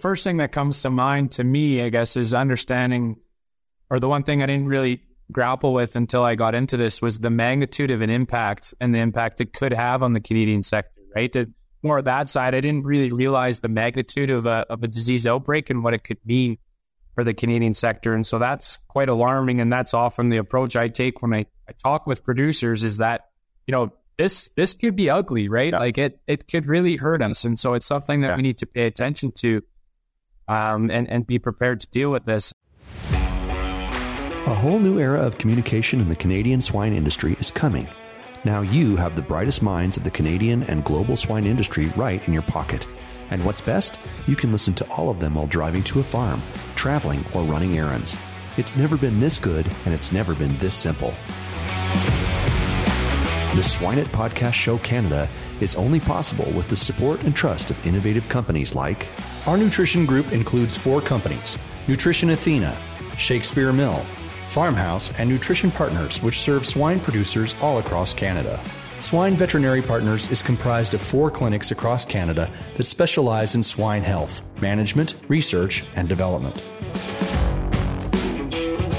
first 0.00 0.24
thing 0.24 0.38
that 0.38 0.52
comes 0.52 0.82
to 0.82 0.90
mind 0.90 1.32
to 1.32 1.44
me, 1.44 1.82
I 1.82 1.88
guess, 1.88 2.16
is 2.16 2.32
understanding, 2.32 3.16
or 3.90 3.98
the 4.00 4.08
one 4.08 4.22
thing 4.22 4.42
I 4.42 4.46
didn't 4.46 4.68
really 4.68 5.02
grapple 5.30 5.72
with 5.72 5.96
until 5.96 6.22
I 6.22 6.34
got 6.34 6.54
into 6.54 6.76
this 6.76 7.02
was 7.02 7.20
the 7.20 7.30
magnitude 7.30 7.90
of 7.90 8.00
an 8.00 8.10
impact 8.10 8.74
and 8.80 8.94
the 8.94 8.98
impact 8.98 9.40
it 9.40 9.52
could 9.52 9.72
have 9.72 10.02
on 10.02 10.12
the 10.12 10.20
Canadian 10.20 10.62
sector, 10.62 11.00
right? 11.14 11.32
The, 11.32 11.52
more 11.82 11.98
of 11.98 12.04
that 12.06 12.28
side, 12.28 12.54
I 12.54 12.60
didn't 12.60 12.84
really 12.84 13.12
realize 13.12 13.60
the 13.60 13.68
magnitude 13.68 14.30
of 14.30 14.46
a, 14.46 14.66
of 14.70 14.82
a 14.82 14.88
disease 14.88 15.26
outbreak 15.26 15.70
and 15.70 15.84
what 15.84 15.94
it 15.94 16.02
could 16.02 16.18
mean 16.24 16.58
for 17.14 17.22
the 17.24 17.34
Canadian 17.34 17.74
sector. 17.74 18.14
And 18.14 18.26
so 18.26 18.38
that's 18.38 18.78
quite 18.88 19.08
alarming. 19.08 19.60
And 19.60 19.72
that's 19.72 19.94
often 19.94 20.28
the 20.28 20.38
approach 20.38 20.76
I 20.76 20.88
take 20.88 21.22
when 21.22 21.34
I, 21.34 21.46
I 21.68 21.72
talk 21.72 22.06
with 22.06 22.24
producers 22.24 22.82
is 22.84 22.98
that, 22.98 23.28
you 23.66 23.72
know, 23.72 23.92
this 24.16 24.48
this 24.56 24.74
could 24.74 24.96
be 24.96 25.08
ugly, 25.08 25.48
right? 25.48 25.72
Yeah. 25.72 25.78
Like 25.78 25.98
it 25.98 26.20
it 26.26 26.48
could 26.48 26.66
really 26.66 26.96
hurt 26.96 27.22
us. 27.22 27.44
And 27.44 27.58
so 27.58 27.74
it's 27.74 27.86
something 27.86 28.22
that 28.22 28.28
yeah. 28.28 28.36
we 28.36 28.42
need 28.42 28.58
to 28.58 28.66
pay 28.66 28.86
attention 28.86 29.30
to 29.36 29.62
um, 30.48 30.90
and, 30.90 31.08
and 31.08 31.26
be 31.26 31.38
prepared 31.38 31.80
to 31.80 31.86
deal 31.88 32.10
with 32.10 32.24
this. 32.24 32.52
A 33.12 34.54
whole 34.54 34.78
new 34.78 34.98
era 34.98 35.20
of 35.20 35.36
communication 35.36 36.00
in 36.00 36.08
the 36.08 36.16
Canadian 36.16 36.60
swine 36.60 36.94
industry 36.94 37.36
is 37.38 37.50
coming. 37.50 37.86
Now 38.44 38.62
you 38.62 38.96
have 38.96 39.14
the 39.14 39.22
brightest 39.22 39.62
minds 39.62 39.96
of 39.96 40.04
the 40.04 40.10
Canadian 40.10 40.62
and 40.64 40.84
global 40.84 41.16
swine 41.16 41.46
industry 41.46 41.92
right 41.96 42.26
in 42.26 42.32
your 42.32 42.42
pocket. 42.42 42.86
And 43.30 43.44
what's 43.44 43.60
best? 43.60 43.98
You 44.26 44.36
can 44.36 44.50
listen 44.52 44.72
to 44.74 44.90
all 44.90 45.10
of 45.10 45.20
them 45.20 45.34
while 45.34 45.46
driving 45.46 45.82
to 45.84 46.00
a 46.00 46.02
farm, 46.02 46.40
traveling, 46.76 47.24
or 47.34 47.42
running 47.42 47.76
errands. 47.76 48.16
It's 48.56 48.76
never 48.76 48.96
been 48.96 49.20
this 49.20 49.38
good, 49.38 49.66
and 49.84 49.94
it's 49.94 50.12
never 50.12 50.34
been 50.34 50.56
this 50.56 50.74
simple. 50.74 51.12
The 53.54 53.62
Swine 53.62 53.98
It 53.98 54.06
Podcast 54.08 54.54
Show 54.54 54.78
Canada 54.78 55.28
is 55.60 55.76
only 55.76 56.00
possible 56.00 56.50
with 56.52 56.68
the 56.68 56.76
support 56.76 57.22
and 57.24 57.34
trust 57.34 57.70
of 57.70 57.86
innovative 57.86 58.28
companies 58.28 58.74
like 58.74 59.08
our 59.48 59.56
nutrition 59.56 60.04
group 60.04 60.30
includes 60.32 60.76
four 60.76 61.00
companies 61.00 61.56
Nutrition 61.88 62.28
Athena, 62.30 62.76
Shakespeare 63.16 63.72
Mill, 63.72 63.96
Farmhouse, 64.48 65.10
and 65.18 65.30
Nutrition 65.30 65.70
Partners, 65.70 66.22
which 66.22 66.38
serve 66.38 66.66
swine 66.66 67.00
producers 67.00 67.54
all 67.62 67.78
across 67.78 68.12
Canada. 68.12 68.60
Swine 69.00 69.36
Veterinary 69.36 69.80
Partners 69.80 70.30
is 70.30 70.42
comprised 70.42 70.92
of 70.92 71.00
four 71.00 71.30
clinics 71.30 71.70
across 71.70 72.04
Canada 72.04 72.50
that 72.74 72.84
specialize 72.84 73.54
in 73.54 73.62
swine 73.62 74.02
health, 74.02 74.42
management, 74.60 75.14
research, 75.28 75.82
and 75.96 76.10
development. 76.10 76.62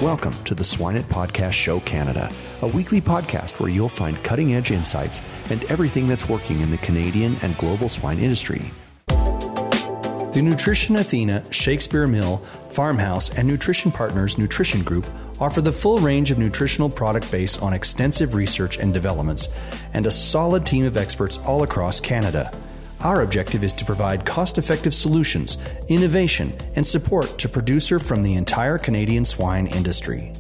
Welcome 0.02 0.34
to 0.46 0.56
the 0.56 0.64
Swine 0.64 0.96
It 0.96 1.08
Podcast 1.10 1.54
Show 1.54 1.80
Canada, 1.82 2.34
a 2.64 2.68
weekly 2.68 3.02
podcast 3.02 3.60
where 3.60 3.70
you'll 3.70 3.88
find 3.88 4.24
cutting 4.24 4.56
edge 4.56 4.72
insights 4.72 5.22
and 5.52 5.64
everything 5.66 6.08
that's 6.08 6.28
working 6.28 6.60
in 6.62 6.72
the 6.72 6.78
Canadian 6.78 7.36
and 7.44 7.56
global 7.58 7.88
swine 7.88 8.18
industry 8.18 8.72
the 10.32 10.42
Nutrition 10.44 10.96
Athena, 10.98 11.44
Shakespeare 11.52 12.06
Mill, 12.06 12.38
Farmhouse, 12.70 13.36
and 13.36 13.48
Nutrition 13.48 13.92
Partners 13.92 14.38
Nutrition 14.38 14.84
Group 14.84 15.08
offer 15.40 15.60
the 15.60 15.72
full 15.72 15.98
range 15.98 16.30
of 16.30 16.38
nutritional 16.38 16.90
product 16.90 17.32
based 17.32 17.64
on 17.64 17.74
extensive 17.74 18.36
research 18.36 18.78
and 18.78 18.94
developments 18.94 19.50
and 19.94 20.06
a 20.06 20.12
solid 20.12 20.68
team 20.68 20.86
of 20.86 20.98
experts 20.98 21.38
all 21.40 21.64
across 21.64 22.00
Canada. 22.00 22.52
Our 23.00 23.24
objective 23.24 23.64
is 23.64 23.74
to 23.74 23.86
provide 23.86 24.24
cost 24.24 24.60
effective 24.60 24.94
solutions, 24.94 25.58
innovation, 25.88 26.54
and 26.76 26.86
support 26.86 27.40
to 27.40 27.50
producer 27.50 27.98
from 27.98 28.22
the 28.22 28.36
entire 28.36 28.78
Canadian 28.78 29.26
swine 29.26 29.66
industry. 29.68 30.34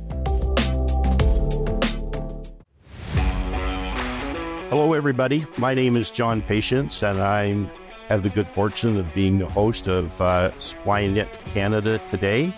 Hello, 4.70 4.94
everybody. 4.94 5.46
My 5.58 5.74
name 5.74 5.98
is 5.98 6.12
John 6.12 6.44
Patience, 6.44 7.02
and 7.02 7.20
I'm 7.20 7.72
have 8.10 8.24
the 8.24 8.30
good 8.30 8.50
fortune 8.50 8.98
of 8.98 9.14
being 9.14 9.38
the 9.38 9.48
host 9.48 9.88
of 9.88 10.20
uh, 10.20 10.58
Swine 10.60 11.16
It 11.16 11.32
Canada 11.46 12.00
today. 12.08 12.54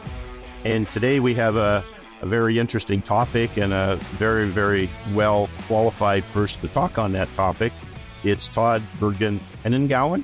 And 0.64 0.90
today 0.92 1.20
we 1.20 1.34
have 1.36 1.58
a, 1.58 1.84
a, 2.22 2.26
very 2.26 2.58
interesting 2.58 3.02
topic 3.02 3.58
and 3.58 3.74
a 3.74 3.98
very, 4.12 4.48
very 4.48 4.90
well 5.14 5.50
qualified 5.68 6.24
person 6.32 6.62
to 6.62 6.74
talk 6.74 6.98
on 6.98 7.12
that 7.14 7.32
topic. 7.36 7.74
It's 8.24 8.48
Todd 8.48 8.82
Bergen 8.98 9.42
Henengouwen, 9.66 10.24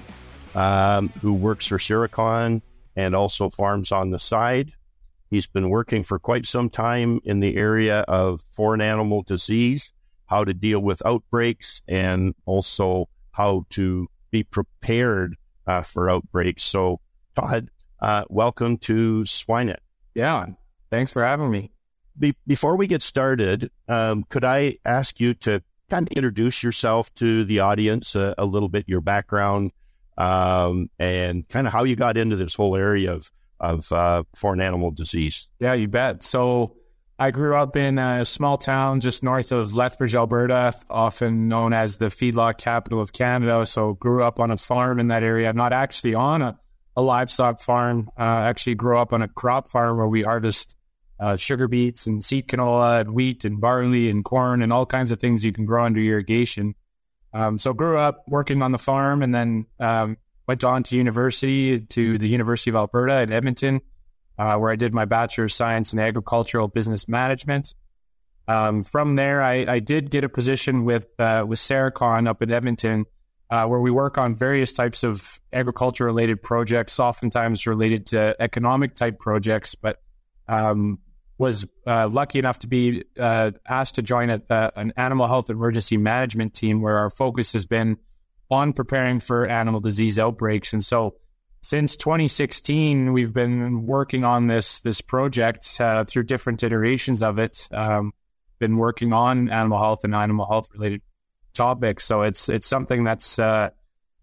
um, 0.56 1.10
who 1.22 1.34
works 1.34 1.68
for 1.68 1.78
Serecon 1.78 2.62
and 2.96 3.14
also 3.14 3.50
farms 3.50 3.92
on 3.92 4.12
the 4.12 4.20
side. 4.20 4.72
He's 5.30 5.48
been 5.48 5.70
working 5.70 6.04
for 6.04 6.20
quite 6.20 6.46
some 6.46 6.70
time 6.70 7.20
in 7.26 7.42
the 7.42 7.58
area 7.58 8.00
of 8.08 8.40
foreign 8.40 8.80
animal 8.80 9.24
disease, 9.24 9.92
how 10.28 10.46
to 10.46 10.54
deal 10.54 10.80
with 10.80 11.06
outbreaks, 11.06 11.82
and 11.86 12.34
also 12.46 13.10
how 13.32 13.66
to 13.72 14.08
be 14.32 14.44
prepared 14.44 15.36
uh, 15.66 15.82
for 15.82 16.10
outbreaks. 16.10 16.64
So, 16.64 17.00
Todd, 17.36 17.70
uh, 18.00 18.26
welcome 18.30 18.78
to 18.80 19.26
Swine 19.26 19.70
It. 19.70 19.82
Yeah, 20.16 20.48
thanks 20.90 21.12
for 21.12 21.24
having 21.24 21.52
me. 21.52 21.72
Be- 22.18 22.36
before 22.46 22.78
we 22.78 22.88
get 22.88 23.02
started, 23.02 23.70
um, 23.88 24.24
could 24.30 24.44
I 24.44 24.78
ask 24.86 25.20
you 25.20 25.34
to 25.36 25.62
kind 25.90 26.10
of 26.10 26.18
introduce 26.18 26.64
yourself 26.64 27.14
to 27.16 27.44
the 27.44 27.60
audience 27.60 28.16
a, 28.16 28.34
a 28.38 28.46
little 28.46 28.70
bit, 28.70 28.86
your 28.88 29.02
background, 29.02 29.72
um, 30.18 30.90
and 30.98 31.48
kind 31.48 31.68
of 31.68 31.74
how 31.74 31.84
you 31.84 31.96
got 31.96 32.18
into 32.18 32.36
this 32.36 32.56
whole 32.56 32.76
area 32.76 33.14
of 33.14 33.32
of 33.60 33.92
uh, 33.92 34.24
foreign 34.36 34.62
animal 34.62 34.92
disease? 34.92 35.48
Yeah, 35.60 35.74
you 35.74 35.88
bet. 35.88 36.24
So 36.24 36.76
I 37.20 37.32
grew 37.32 37.56
up 37.56 37.76
in 37.76 37.98
a 37.98 38.24
small 38.26 38.58
town 38.58 39.00
just 39.00 39.24
north 39.24 39.52
of 39.52 39.74
Lethbridge, 39.74 40.14
Alberta, 40.14 40.74
often 40.88 41.48
known 41.48 41.74
as 41.74 41.98
the 41.98 42.08
feedlot 42.08 42.60
capital 42.60 43.02
of 43.02 43.12
Canada. 43.12 43.66
So 43.66 43.94
grew 43.94 44.24
up 44.24 44.40
on 44.40 44.52
a 44.52 44.58
farm 44.58 45.00
in 45.00 45.08
that 45.08 45.24
area. 45.24 45.52
Not 45.52 45.74
actually 45.74 46.14
on 46.14 46.44
a, 46.44 46.60
a 46.96 47.02
livestock 47.02 47.60
farm. 47.60 48.12
Uh, 48.20 48.22
actually 48.22 48.76
grew 48.76 49.00
up 49.00 49.14
on 49.14 49.24
a 49.24 49.28
crop 49.28 49.68
farm 49.68 49.98
where 49.98 50.08
we 50.08 50.22
harvest 50.22 50.78
uh, 51.20 51.36
sugar 51.36 51.68
beets 51.68 52.06
and 52.06 52.24
seed 52.24 52.48
canola 52.48 53.02
and 53.02 53.16
wheat 53.16 53.46
and 53.46 53.60
barley 53.60 54.12
and 54.12 54.24
corn 54.24 54.62
and 54.62 54.72
all 54.72 54.86
kinds 54.86 55.12
of 55.12 55.20
things 55.20 55.44
you 55.44 55.52
can 55.52 55.66
grow 55.66 55.86
under 55.86 56.00
irrigation. 56.00 56.76
Um, 57.34 57.58
so 57.58 57.74
grew 57.74 57.98
up 57.98 58.26
working 58.28 58.62
on 58.62 58.70
the 58.70 58.78
farm 58.78 59.24
and 59.24 59.34
then 59.34 59.66
um, 59.80 60.18
went 60.48 60.64
on 60.64 60.84
to 60.84 60.96
university 60.96 61.80
to 61.80 62.20
the 62.20 62.28
University 62.28 62.70
of 62.70 62.76
Alberta 62.76 63.22
in 63.22 63.32
Edmonton 63.32 63.82
uh, 64.38 64.58
where 64.58 64.72
I 64.72 64.76
did 64.76 64.94
my 64.94 65.06
Bachelor 65.06 65.46
of 65.46 65.52
Science 65.52 65.94
in 65.94 66.00
Agricultural 66.00 66.68
Business 66.68 67.08
Management. 67.08 67.74
Um, 68.48 68.84
from 68.84 69.16
there, 69.16 69.42
I, 69.42 69.66
I, 69.68 69.80
did 69.80 70.10
get 70.10 70.24
a 70.24 70.30
position 70.30 70.86
with 70.86 71.12
uh, 71.20 71.44
with 71.46 71.60
Serecon 71.60 72.30
up 72.30 72.42
in 72.42 72.50
Edmonton, 72.50 73.06
uh, 73.50 73.66
where 73.66 73.82
we 73.82 73.92
work 73.92 74.18
on 74.18 74.36
various 74.36 74.72
types 74.72 75.04
of 75.04 75.40
agriculture 75.52 76.06
related 76.06 76.42
projects, 76.42 76.98
oftentimes 76.98 77.68
related 77.68 78.06
to 78.08 78.36
economic 78.40 78.94
type 78.94 79.20
projects. 79.20 79.76
But 79.76 80.02
um, 80.48 81.00
was 81.38 81.68
uh, 81.86 82.10
lucky 82.12 82.40
enough 82.40 82.60
to 82.60 82.68
be 82.68 83.04
uh, 83.20 83.52
asked 83.68 83.96
to 83.96 84.02
join 84.02 84.30
a, 84.30 84.42
uh, 84.50 84.72
an 84.76 84.94
animal 84.98 85.28
health 85.28 85.50
emergency 85.50 85.98
management 85.98 86.54
team, 86.54 86.82
where 86.82 86.98
our 86.98 87.10
focus 87.10 87.54
has 87.54 87.66
been 87.66 87.98
on 88.50 88.74
preparing 88.74 89.20
for 89.20 89.46
animal 89.46 89.80
disease 89.80 90.18
outbreaks. 90.18 90.74
And 90.74 90.84
so 90.84 91.16
since 91.62 91.96
2016, 91.98 93.14
we've 93.14 93.34
been 93.34 93.86
working 93.86 94.24
on 94.24 94.48
this 94.48 94.80
this 94.82 95.02
project 95.02 95.78
uh, 95.80 96.04
through 96.06 96.24
different 96.24 96.64
iterations 96.64 97.22
of 97.22 97.40
it. 97.40 97.68
Um, 97.72 98.14
been 98.60 98.78
working 98.78 99.14
on 99.14 99.50
animal 99.50 99.78
health 99.78 100.04
and 100.04 100.16
animal 100.16 100.48
health 100.48 100.68
related 100.74 101.02
topics, 101.54 102.06
so 102.06 102.22
it's 102.22 102.50
it's 102.50 102.68
something 102.68 103.04
that's 103.04 103.40
uh, 103.40 103.70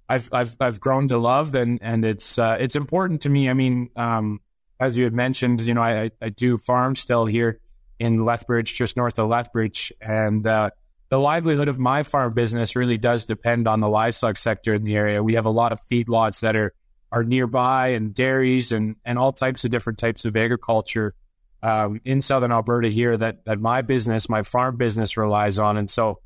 I've 0.09 0.29
I've 0.33 0.57
I've 0.61 0.81
grown 0.81 1.09
to 1.09 1.19
love, 1.19 1.55
and 1.55 1.79
and 1.83 2.05
it's 2.05 2.39
uh, 2.39 2.57
it's 2.59 2.77
important 2.77 3.23
to 3.23 3.31
me. 3.31 3.49
I 3.49 3.55
mean, 3.55 3.91
um, 3.97 4.41
as 4.81 4.97
you 4.97 5.05
had 5.05 5.15
mentioned, 5.15 5.61
you 5.63 5.75
know, 5.75 5.83
I 5.83 6.11
I 6.21 6.29
do 6.31 6.57
farm 6.57 6.95
still 6.95 7.27
here 7.27 7.61
in 7.99 8.21
Lethbridge, 8.21 8.75
just 8.75 8.97
north 8.97 9.19
of 9.19 9.29
Lethbridge, 9.29 9.93
and 10.01 10.47
uh, 10.47 10.71
the 11.11 11.19
livelihood 11.19 11.69
of 11.69 11.79
my 11.79 12.03
farm 12.03 12.33
business 12.33 12.75
really 12.75 12.99
does 12.99 13.25
depend 13.25 13.69
on 13.69 13.81
the 13.81 13.89
livestock 13.89 14.37
sector 14.37 14.75
in 14.75 14.85
the 14.85 14.97
area. 14.97 15.23
We 15.23 15.35
have 15.35 15.47
a 15.47 15.51
lot 15.51 15.73
of 15.73 15.81
feedlots 15.81 16.41
that 16.41 16.57
are 16.57 16.73
are 17.15 17.23
nearby 17.23 17.89
and 17.91 18.13
dairies 18.13 18.73
and, 18.73 18.97
and 19.05 19.21
all 19.21 19.33
types 19.33 19.65
of 19.65 19.71
different 19.71 20.01
types 20.01 20.25
of 20.25 20.37
agriculture 20.37 21.15
um, 21.63 22.01
in 22.05 22.21
southern 22.21 22.51
Alberta 22.51 22.89
here 22.89 23.17
that, 23.17 23.45
that 23.45 23.61
my 23.61 23.83
business, 23.83 24.29
my 24.29 24.43
farm 24.43 24.77
business 24.77 25.17
relies 25.17 25.61
on. 25.61 25.77
And 25.77 25.89
so 25.89 26.19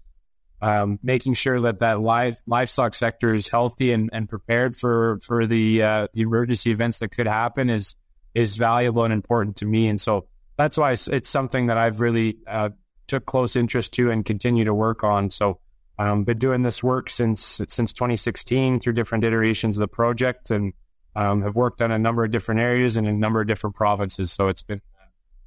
um, 0.62 0.98
making 1.02 1.34
sure 1.34 1.60
that 1.60 1.80
that 1.80 2.00
live, 2.00 2.36
livestock 2.46 2.94
sector 2.94 3.34
is 3.34 3.48
healthy 3.48 3.92
and, 3.92 4.08
and 4.14 4.30
prepared 4.30 4.76
for, 4.76 5.18
for 5.26 5.46
the, 5.46 5.82
uh, 5.82 6.06
the 6.14 6.22
emergency 6.22 6.70
events 6.70 7.00
that 7.00 7.10
could 7.10 7.26
happen 7.26 7.68
is, 7.68 7.96
is 8.34 8.56
valuable 8.56 9.04
and 9.04 9.12
important 9.12 9.56
to 9.56 9.66
me. 9.66 9.88
And 9.88 10.00
so 10.00 10.26
that's 10.56 10.78
why 10.78 10.92
it's, 10.92 11.06
it's 11.06 11.28
something 11.28 11.66
that 11.66 11.76
I've 11.76 12.00
really 12.00 12.38
uh, 12.46 12.70
took 13.08 13.26
close 13.26 13.56
interest 13.56 13.92
to 13.94 14.10
and 14.10 14.24
continue 14.24 14.64
to 14.64 14.72
work 14.72 15.04
on. 15.04 15.28
So 15.28 15.60
um, 15.98 16.24
been 16.24 16.38
doing 16.38 16.62
this 16.62 16.82
work 16.82 17.10
since 17.10 17.60
since 17.68 17.92
2016 17.92 18.80
through 18.80 18.92
different 18.92 19.24
iterations 19.24 19.76
of 19.76 19.80
the 19.80 19.88
project, 19.88 20.50
and 20.50 20.72
um, 21.16 21.42
have 21.42 21.56
worked 21.56 21.82
on 21.82 21.90
a 21.90 21.98
number 21.98 22.24
of 22.24 22.30
different 22.30 22.60
areas 22.60 22.96
and 22.96 23.08
a 23.08 23.12
number 23.12 23.40
of 23.40 23.46
different 23.46 23.74
provinces. 23.74 24.30
So 24.30 24.48
it's 24.48 24.62
been 24.62 24.80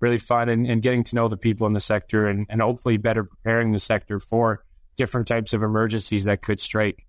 really 0.01 0.17
fun 0.17 0.49
and, 0.49 0.67
and 0.67 0.81
getting 0.81 1.03
to 1.05 1.15
know 1.15 1.27
the 1.27 1.37
people 1.37 1.67
in 1.67 1.73
the 1.73 1.79
sector 1.79 2.25
and, 2.25 2.45
and 2.49 2.59
hopefully 2.59 2.97
better 2.97 3.23
preparing 3.23 3.71
the 3.71 3.79
sector 3.79 4.19
for 4.19 4.65
different 4.97 5.27
types 5.27 5.53
of 5.53 5.63
emergencies 5.63 6.25
that 6.25 6.41
could 6.41 6.59
strike. 6.59 7.05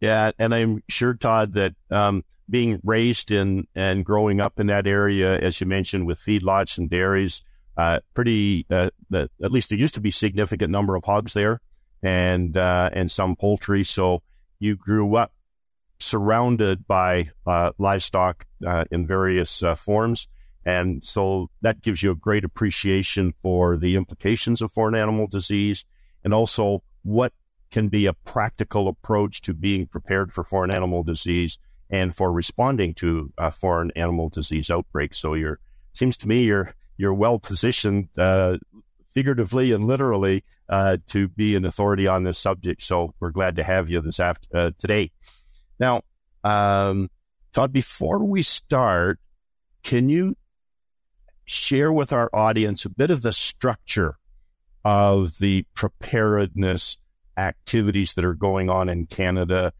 Yeah, 0.00 0.30
and 0.38 0.54
I'm 0.54 0.82
sure, 0.88 1.14
Todd, 1.14 1.54
that 1.54 1.74
um, 1.90 2.22
being 2.48 2.80
raised 2.84 3.32
in 3.32 3.66
and 3.74 4.04
growing 4.04 4.40
up 4.40 4.60
in 4.60 4.68
that 4.68 4.86
area, 4.86 5.36
as 5.38 5.60
you 5.60 5.66
mentioned, 5.66 6.06
with 6.06 6.20
feedlots 6.20 6.78
and 6.78 6.88
dairies, 6.88 7.42
uh, 7.76 8.00
pretty 8.14 8.66
uh, 8.70 8.90
the, 9.10 9.28
at 9.42 9.50
least 9.50 9.70
there 9.70 9.78
used 9.78 9.94
to 9.94 10.00
be 10.00 10.10
significant 10.10 10.70
number 10.70 10.94
of 10.94 11.04
hogs 11.04 11.32
there, 11.32 11.60
and 12.02 12.56
uh, 12.56 12.90
and 12.92 13.10
some 13.10 13.36
poultry. 13.36 13.84
So 13.84 14.22
you 14.58 14.76
grew 14.76 15.16
up 15.16 15.32
surrounded 15.98 16.86
by 16.86 17.30
uh, 17.46 17.72
livestock 17.78 18.46
uh, 18.66 18.84
in 18.90 19.06
various 19.06 19.62
uh, 19.62 19.74
forms. 19.74 20.28
And 20.64 21.02
so 21.02 21.50
that 21.62 21.82
gives 21.82 22.02
you 22.02 22.10
a 22.10 22.16
great 22.16 22.44
appreciation 22.44 23.32
for 23.32 23.76
the 23.76 23.96
implications 23.96 24.60
of 24.60 24.70
foreign 24.70 24.94
animal 24.94 25.26
disease 25.26 25.84
and 26.24 26.34
also 26.34 26.82
what 27.02 27.32
can 27.70 27.88
be 27.88 28.06
a 28.06 28.12
practical 28.12 28.88
approach 28.88 29.40
to 29.42 29.54
being 29.54 29.86
prepared 29.86 30.32
for 30.32 30.44
foreign 30.44 30.70
animal 30.70 31.02
disease 31.02 31.58
and 31.90 32.14
for 32.14 32.32
responding 32.32 32.94
to 32.94 33.32
uh, 33.38 33.50
foreign 33.50 33.90
animal 33.92 34.28
disease 34.28 34.70
outbreaks. 34.70 35.18
So 35.18 35.34
you're 35.34 35.58
seems 35.92 36.16
to 36.18 36.28
me 36.28 36.44
you're 36.44 36.74
you're 36.96 37.14
well 37.14 37.38
positioned, 37.38 38.08
uh, 38.18 38.58
figuratively 39.08 39.72
and 39.72 39.84
literally, 39.84 40.44
uh, 40.68 40.98
to 41.08 41.28
be 41.28 41.56
an 41.56 41.64
authority 41.64 42.06
on 42.06 42.24
this 42.24 42.38
subject. 42.38 42.82
So 42.82 43.14
we're 43.20 43.30
glad 43.30 43.56
to 43.56 43.64
have 43.64 43.90
you 43.90 44.00
this 44.00 44.20
after 44.20 44.56
uh, 44.56 44.70
today. 44.78 45.10
Now, 45.80 46.02
um, 46.44 47.10
Todd, 47.52 47.72
before 47.72 48.24
we 48.24 48.42
start, 48.42 49.18
can 49.82 50.08
you 50.08 50.36
share 51.46 51.92
with 51.92 52.12
our 52.12 52.28
audience 52.32 52.84
a 52.84 52.90
bit 52.90 53.10
of 53.10 53.22
the 53.22 53.32
structure 53.32 54.16
of 54.84 55.38
the 55.38 55.64
preparedness 55.74 57.00
activities 57.36 58.14
that 58.14 58.24
are 58.24 58.34
going 58.34 58.68
on 58.68 58.88
in 58.88 59.06
Canada, 59.06 59.72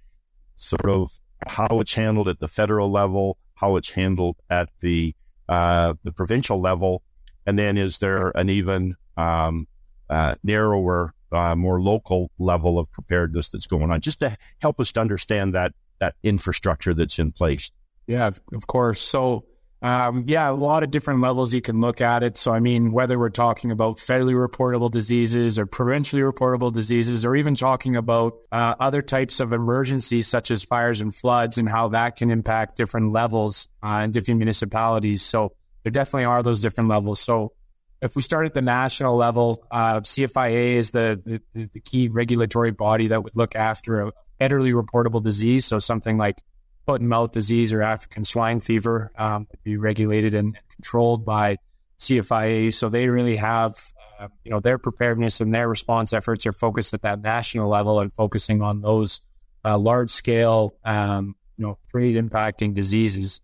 sort 0.56 0.88
of 0.88 1.10
how 1.46 1.80
it's 1.80 1.94
handled 1.94 2.28
at 2.28 2.40
the 2.40 2.48
federal 2.48 2.90
level, 2.90 3.36
how 3.54 3.76
it's 3.76 3.90
handled 3.90 4.36
at 4.48 4.68
the 4.80 5.14
uh, 5.48 5.94
the 6.04 6.12
provincial 6.12 6.60
level, 6.60 7.02
and 7.46 7.58
then 7.58 7.78
is 7.78 7.98
there 7.98 8.32
an 8.34 8.50
even 8.50 8.94
um, 9.18 9.66
uh, 10.08 10.36
narrower, 10.42 11.12
uh, 11.32 11.54
more 11.54 11.82
local 11.82 12.30
level 12.38 12.78
of 12.78 12.90
preparedness 12.92 13.48
that's 13.48 13.66
going 13.66 13.90
on, 13.90 14.00
just 14.00 14.20
to 14.20 14.36
help 14.60 14.80
us 14.80 14.92
to 14.92 15.00
understand 15.00 15.54
that 15.54 15.74
that 16.00 16.14
infrastructure 16.22 16.94
that's 16.94 17.18
in 17.18 17.32
place. 17.32 17.70
Yeah, 18.06 18.30
of 18.52 18.66
course. 18.66 19.00
So, 19.00 19.44
um, 19.82 20.24
yeah, 20.26 20.48
a 20.48 20.52
lot 20.52 20.82
of 20.82 20.90
different 20.90 21.20
levels 21.20 21.52
you 21.52 21.60
can 21.60 21.80
look 21.80 22.00
at 22.00 22.22
it. 22.22 22.38
So, 22.38 22.52
I 22.52 22.60
mean, 22.60 22.92
whether 22.92 23.18
we're 23.18 23.30
talking 23.30 23.70
about 23.70 23.96
federally 23.96 24.34
reportable 24.34 24.90
diseases 24.90 25.58
or 25.58 25.66
provincially 25.66 26.22
reportable 26.22 26.72
diseases, 26.72 27.24
or 27.24 27.36
even 27.36 27.54
talking 27.54 27.96
about 27.96 28.34
uh, 28.50 28.74
other 28.80 29.02
types 29.02 29.40
of 29.40 29.52
emergencies 29.52 30.26
such 30.26 30.50
as 30.50 30.64
fires 30.64 31.00
and 31.00 31.14
floods 31.14 31.58
and 31.58 31.68
how 31.68 31.88
that 31.88 32.16
can 32.16 32.30
impact 32.30 32.76
different 32.76 33.12
levels 33.12 33.68
uh, 33.82 34.02
in 34.04 34.10
different 34.12 34.38
municipalities. 34.38 35.22
So, 35.22 35.52
there 35.82 35.92
definitely 35.92 36.24
are 36.24 36.42
those 36.42 36.60
different 36.60 36.88
levels. 36.88 37.20
So, 37.20 37.52
if 38.00 38.14
we 38.14 38.22
start 38.22 38.46
at 38.46 38.54
the 38.54 38.62
national 38.62 39.16
level, 39.16 39.66
uh, 39.70 40.00
CFIA 40.00 40.74
is 40.74 40.92
the, 40.92 41.20
the, 41.52 41.64
the 41.72 41.80
key 41.80 42.08
regulatory 42.08 42.70
body 42.70 43.08
that 43.08 43.24
would 43.24 43.36
look 43.36 43.56
after 43.56 44.02
a 44.02 44.12
federally 44.40 44.72
reportable 44.72 45.22
disease. 45.22 45.66
So 45.66 45.78
something 45.78 46.16
like 46.16 46.40
foot 46.86 47.00
and 47.00 47.08
mouth 47.10 47.32
disease 47.32 47.72
or 47.72 47.82
African 47.82 48.24
swine 48.24 48.60
fever 48.60 49.10
um, 49.18 49.46
would 49.50 49.62
be 49.64 49.76
regulated 49.76 50.34
and 50.34 50.56
controlled 50.74 51.24
by 51.24 51.56
CFIA. 51.98 52.72
So 52.72 52.88
they 52.88 53.08
really 53.08 53.36
have, 53.36 53.74
uh, 54.18 54.28
you 54.44 54.50
know, 54.50 54.60
their 54.60 54.78
preparedness 54.78 55.40
and 55.40 55.52
their 55.52 55.68
response 55.68 56.12
efforts 56.12 56.46
are 56.46 56.52
focused 56.52 56.94
at 56.94 57.02
that 57.02 57.20
national 57.20 57.68
level 57.68 58.00
and 58.00 58.12
focusing 58.12 58.62
on 58.62 58.80
those 58.80 59.20
uh, 59.64 59.76
large 59.76 60.10
scale, 60.10 60.76
um, 60.84 61.34
you 61.56 61.66
know, 61.66 61.78
trade 61.90 62.14
impacting 62.14 62.74
diseases. 62.74 63.40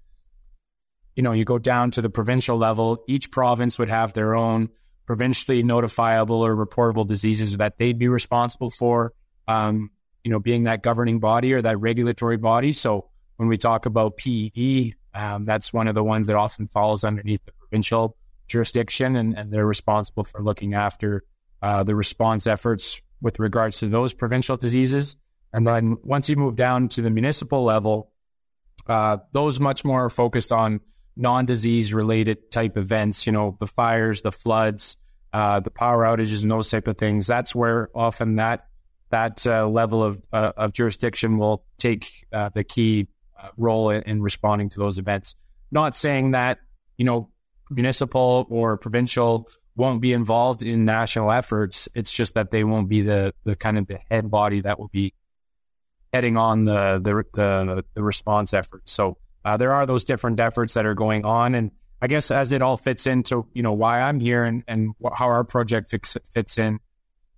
You 1.17 1.23
know, 1.23 1.33
you 1.33 1.45
go 1.45 1.59
down 1.59 1.91
to 1.93 2.03
the 2.03 2.11
provincial 2.11 2.57
level, 2.57 3.05
each 3.07 3.31
province 3.31 3.79
would 3.79 3.89
have 3.89 4.13
their 4.13 4.35
own 4.35 4.71
provincially 5.07 5.63
notifiable 5.63 6.41
or 6.41 6.57
reportable 6.57 7.07
diseases 7.07 7.57
that 7.59 7.79
they'd 7.79 7.99
be 7.99 8.09
responsible 8.09 8.71
for. 8.71 9.13
Um, 9.47 9.91
you 10.25 10.31
know, 10.31 10.41
being 10.41 10.65
that 10.65 10.83
governing 10.83 11.21
body 11.21 11.53
or 11.53 11.61
that 11.61 11.79
regulatory 11.79 12.39
body. 12.39 12.73
So 12.73 13.11
when 13.37 13.49
we 13.49 13.59
talk 13.59 13.85
about 13.87 14.17
PED, 14.17 14.95
um, 15.15 15.45
that's 15.45 15.73
one 15.73 15.87
of 15.87 15.95
the 15.95 16.03
ones 16.03 16.27
that 16.27 16.37
often 16.37 16.67
falls 16.67 17.05
underneath 17.05 17.45
the 17.45 17.53
provincial 17.53 18.17
jurisdiction, 18.49 19.17
and, 19.17 19.37
and 19.37 19.53
they're 19.53 19.67
responsible 19.67 20.25
for 20.25 20.43
looking 20.43 20.75
after 20.75 21.23
uh, 21.63 21.85
the 21.85 21.95
response 21.95 22.47
efforts 22.47 23.01
with 23.21 23.39
regards 23.39 23.79
to 23.81 23.89
those 23.89 24.13
provincial 24.13 24.57
diseases. 24.57 25.21
And 25.53 25.67
then 25.67 25.97
once 26.03 26.29
you 26.29 26.37
move 26.37 26.57
down 26.57 26.89
to 26.91 27.03
the 27.03 27.11
municipal 27.11 27.63
level, 27.63 28.11
uh, 28.87 29.19
those 29.33 29.61
much 29.61 29.85
more 29.85 30.11
focused 30.11 30.53
on 30.53 30.81
non-disease 31.17 31.95
related 31.95 32.51
type 32.51 32.77
events. 32.77 33.27
You 33.27 33.33
know, 33.33 33.57
the 33.61 33.67
fires, 33.67 34.23
the 34.23 34.33
floods, 34.33 34.97
uh, 35.33 35.61
the 35.61 35.71
power 35.71 36.05
outages, 36.05 36.43
and 36.43 36.51
those 36.51 36.71
type 36.71 36.89
of 36.89 36.99
things. 36.99 37.27
That's 37.27 37.55
where 37.55 37.91
often 37.95 38.37
that 38.37 38.67
that 39.11 39.47
uh, 39.47 39.69
level 39.69 40.03
of, 40.03 40.21
uh, 40.33 40.53
of 40.57 40.73
jurisdiction 40.73 41.39
will 41.39 41.65
take 41.79 42.27
uh, 42.33 42.49
the 42.49 42.65
key 42.65 43.07
uh, 43.41 43.49
role 43.57 43.91
in, 43.91 44.03
in, 44.03 44.21
responding 44.21 44.69
to 44.71 44.81
those 44.81 44.99
events. 44.99 45.37
Not 45.71 45.95
saying 45.95 46.33
that, 46.33 46.59
you 46.97 47.05
know, 47.05 47.31
municipal 47.71 48.45
or 48.51 48.77
provincial 48.77 49.49
won't 49.77 50.01
be 50.01 50.13
involved 50.13 50.63
in 50.63 50.85
national 50.85 51.31
efforts. 51.31 51.89
It's 51.95 52.13
just 52.13 52.35
that 52.35 52.51
they 52.51 52.65
won't 52.65 52.89
be 52.89 53.03
the, 53.03 53.35
the 53.45 53.55
kind 53.55 53.79
of 53.79 53.87
the 53.87 54.01
head 54.11 54.29
body 54.31 54.63
that 54.63 54.81
will 54.81 54.89
be 54.89 55.15
heading 56.13 56.37
on 56.37 56.65
the, 56.65 57.01
the, 57.01 57.25
the, 57.35 57.85
the 57.95 58.03
response 58.03 58.53
efforts. 58.53 58.91
So 58.91 59.19
uh, 59.45 59.57
there 59.57 59.73
are 59.73 59.87
those 59.87 60.05
different 60.05 60.41
efforts 60.41 60.75
that 60.75 60.87
are 60.87 60.95
going 60.95 61.25
on. 61.25 61.55
And 61.55 61.71
I 62.01 62.07
guess 62.07 62.31
as 62.31 62.53
it 62.53 62.63
all 62.63 62.77
fits 62.77 63.07
into, 63.07 63.47
you 63.53 63.63
know, 63.63 63.73
why 63.73 64.01
I'm 64.01 64.21
here 64.21 64.45
and, 64.45 64.65
and 64.67 64.95
how 65.15 65.27
our 65.27 65.45
project 65.45 65.89
fix, 65.89 66.17
fits 66.33 66.59
in, 66.59 66.81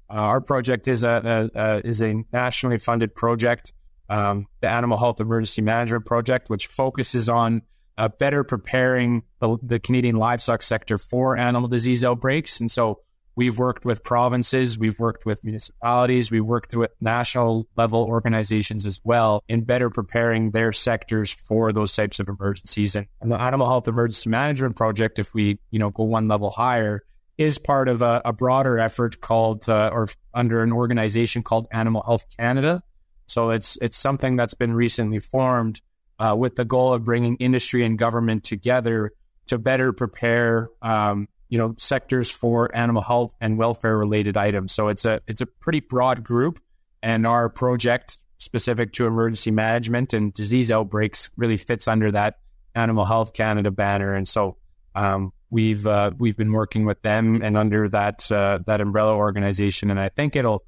uh, 0.08 0.14
our 0.14 0.40
project 0.40 0.88
is 0.88 1.02
a, 1.02 1.50
a, 1.54 1.60
a, 1.60 1.78
is 1.80 2.00
a 2.02 2.24
nationally 2.32 2.78
funded 2.78 3.14
project, 3.14 3.72
um, 4.08 4.46
the 4.60 4.70
Animal 4.70 4.98
Health 4.98 5.20
Emergency 5.20 5.62
Management 5.62 6.06
Project, 6.06 6.48
which 6.48 6.68
focuses 6.68 7.28
on 7.28 7.62
uh, 7.98 8.08
better 8.08 8.44
preparing 8.44 9.22
the, 9.40 9.56
the, 9.62 9.80
Canadian 9.80 10.16
livestock 10.16 10.62
sector 10.62 10.98
for 10.98 11.36
animal 11.36 11.68
disease 11.68 12.04
outbreaks. 12.04 12.60
And 12.60 12.70
so 12.70 13.00
we've 13.36 13.58
worked 13.58 13.84
with 13.84 14.02
provinces, 14.02 14.78
we've 14.78 14.98
worked 14.98 15.26
with 15.26 15.44
municipalities, 15.44 16.30
we've 16.30 16.44
worked 16.44 16.74
with 16.74 16.90
national 17.00 17.68
level 17.76 18.04
organizations 18.04 18.86
as 18.86 19.00
well 19.04 19.44
in 19.48 19.62
better 19.62 19.90
preparing 19.90 20.50
their 20.50 20.72
sectors 20.72 21.32
for 21.32 21.72
those 21.72 21.94
types 21.94 22.18
of 22.18 22.28
emergencies. 22.28 22.96
And, 22.96 23.06
the 23.20 23.40
Animal 23.40 23.66
Health 23.66 23.88
Emergency 23.88 24.30
Management 24.30 24.76
Project, 24.76 25.18
if 25.18 25.34
we 25.34 25.58
you 25.70 25.78
know 25.78 25.90
go 25.90 26.04
one 26.04 26.28
level 26.28 26.50
higher, 26.50 27.02
is 27.38 27.58
part 27.58 27.88
of 27.88 28.02
a, 28.02 28.22
a 28.24 28.32
broader 28.32 28.78
effort 28.78 29.20
called 29.20 29.68
uh, 29.68 29.90
or 29.92 30.08
under 30.32 30.62
an 30.62 30.72
organization 30.72 31.42
called 31.42 31.66
Animal 31.72 32.02
Health 32.02 32.24
Canada. 32.36 32.82
So 33.26 33.50
it's 33.50 33.76
it's 33.82 33.96
something 33.96 34.36
that's 34.36 34.54
been 34.54 34.72
recently 34.72 35.18
formed 35.18 35.80
uh, 36.18 36.36
with 36.38 36.56
the 36.56 36.64
goal 36.64 36.94
of 36.94 37.04
bringing 37.04 37.36
industry 37.36 37.84
and 37.84 37.98
government 37.98 38.44
together 38.44 39.10
to 39.48 39.58
better 39.58 39.92
prepare 39.92 40.68
um, 40.82 41.28
you 41.48 41.58
know 41.58 41.74
sectors 41.78 42.30
for 42.30 42.74
animal 42.74 43.02
health 43.02 43.34
and 43.40 43.58
welfare 43.58 43.96
related 43.96 44.36
items. 44.36 44.72
So 44.72 44.88
it's 44.88 45.04
a 45.04 45.20
it's 45.26 45.40
a 45.40 45.46
pretty 45.46 45.80
broad 45.80 46.22
group, 46.22 46.60
and 47.02 47.26
our 47.26 47.48
project 47.48 48.18
specific 48.38 48.92
to 48.92 49.06
emergency 49.06 49.50
management 49.50 50.12
and 50.12 50.32
disease 50.32 50.70
outbreaks 50.70 51.30
really 51.36 51.56
fits 51.56 51.88
under 51.88 52.12
that 52.12 52.38
Animal 52.74 53.04
Health 53.04 53.32
Canada 53.32 53.70
banner. 53.70 54.14
And 54.14 54.28
so 54.28 54.56
um, 54.94 55.32
we've 55.50 55.86
uh, 55.86 56.10
we've 56.18 56.36
been 56.36 56.52
working 56.52 56.84
with 56.84 57.00
them 57.02 57.42
and 57.42 57.56
under 57.56 57.88
that 57.88 58.30
uh, 58.30 58.58
that 58.66 58.80
umbrella 58.80 59.14
organization, 59.14 59.90
and 59.90 60.00
I 60.00 60.08
think 60.08 60.36
it'll 60.36 60.64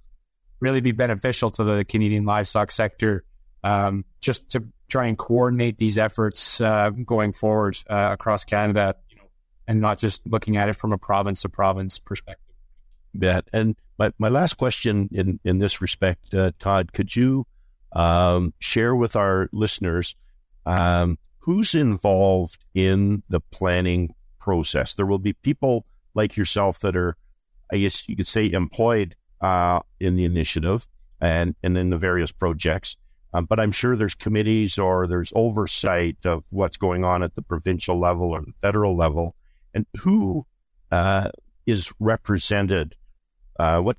really 0.61 0.81
be 0.81 0.93
beneficial 0.93 1.51
to 1.51 1.65
the 1.65 1.85
Canadian 1.85 2.25
livestock 2.25 2.71
sector 2.71 3.25
um, 3.63 4.05
just 4.21 4.51
to 4.51 4.65
try 4.89 5.07
and 5.07 5.19
coordinate 5.19 5.79
these 5.79 5.99
efforts 5.99 6.61
uh, 6.61 6.91
going 6.91 7.33
forward 7.33 7.79
uh, 7.89 8.11
across 8.13 8.45
Canada, 8.45 8.97
and 9.69 9.81
not 9.81 9.99
just 9.99 10.27
looking 10.27 10.57
at 10.57 10.69
it 10.69 10.75
from 10.75 10.93
a 10.93 10.99
province 10.99 11.43
to 11.43 11.49
province 11.49 11.99
perspective. 11.99 12.55
Bet. 13.15 13.49
And 13.53 13.77
my, 13.99 14.13
my 14.19 14.29
last 14.29 14.55
question 14.55 15.09
in, 15.13 15.39
in 15.45 15.61
this 15.61 15.81
respect, 15.81 16.35
uh, 16.35 16.51
Todd, 16.59 16.93
could 16.93 17.15
you 17.15 17.47
um, 17.93 18.53
share 18.59 18.95
with 18.95 19.15
our 19.15 19.49
listeners 19.53 20.17
um, 20.67 21.19
who's 21.39 21.75
involved 21.75 22.59
in 22.75 23.23
the 23.29 23.41
planning 23.41 24.15
process. 24.39 24.95
There 24.95 25.07
will 25.07 25.19
be 25.19 25.33
people 25.33 25.87
like 26.15 26.37
yourself 26.37 26.81
that 26.81 26.97
are, 26.97 27.17
I 27.73 27.79
guess 27.79 28.09
you 28.09 28.17
could 28.17 28.27
say, 28.27 28.51
employed 28.51 29.15
uh, 29.41 29.81
in 30.01 30.17
the 30.17 30.25
initiative 30.25 30.87
and, 31.21 31.55
and 31.63 31.77
in 31.77 31.91
the 31.91 31.99
various 31.99 32.33
projects. 32.33 32.97
Um, 33.35 33.45
but 33.45 33.61
I'm 33.61 33.73
sure 33.73 33.95
there's 33.95 34.15
committees 34.15 34.79
or 34.79 35.07
there's 35.07 35.33
oversight 35.35 36.17
of 36.25 36.45
what's 36.51 36.77
going 36.77 37.05
on 37.05 37.23
at 37.23 37.35
the 37.35 37.43
provincial 37.43 37.99
level 37.99 38.31
or 38.31 38.41
the 38.41 38.53
federal 38.61 38.97
level. 38.97 39.35
And 39.75 39.87
who 40.01 40.47
uh, 40.91 41.31
is 41.67 41.93
represented? 42.01 42.95
Uh, 43.59 43.81
what 43.81 43.97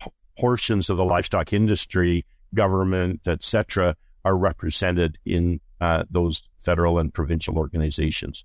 p- 0.00 0.10
portions 0.38 0.90
of 0.90 0.96
the 0.96 1.04
livestock 1.04 1.52
industry, 1.52 2.24
government, 2.54 3.20
etc., 3.26 3.96
are 4.24 4.36
represented 4.36 5.18
in 5.24 5.60
uh, 5.80 6.04
those 6.10 6.42
federal 6.58 6.98
and 6.98 7.12
provincial 7.12 7.56
organizations? 7.56 8.44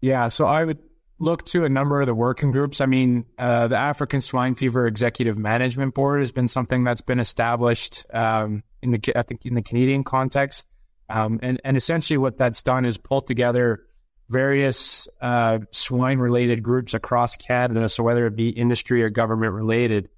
Yeah, 0.00 0.28
so 0.28 0.46
I 0.46 0.64
would 0.64 0.78
look 1.18 1.44
to 1.46 1.64
a 1.64 1.68
number 1.68 2.00
of 2.00 2.06
the 2.06 2.14
working 2.14 2.50
groups. 2.50 2.80
I 2.80 2.86
mean, 2.86 3.24
uh, 3.38 3.68
the 3.68 3.76
African 3.76 4.20
Swine 4.20 4.54
Fever 4.54 4.86
Executive 4.86 5.38
Management 5.38 5.94
Board 5.94 6.20
has 6.20 6.32
been 6.32 6.48
something 6.48 6.82
that's 6.84 7.00
been 7.00 7.20
established 7.20 8.04
um, 8.12 8.64
in 8.82 8.90
the 8.90 9.12
I 9.14 9.22
think 9.22 9.46
in 9.46 9.54
the 9.54 9.62
Canadian 9.62 10.02
context, 10.04 10.72
um, 11.08 11.38
and 11.42 11.60
and 11.64 11.76
essentially 11.76 12.18
what 12.18 12.36
that's 12.36 12.60
done 12.62 12.84
is 12.84 12.98
pull 12.98 13.20
together 13.20 13.84
various 14.32 15.08
uh, 15.20 15.60
swine 15.70 16.18
related 16.18 16.62
groups 16.62 16.94
across 16.94 17.36
Canada. 17.36 17.88
So 17.88 18.02
whether 18.02 18.26
it 18.26 18.34
be 18.34 18.48
industry 18.48 19.02
or 19.02 19.10
government 19.10 19.52
related, 19.52 20.08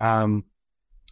um, 0.00 0.44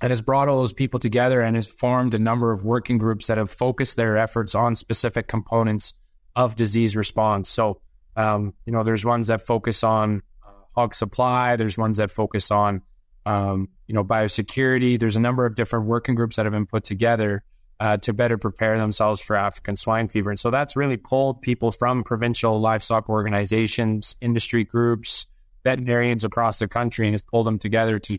and 0.01 0.11
has 0.11 0.21
brought 0.21 0.49
all 0.49 0.59
those 0.59 0.73
people 0.73 0.99
together 0.99 1.41
and 1.43 1.55
has 1.55 1.69
formed 1.69 2.15
a 2.15 2.19
number 2.19 2.51
of 2.51 2.65
working 2.65 2.99
groups 2.99 3.29
that 3.29 3.39
have 3.39 3.51
focused 3.51 3.97
their 3.97 4.17
efforts 4.17 4.55
on 4.55 4.75
specific 4.75 5.29
components 5.29 5.95
of 6.35 6.57
disease 6.57 6.97
response. 6.97 7.49
So 7.49 7.81
um, 8.17 8.55
you 8.67 8.73
know, 8.73 8.83
there's 8.83 9.05
ones 9.05 9.29
that 9.29 9.43
focus 9.43 9.85
on 9.85 10.23
uh, 10.47 10.51
hog 10.75 10.95
supply. 10.95 11.57
There's 11.57 11.79
ones 11.79 11.97
that 11.97 12.11
focus 12.11 12.51
on, 12.51 12.83
um, 13.25 13.69
you 13.87 13.95
know, 13.95 14.05
biosecurity. 14.05 14.99
There's 14.99 15.17
a 15.17 15.21
number 15.21 15.47
of 15.47 15.55
different 15.55 15.87
working 15.87 16.15
groups 16.15 16.37
that 16.37 16.47
have 16.47 16.53
been 16.53 16.67
put 16.67 16.85
together 16.85 17.43
uh, 17.83 17.97
to 17.97 18.13
better 18.13 18.39
prepare 18.39 18.79
themselves 18.79 19.21
for 19.21 19.35
African 19.35 19.75
swine 19.75 20.07
fever. 20.07 20.31
And 20.31 20.39
so 20.39 20.53
that's 20.53 20.77
really 20.77 20.97
pulled 20.97 21.43
people 21.43 21.73
from 21.73 22.05
provincial 22.05 22.61
livestock 22.61 23.09
organizations, 23.09 24.15
industry 24.21 24.63
groups, 24.63 25.27
veterinarians 25.65 26.23
across 26.23 26.61
the 26.61 26.69
country, 26.69 27.09
and 27.09 27.13
has 27.13 27.23
pulled 27.23 27.45
them 27.45 27.59
together 27.59 27.99
to, 27.99 28.19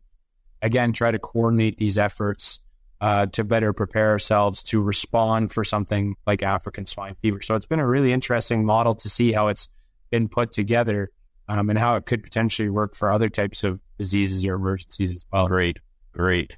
again, 0.62 0.92
try 0.92 1.12
to 1.12 1.18
coordinate 1.18 1.78
these 1.78 1.98
efforts 1.98 2.60
uh, 3.00 3.28
to 3.28 3.46
better 3.46 3.72
prepare 3.72 4.10
ourselves 4.10 4.64
to 4.64 4.82
respond 4.82 5.54
for 5.54 5.64
something 5.64 6.16
like 6.28 6.44
African 6.44 6.86
swine 6.86 7.16
fever. 7.16 7.42
So 7.42 7.56
it's 7.56 7.66
been 7.66 7.80
a 7.80 7.88
really 7.88 8.12
interesting 8.12 8.66
model 8.66 8.96
to 8.96 9.10
see 9.10 9.32
how 9.32 9.48
it's 9.48 9.70
been 10.12 10.28
put 10.28 10.52
together 10.52 11.10
um, 11.48 11.70
and 11.70 11.80
how 11.80 11.96
it 11.96 12.06
could 12.06 12.22
potentially 12.22 12.70
work 12.70 12.98
for 12.98 13.10
other 13.10 13.30
types 13.30 13.64
of 13.64 13.82
diseases 13.98 14.46
or 14.46 14.56
emergencies 14.56 15.14
as 15.14 15.26
well. 15.32 15.48
Great, 15.48 15.78
great. 16.12 16.58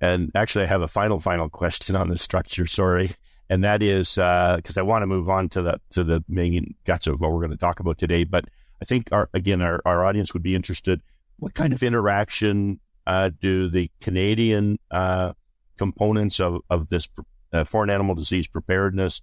And 0.00 0.30
actually, 0.34 0.64
I 0.64 0.68
have 0.68 0.82
a 0.82 0.88
final, 0.88 1.18
final 1.18 1.48
question 1.48 1.96
on 1.96 2.08
the 2.08 2.18
structure. 2.18 2.66
Sorry, 2.66 3.10
and 3.48 3.64
that 3.64 3.82
is 3.82 4.14
because 4.14 4.76
uh, 4.76 4.80
I 4.80 4.82
want 4.82 5.02
to 5.02 5.06
move 5.06 5.28
on 5.28 5.48
to 5.50 5.62
the 5.62 5.80
to 5.90 6.04
the 6.04 6.24
main 6.28 6.74
guts 6.84 7.06
of 7.06 7.20
what 7.20 7.32
we're 7.32 7.40
going 7.40 7.50
to 7.50 7.56
talk 7.56 7.80
about 7.80 7.98
today. 7.98 8.24
But 8.24 8.46
I 8.82 8.84
think 8.84 9.08
our 9.12 9.30
again, 9.32 9.62
our, 9.62 9.80
our 9.84 10.04
audience 10.04 10.34
would 10.34 10.42
be 10.42 10.54
interested. 10.54 11.00
What 11.38 11.54
kind 11.54 11.72
of 11.72 11.82
interaction 11.82 12.80
uh, 13.06 13.30
do 13.40 13.68
the 13.68 13.90
Canadian 14.00 14.78
uh, 14.90 15.32
components 15.78 16.40
of 16.40 16.60
of 16.68 16.88
this 16.88 17.08
uh, 17.52 17.64
foreign 17.64 17.90
animal 17.90 18.14
disease 18.14 18.46
preparedness 18.48 19.22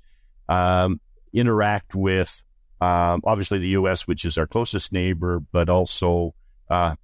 um, 0.50 1.00
interact 1.34 1.94
with 1.94 2.44
um, 2.84 3.22
obviously, 3.24 3.60
the 3.60 3.70
U.S., 3.70 4.08
which 4.08 4.25
is 4.25 4.38
our 4.38 4.46
closest 4.46 4.92
neighbor, 4.92 5.39
but 5.39 5.70
also 5.70 6.36
uh, 6.70 6.96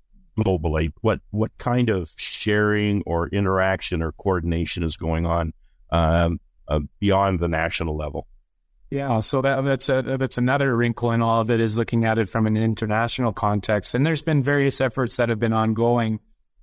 globally. 0.43 0.91
What 1.01 1.21
what 1.31 1.57
kind 1.57 1.89
of 1.89 2.11
sharing 2.17 3.03
or 3.05 3.27
interaction 3.29 4.01
or 4.01 4.11
coordination 4.13 4.83
is 4.83 4.97
going 4.97 5.25
on 5.25 5.53
um, 5.91 6.39
uh, 6.67 6.81
beyond 6.99 7.39
the 7.39 7.47
national 7.47 7.95
level? 7.95 8.27
Yeah, 8.91 9.19
so 9.19 9.41
that, 9.43 9.61
that's 9.63 9.87
a, 9.89 10.01
that's 10.01 10.39
another 10.39 10.75
wrinkle 10.75 11.11
in 11.11 11.21
all 11.21 11.41
of 11.41 11.51
it 11.51 11.59
is 11.59 11.77
looking 11.77 12.05
at 12.05 12.17
it 12.17 12.27
from 12.27 12.47
an 12.47 12.57
international 12.57 13.31
context. 13.31 13.93
And 13.93 14.03
there's 14.03 14.23
been 14.23 14.41
various 14.41 14.81
efforts 14.81 15.17
that 15.17 15.29
have 15.29 15.39
been 15.39 15.53
ongoing 15.53 16.19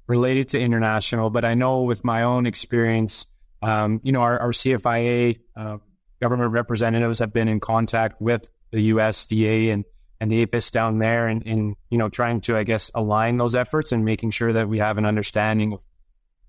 related 0.09 0.49
to 0.49 0.61
international, 0.61 1.31
but 1.31 1.45
I 1.45 1.55
know 1.55 1.83
with 1.83 2.05
my 2.05 2.25
own 2.25 2.47
experience, 2.47 3.27
um, 3.63 4.01
you 4.03 4.11
know, 4.11 4.23
our, 4.23 4.41
our 4.41 4.51
CFIA 4.51 5.39
uh, 5.57 5.79
government 6.21 6.51
representatives 6.51 7.21
have 7.21 7.33
been 7.33 7.47
in 7.47 7.61
contact 7.61 8.21
with 8.21 8.49
the 8.73 8.91
USDA 8.91 9.73
and 9.73 9.85
and 10.21 10.31
the 10.31 10.43
APHIS 10.43 10.71
down 10.71 10.99
there, 10.99 11.29
and, 11.29 11.47
and 11.47 11.77
you 11.91 11.99
know 11.99 12.09
trying 12.09 12.41
to 12.43 12.57
I 12.57 12.65
guess 12.65 12.91
align 12.95 13.37
those 13.37 13.55
efforts 13.55 13.93
and 13.93 14.05
making 14.05 14.31
sure 14.31 14.53
that 14.53 14.69
we 14.69 14.79
have 14.79 14.99
an 14.99 15.07
understanding 15.07 15.73
of 15.73 15.85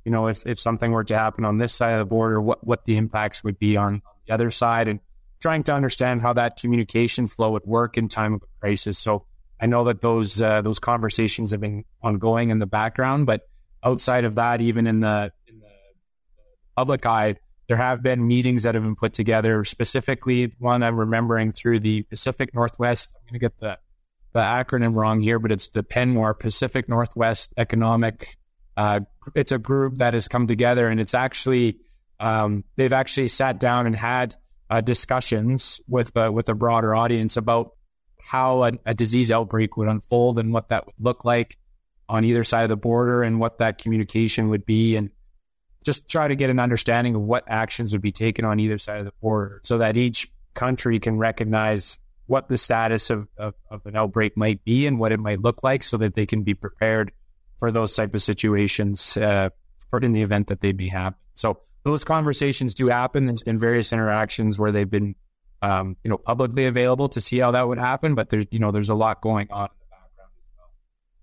you 0.05 0.11
know 0.11 0.27
if 0.27 0.45
if 0.45 0.59
something 0.59 0.91
were 0.91 1.03
to 1.05 1.17
happen 1.17 1.45
on 1.45 1.57
this 1.57 1.73
side 1.73 1.93
of 1.93 1.99
the 1.99 2.05
border, 2.05 2.41
what 2.41 2.65
what 2.65 2.85
the 2.85 2.97
impacts 2.97 3.43
would 3.43 3.59
be 3.59 3.77
on, 3.77 4.01
the 4.27 4.33
other 4.33 4.49
side, 4.49 4.87
and 4.87 4.99
trying 5.41 5.63
to 5.63 5.73
understand 5.73 6.21
how 6.21 6.33
that 6.33 6.57
communication 6.57 7.27
flow 7.27 7.51
would 7.51 7.65
work 7.65 7.97
in 7.97 8.07
time 8.07 8.33
of 8.33 8.43
a 8.43 8.59
crisis. 8.59 8.97
So 8.97 9.25
I 9.59 9.65
know 9.65 9.83
that 9.85 10.01
those 10.01 10.41
uh, 10.41 10.61
those 10.61 10.79
conversations 10.79 11.51
have 11.51 11.61
been 11.61 11.85
ongoing 12.01 12.49
in 12.49 12.59
the 12.59 12.67
background, 12.67 13.25
but 13.25 13.41
outside 13.83 14.25
of 14.25 14.35
that, 14.35 14.61
even 14.61 14.87
in 14.87 14.99
the 14.99 15.31
in 15.47 15.59
the 15.59 15.67
public 16.75 17.05
eye, 17.05 17.35
there 17.67 17.77
have 17.77 18.01
been 18.01 18.25
meetings 18.25 18.63
that 18.63 18.75
have 18.75 18.83
been 18.83 18.95
put 18.95 19.13
together, 19.13 19.63
specifically 19.65 20.51
one 20.57 20.83
I'm 20.83 20.97
remembering 20.97 21.51
through 21.51 21.79
the 21.79 22.03
Pacific 22.03 22.53
Northwest. 22.53 23.13
I'm 23.15 23.25
going 23.25 23.33
to 23.33 23.39
get 23.39 23.57
the, 23.57 23.77
the 24.33 24.39
acronym 24.39 24.95
wrong 24.95 25.19
here, 25.19 25.37
but 25.37 25.51
it's 25.51 25.67
the 25.69 25.83
PNWER, 25.83 26.39
Pacific 26.39 26.87
Northwest 26.87 27.53
Economic. 27.57 28.37
Uh, 28.77 29.01
it's 29.35 29.51
a 29.51 29.57
group 29.57 29.95
that 29.95 30.13
has 30.13 30.27
come 30.27 30.47
together 30.47 30.87
and 30.87 30.99
it's 30.99 31.13
actually, 31.13 31.79
um, 32.19 32.63
they've 32.77 32.93
actually 32.93 33.27
sat 33.27 33.59
down 33.59 33.85
and 33.85 33.95
had 33.95 34.35
uh, 34.69 34.81
discussions 34.81 35.81
with, 35.87 36.15
uh, 36.15 36.31
with 36.33 36.47
a 36.49 36.53
broader 36.53 36.95
audience 36.95 37.35
about 37.35 37.71
how 38.21 38.63
a, 38.63 38.71
a 38.85 38.93
disease 38.93 39.31
outbreak 39.31 39.75
would 39.77 39.87
unfold 39.87 40.37
and 40.37 40.53
what 40.53 40.69
that 40.69 40.85
would 40.85 40.99
look 40.99 41.25
like 41.25 41.57
on 42.09 42.23
either 42.23 42.43
side 42.43 42.63
of 42.63 42.69
the 42.69 42.77
border 42.77 43.23
and 43.23 43.39
what 43.39 43.57
that 43.57 43.77
communication 43.77 44.49
would 44.49 44.65
be. 44.65 44.95
And 44.95 45.09
just 45.87 46.09
try 46.09 46.27
to 46.27 46.35
get 46.35 46.49
an 46.49 46.59
understanding 46.59 47.15
of 47.15 47.21
what 47.21 47.45
actions 47.47 47.93
would 47.93 48.01
be 48.01 48.11
taken 48.11 48.43
on 48.43 48.59
either 48.59 48.77
side 48.77 48.99
of 48.99 49.05
the 49.05 49.13
border 49.21 49.61
so 49.63 49.77
that 49.77 49.95
each 49.95 50.27
country 50.53 50.99
can 50.99 51.17
recognize 51.17 51.99
what 52.25 52.49
the 52.49 52.57
status 52.57 53.09
of, 53.09 53.25
of, 53.37 53.53
of, 53.71 53.85
an 53.85 53.95
outbreak 53.95 54.35
might 54.35 54.61
be 54.65 54.85
and 54.85 54.99
what 54.99 55.13
it 55.13 55.19
might 55.19 55.39
look 55.39 55.63
like 55.63 55.81
so 55.81 55.95
that 55.95 56.13
they 56.13 56.25
can 56.25 56.43
be 56.43 56.53
prepared 56.53 57.13
for 57.57 57.71
those 57.71 57.95
type 57.95 58.13
of 58.13 58.21
situations 58.21 59.15
uh, 59.15 59.49
for 59.89 59.99
in 59.99 60.11
the 60.11 60.21
event 60.21 60.47
that 60.47 60.59
they 60.59 60.73
may 60.73 60.89
happen. 60.89 61.17
So 61.35 61.61
those 61.85 62.03
conversations 62.03 62.75
do 62.75 62.87
happen. 62.87 63.23
There's 63.23 63.43
been 63.43 63.57
various 63.57 63.93
interactions 63.93 64.59
where 64.59 64.73
they've 64.73 64.89
been, 64.89 65.15
um, 65.61 65.95
you 66.03 66.09
know, 66.09 66.17
publicly 66.17 66.65
available 66.65 67.07
to 67.07 67.21
see 67.21 67.37
how 67.37 67.51
that 67.51 67.65
would 67.65 67.77
happen, 67.77 68.13
but 68.13 68.27
there's, 68.27 68.45
you 68.51 68.59
know, 68.59 68.71
there's 68.71 68.89
a 68.89 68.93
lot 68.93 69.21
going 69.21 69.47
on 69.51 69.67
in 69.67 69.77
the 69.79 69.85
background 69.89 70.31
as 70.37 70.49
well. 70.57 70.69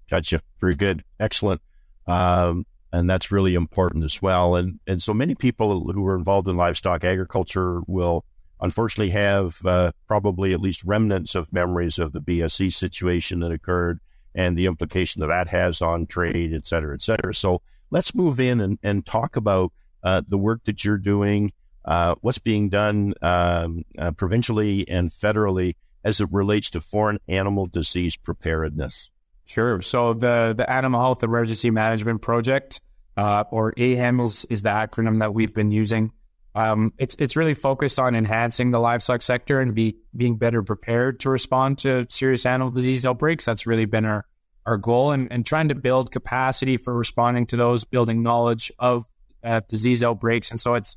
Gotcha. 0.09 0.41
Very 0.59 0.75
good. 0.75 1.05
Excellent. 1.21 1.61
Um, 2.07 2.65
and 2.95 3.11
that's 3.11 3.33
really 3.33 3.55
important 3.55 4.05
as 4.05 4.23
well. 4.23 4.55
And 4.55 4.79
and 4.87 5.03
so 5.03 5.13
many 5.13 5.35
people 5.35 5.93
who 5.93 6.07
are 6.07 6.17
involved 6.17 6.49
in 6.49 6.57
livestock 6.57 7.05
agriculture 7.05 7.81
will 7.87 8.25
unfortunately 8.61 9.11
have 9.11 9.59
uh, 9.67 9.91
probably 10.07 10.53
at 10.53 10.61
least 10.61 10.85
remnants 10.85 11.35
of 11.35 11.53
memories 11.53 11.99
of 11.99 12.13
the 12.13 12.21
BSE 12.21 12.73
situation 12.73 13.41
that 13.41 13.53
occurred 13.53 14.01
and 14.35 14.57
the 14.57 14.67
implication 14.67 15.21
that 15.21 15.27
that 15.27 15.49
has 15.49 15.83
on 15.83 16.07
trade, 16.07 16.55
et 16.55 16.67
cetera, 16.67 16.95
et 16.95 17.03
cetera. 17.03 17.35
So 17.35 17.63
let's 17.91 18.15
move 18.15 18.41
in 18.41 18.61
and, 18.61 18.79
and 18.83 19.05
talk 19.05 19.37
about 19.37 19.73
uh, 20.03 20.23
the 20.27 20.39
work 20.39 20.65
that 20.65 20.85
you're 20.85 20.99
doing, 20.99 21.53
uh, 21.85 22.15
what's 22.21 22.39
being 22.39 22.69
done 22.69 23.15
um, 23.23 23.85
uh, 23.99 24.13
provincially 24.13 24.89
and 24.89 25.11
federally 25.11 25.75
as 26.05 26.21
it 26.21 26.29
relates 26.31 26.71
to 26.71 26.81
foreign 26.81 27.19
animal 27.29 27.67
disease 27.67 28.17
preparedness. 28.17 29.11
Sure. 29.45 29.83
So 29.83 30.15
the 30.15 30.55
the 30.57 30.71
Animal 30.71 31.01
Health 31.01 31.23
Emergency 31.23 31.71
Management 31.71 32.23
Project, 32.23 32.81
uh, 33.17 33.45
or 33.51 33.73
AHEM, 33.77 34.25
is, 34.25 34.45
is 34.47 34.63
the 34.63 34.71
acronym 34.71 35.19
that 35.19 35.35
we've 35.35 35.55
been 35.55 35.71
using. 35.71 36.13
Um, 36.55 36.93
it's 36.99 37.15
it's 37.17 37.37
really 37.37 37.55
focused 37.55 37.99
on 37.99 38.15
enhancing 38.15 38.71
the 38.71 38.79
livestock 38.79 39.23
sector 39.23 39.61
and 39.61 39.75
be 39.75 39.97
being 40.17 40.37
better 40.37 40.63
prepared 40.63 41.21
to 41.21 41.31
respond 41.31 41.79
to 41.79 42.07
serious 42.09 42.47
animal 42.47 42.71
disease 42.71 43.05
outbreaks. 43.05 43.45
That's 43.45 43.67
really 43.67 43.87
been 43.87 44.05
our 44.05 44.25
our 44.65 44.79
goal, 44.79 45.13
and, 45.13 45.31
and 45.31 45.45
trying 45.45 45.69
to 45.69 45.75
build 45.75 46.11
capacity 46.11 46.79
for 46.79 46.95
responding 46.95 47.47
to 47.49 47.57
those, 47.57 47.85
building 47.85 48.23
knowledge 48.23 48.73
of 48.79 49.05
uh, 49.43 49.61
disease 49.69 50.03
outbreaks. 50.03 50.51
And 50.51 50.61
so 50.61 50.75
it's 50.75 50.97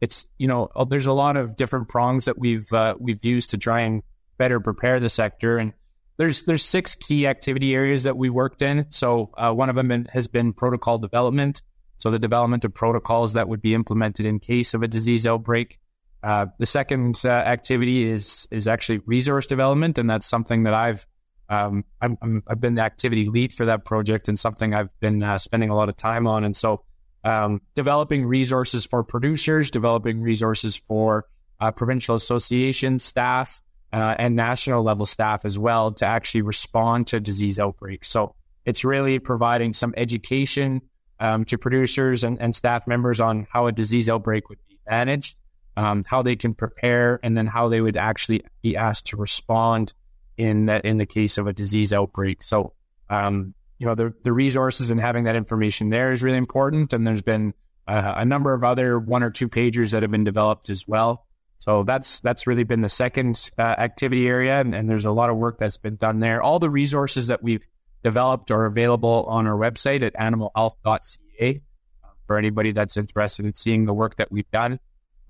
it's 0.00 0.32
you 0.38 0.48
know 0.48 0.68
there's 0.88 1.06
a 1.06 1.12
lot 1.12 1.36
of 1.36 1.56
different 1.56 1.88
prongs 1.88 2.24
that 2.24 2.38
we've 2.38 2.72
uh, 2.72 2.96
we've 2.98 3.24
used 3.24 3.50
to 3.50 3.58
try 3.58 3.82
and 3.82 4.02
better 4.36 4.58
prepare 4.58 4.98
the 4.98 5.10
sector 5.10 5.58
and 5.58 5.74
there's 6.16 6.44
there's 6.44 6.64
six 6.64 6.94
key 6.94 7.26
activity 7.26 7.74
areas 7.74 8.04
that 8.04 8.16
we 8.16 8.30
worked 8.30 8.62
in. 8.62 8.86
So 8.90 9.30
uh, 9.36 9.52
one 9.52 9.68
of 9.68 9.76
them 9.76 10.06
has 10.12 10.28
been 10.28 10.52
protocol 10.52 10.98
development. 10.98 11.62
So 11.98 12.10
the 12.10 12.18
development 12.18 12.64
of 12.64 12.74
protocols 12.74 13.32
that 13.34 13.48
would 13.48 13.62
be 13.62 13.74
implemented 13.74 14.26
in 14.26 14.38
case 14.38 14.74
of 14.74 14.82
a 14.82 14.88
disease 14.88 15.26
outbreak. 15.26 15.78
Uh, 16.22 16.46
the 16.58 16.66
second 16.66 17.20
uh, 17.24 17.28
activity 17.28 18.04
is 18.04 18.48
is 18.50 18.66
actually 18.66 18.98
resource 19.06 19.46
development, 19.46 19.98
and 19.98 20.08
that's 20.08 20.26
something 20.26 20.64
that 20.64 20.74
I've 20.74 21.06
um, 21.50 21.84
i 22.00 22.08
have 22.48 22.60
been 22.60 22.74
the 22.74 22.82
activity 22.82 23.26
lead 23.26 23.52
for 23.52 23.66
that 23.66 23.84
project, 23.84 24.28
and 24.28 24.38
something 24.38 24.72
I've 24.72 24.98
been 25.00 25.22
uh, 25.22 25.38
spending 25.38 25.70
a 25.70 25.74
lot 25.74 25.88
of 25.88 25.96
time 25.96 26.26
on. 26.26 26.44
And 26.44 26.56
so, 26.56 26.82
um, 27.24 27.60
developing 27.74 28.24
resources 28.24 28.86
for 28.86 29.04
producers, 29.04 29.70
developing 29.70 30.22
resources 30.22 30.76
for 30.76 31.26
uh, 31.60 31.70
provincial 31.70 32.14
associations, 32.14 33.04
staff, 33.04 33.60
uh, 33.94 34.16
and 34.18 34.34
national 34.34 34.82
level 34.82 35.06
staff 35.06 35.44
as 35.44 35.56
well 35.56 35.92
to 35.92 36.04
actually 36.04 36.42
respond 36.42 37.06
to 37.06 37.20
disease 37.20 37.60
outbreaks. 37.60 38.08
So 38.08 38.34
it's 38.64 38.84
really 38.84 39.20
providing 39.20 39.72
some 39.72 39.94
education 39.96 40.82
um, 41.20 41.44
to 41.44 41.58
producers 41.58 42.24
and, 42.24 42.40
and, 42.40 42.52
staff 42.52 42.88
members 42.88 43.20
on 43.20 43.46
how 43.48 43.68
a 43.68 43.72
disease 43.72 44.08
outbreak 44.08 44.48
would 44.48 44.58
be 44.68 44.80
managed, 44.90 45.36
um, 45.76 46.02
how 46.04 46.22
they 46.22 46.34
can 46.34 46.54
prepare, 46.54 47.20
and 47.22 47.36
then 47.36 47.46
how 47.46 47.68
they 47.68 47.80
would 47.80 47.96
actually 47.96 48.42
be 48.62 48.76
asked 48.76 49.06
to 49.06 49.16
respond 49.16 49.94
in 50.36 50.66
the, 50.66 50.84
in 50.84 50.96
the 50.96 51.06
case 51.06 51.38
of 51.38 51.46
a 51.46 51.52
disease 51.52 51.92
outbreak. 51.92 52.42
So, 52.42 52.72
um, 53.08 53.54
you 53.78 53.86
know, 53.86 53.94
the, 53.94 54.12
the 54.24 54.32
resources 54.32 54.90
and 54.90 55.00
having 55.00 55.22
that 55.24 55.36
information 55.36 55.90
there 55.90 56.12
is 56.12 56.20
really 56.20 56.38
important. 56.38 56.92
And 56.92 57.06
there's 57.06 57.22
been 57.22 57.54
uh, 57.86 58.14
a 58.16 58.24
number 58.24 58.54
of 58.54 58.64
other 58.64 58.98
one 58.98 59.22
or 59.22 59.30
two 59.30 59.48
pagers 59.48 59.92
that 59.92 60.02
have 60.02 60.10
been 60.10 60.24
developed 60.24 60.68
as 60.68 60.88
well. 60.88 61.26
So 61.64 61.82
that's 61.82 62.20
that's 62.20 62.46
really 62.46 62.64
been 62.64 62.82
the 62.82 62.90
second 62.90 63.50
uh, 63.56 63.62
activity 63.62 64.28
area, 64.28 64.60
and, 64.60 64.74
and, 64.74 64.86
there's 64.86 65.06
a 65.06 65.10
lot 65.10 65.30
of 65.30 65.38
work 65.38 65.56
that's 65.56 65.78
been 65.78 65.96
done 65.96 66.20
there. 66.20 66.42
All 66.42 66.58
the 66.58 66.68
resources 66.68 67.28
that 67.28 67.42
we've 67.42 67.66
developed 68.02 68.50
are 68.50 68.66
available 68.66 69.24
on 69.30 69.46
our 69.46 69.56
website 69.56 70.02
at 70.02 70.12
animalhealth.ca 70.12 71.62
uh, 72.04 72.08
for 72.26 72.36
anybody 72.36 72.72
that's 72.72 72.98
interested 72.98 73.46
in 73.46 73.54
seeing 73.54 73.86
the 73.86 73.94
work 73.94 74.16
that 74.16 74.30
we've 74.30 74.50
done. 74.50 74.78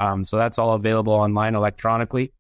Um, 0.01 0.25
so 0.25 0.37
that's 0.37 0.59
all 0.59 0.73
available 0.75 1.13
online 1.13 1.55
electronically. 1.55 2.33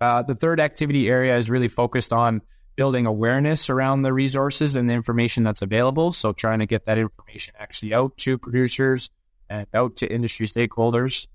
Uh, 0.00 0.22
the 0.22 0.34
third 0.34 0.58
activity 0.58 1.10
area 1.10 1.36
is 1.36 1.50
really 1.50 1.68
focused 1.68 2.14
on 2.14 2.40
building 2.76 3.04
awareness 3.04 3.68
around 3.68 4.00
the 4.00 4.14
resources 4.14 4.74
and 4.74 4.88
the 4.88 4.94
information 4.94 5.42
that's 5.42 5.60
available. 5.60 6.12
So 6.12 6.32
trying 6.32 6.60
to 6.60 6.66
get 6.66 6.86
that 6.86 6.96
information 6.96 7.52
actually 7.58 7.92
out 7.92 8.16
to 8.16 8.38
producers 8.38 9.10
and 9.50 9.66
out 9.74 9.96
to 9.96 10.10
industry 10.10 10.46
stakeholders. 10.46 11.26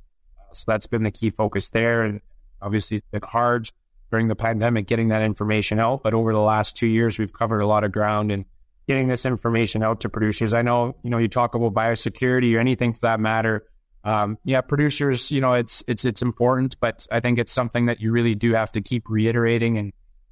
So 0.54 0.66
that's 0.68 0.88
been 0.88 1.04
the 1.04 1.12
key 1.12 1.30
focus 1.30 1.70
there. 1.70 2.04
And 2.04 2.22
obviously, 2.62 2.98
it's 2.98 3.08
been 3.12 3.22
hard 3.22 3.70
during 4.12 4.28
the 4.28 4.36
pandemic 4.36 4.88
getting 4.88 5.10
that 5.10 5.22
information 5.22 5.80
out. 5.80 6.04
But 6.04 6.14
over 6.14 6.32
the 6.32 6.40
last 6.40 6.78
two 6.78 6.88
years, 6.88 7.20
we've 7.20 7.34
covered 7.34 7.60
a 7.60 7.68
lot 7.68 7.84
of 7.84 7.92
ground 7.92 8.32
and 8.32 8.46
getting 8.88 9.08
this 9.08 9.26
information 9.26 9.84
out 9.84 10.02
to 10.02 10.10
producers. 10.10 10.54
I 10.54 10.62
know, 10.62 10.96
you 11.04 11.10
know, 11.10 11.18
you 11.18 11.28
talk 11.28 11.56
about 11.56 11.74
biosecurity 11.74 12.56
or 12.56 12.60
anything 12.60 12.94
for 12.94 13.02
that 13.02 13.20
matter. 13.20 13.66
Um, 14.04 14.38
yeah, 14.46 14.62
producers, 14.62 15.32
you 15.32 15.42
know, 15.42 15.54
it's 15.54 15.84
it's 15.88 16.06
it's 16.06 16.22
important, 16.22 16.80
but 16.80 17.06
I 17.12 17.20
think 17.20 17.40
it's 17.40 17.52
something 17.52 17.88
that 17.88 18.00
you 18.00 18.12
really 18.12 18.36
do 18.36 18.54
have 18.54 18.72
to 18.74 18.82
keep 18.82 19.10
reiterating 19.10 19.78
and 19.78 19.92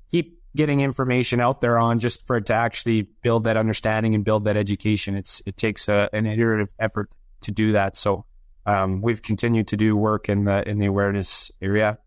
keep 0.10 0.40
getting 0.56 0.80
information 0.80 1.42
out 1.42 1.60
there 1.60 1.78
on 1.78 2.00
just 2.00 2.26
for 2.26 2.38
it 2.38 2.46
to 2.46 2.54
actually 2.54 3.02
build 3.02 3.44
that 3.44 3.58
understanding 3.58 4.16
and 4.16 4.24
build 4.24 4.46
that 4.46 4.56
education. 4.56 5.16
It's 5.16 5.42
it 5.46 5.58
takes 5.58 5.90
a, 5.90 6.10
an 6.14 6.26
iterative 6.26 6.74
effort 6.80 7.12
to 7.42 7.52
do 7.52 7.74
that. 7.74 7.98
So 7.98 8.26
um, 8.66 9.02
we've 9.02 9.22
continued 9.22 9.68
to 9.70 9.78
do 9.78 9.96
work 9.96 10.30
in 10.30 10.46
the 10.46 10.68
in 10.68 10.78
the 10.78 10.86
awareness 10.86 11.52
area. 11.62 12.00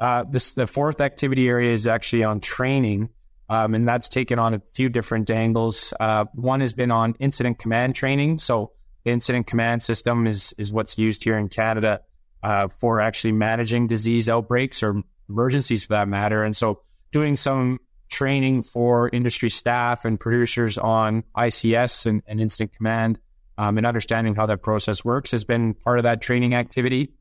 Uh, 0.00 0.24
this 0.24 0.54
the 0.54 0.66
fourth 0.66 1.00
activity 1.00 1.48
area 1.48 1.72
is 1.72 1.86
actually 1.86 2.24
on 2.24 2.40
training, 2.40 3.10
um, 3.48 3.74
and 3.74 3.86
that's 3.86 4.08
taken 4.08 4.38
on 4.38 4.54
a 4.54 4.60
few 4.74 4.88
different 4.88 5.30
angles. 5.30 5.92
Uh, 5.98 6.24
one 6.34 6.60
has 6.60 6.72
been 6.72 6.90
on 6.90 7.14
incident 7.18 7.58
command 7.58 7.94
training. 7.94 8.38
So 8.38 8.72
the 9.04 9.10
incident 9.10 9.46
command 9.46 9.82
system 9.82 10.26
is 10.26 10.54
is 10.58 10.72
what's 10.72 10.98
used 10.98 11.24
here 11.24 11.36
in 11.36 11.48
Canada 11.48 12.00
uh, 12.42 12.68
for 12.68 13.00
actually 13.00 13.32
managing 13.32 13.86
disease 13.86 14.28
outbreaks 14.28 14.82
or 14.82 15.02
emergencies 15.28 15.86
for 15.86 15.94
that 15.94 16.08
matter. 16.08 16.44
And 16.44 16.56
so 16.56 16.82
doing 17.12 17.36
some 17.36 17.80
training 18.08 18.62
for 18.62 19.10
industry 19.10 19.50
staff 19.50 20.04
and 20.04 20.18
producers 20.18 20.78
on 20.78 21.24
ICS 21.36 22.06
and, 22.06 22.22
and 22.26 22.40
incident 22.40 22.72
command 22.72 23.18
um, 23.58 23.76
and 23.76 23.86
understanding 23.86 24.34
how 24.36 24.46
that 24.46 24.62
process 24.62 25.04
works 25.04 25.32
has 25.32 25.44
been 25.44 25.74
part 25.74 25.98
of 25.98 26.04
that 26.04 26.22
training 26.22 26.54
activity. 26.54 27.12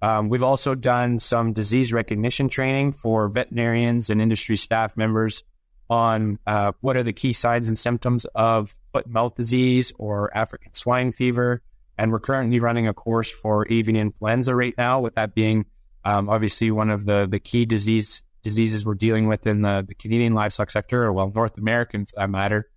Um, 0.00 0.30
we've 0.30 0.42
also 0.42 0.74
done 0.74 1.20
some 1.20 1.52
disease 1.52 1.92
recognition 1.92 2.48
training 2.48 2.92
for 2.92 3.28
veterinarians 3.28 4.10
and 4.10 4.20
industry 4.20 4.56
staff 4.56 4.96
members 4.96 5.44
on 5.88 6.38
uh, 6.46 6.72
what 6.80 6.96
are 6.96 7.02
the 7.02 7.12
key 7.12 7.34
signs 7.34 7.68
and 7.68 7.78
symptoms 7.78 8.24
of 8.34 8.74
foot 8.92 9.04
and 9.04 9.14
mouth 9.14 9.34
disease 9.36 9.92
or 9.98 10.36
African 10.36 10.72
swine 10.72 11.12
fever. 11.12 11.62
And 11.98 12.10
we're 12.10 12.20
currently 12.20 12.58
running 12.58 12.88
a 12.88 12.94
course 12.94 13.30
for 13.30 13.70
avian 13.70 13.96
influenza 13.96 14.56
right 14.56 14.74
now, 14.76 15.00
with 15.00 15.14
that 15.14 15.34
being 15.34 15.66
um, 16.04 16.30
obviously 16.30 16.70
one 16.70 16.90
of 16.90 17.04
the, 17.04 17.28
the 17.30 17.38
key 17.38 17.64
disease 17.66 18.22
diseases 18.42 18.84
we're 18.84 18.94
dealing 18.94 19.28
with 19.28 19.46
in 19.46 19.62
the, 19.62 19.84
the 19.86 19.94
Canadian 19.94 20.34
livestock 20.34 20.70
sector, 20.70 21.04
or 21.04 21.12
well, 21.12 21.30
North 21.32 21.58
American 21.58 22.06
for 22.06 22.16
that 22.16 22.30
matter. 22.30 22.68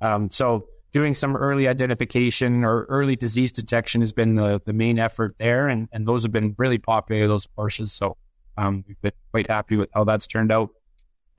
Um, 0.00 0.30
so 0.30 0.66
doing 0.92 1.14
some 1.14 1.36
early 1.36 1.66
identification 1.66 2.64
or 2.64 2.84
early 2.84 3.16
disease 3.16 3.50
detection 3.50 4.02
has 4.02 4.12
been 4.12 4.34
the, 4.34 4.60
the 4.64 4.72
main 4.72 4.98
effort 4.98 5.36
there. 5.38 5.68
And, 5.68 5.88
and 5.92 6.06
those 6.06 6.22
have 6.22 6.32
been 6.32 6.54
really 6.58 6.78
popular, 6.78 7.26
those 7.26 7.46
courses. 7.46 7.92
So 7.92 8.16
um, 8.56 8.84
we've 8.86 9.00
been 9.00 9.12
quite 9.30 9.48
happy 9.48 9.76
with 9.76 9.90
how 9.94 10.04
that's 10.04 10.26
turned 10.26 10.52
out. 10.52 10.70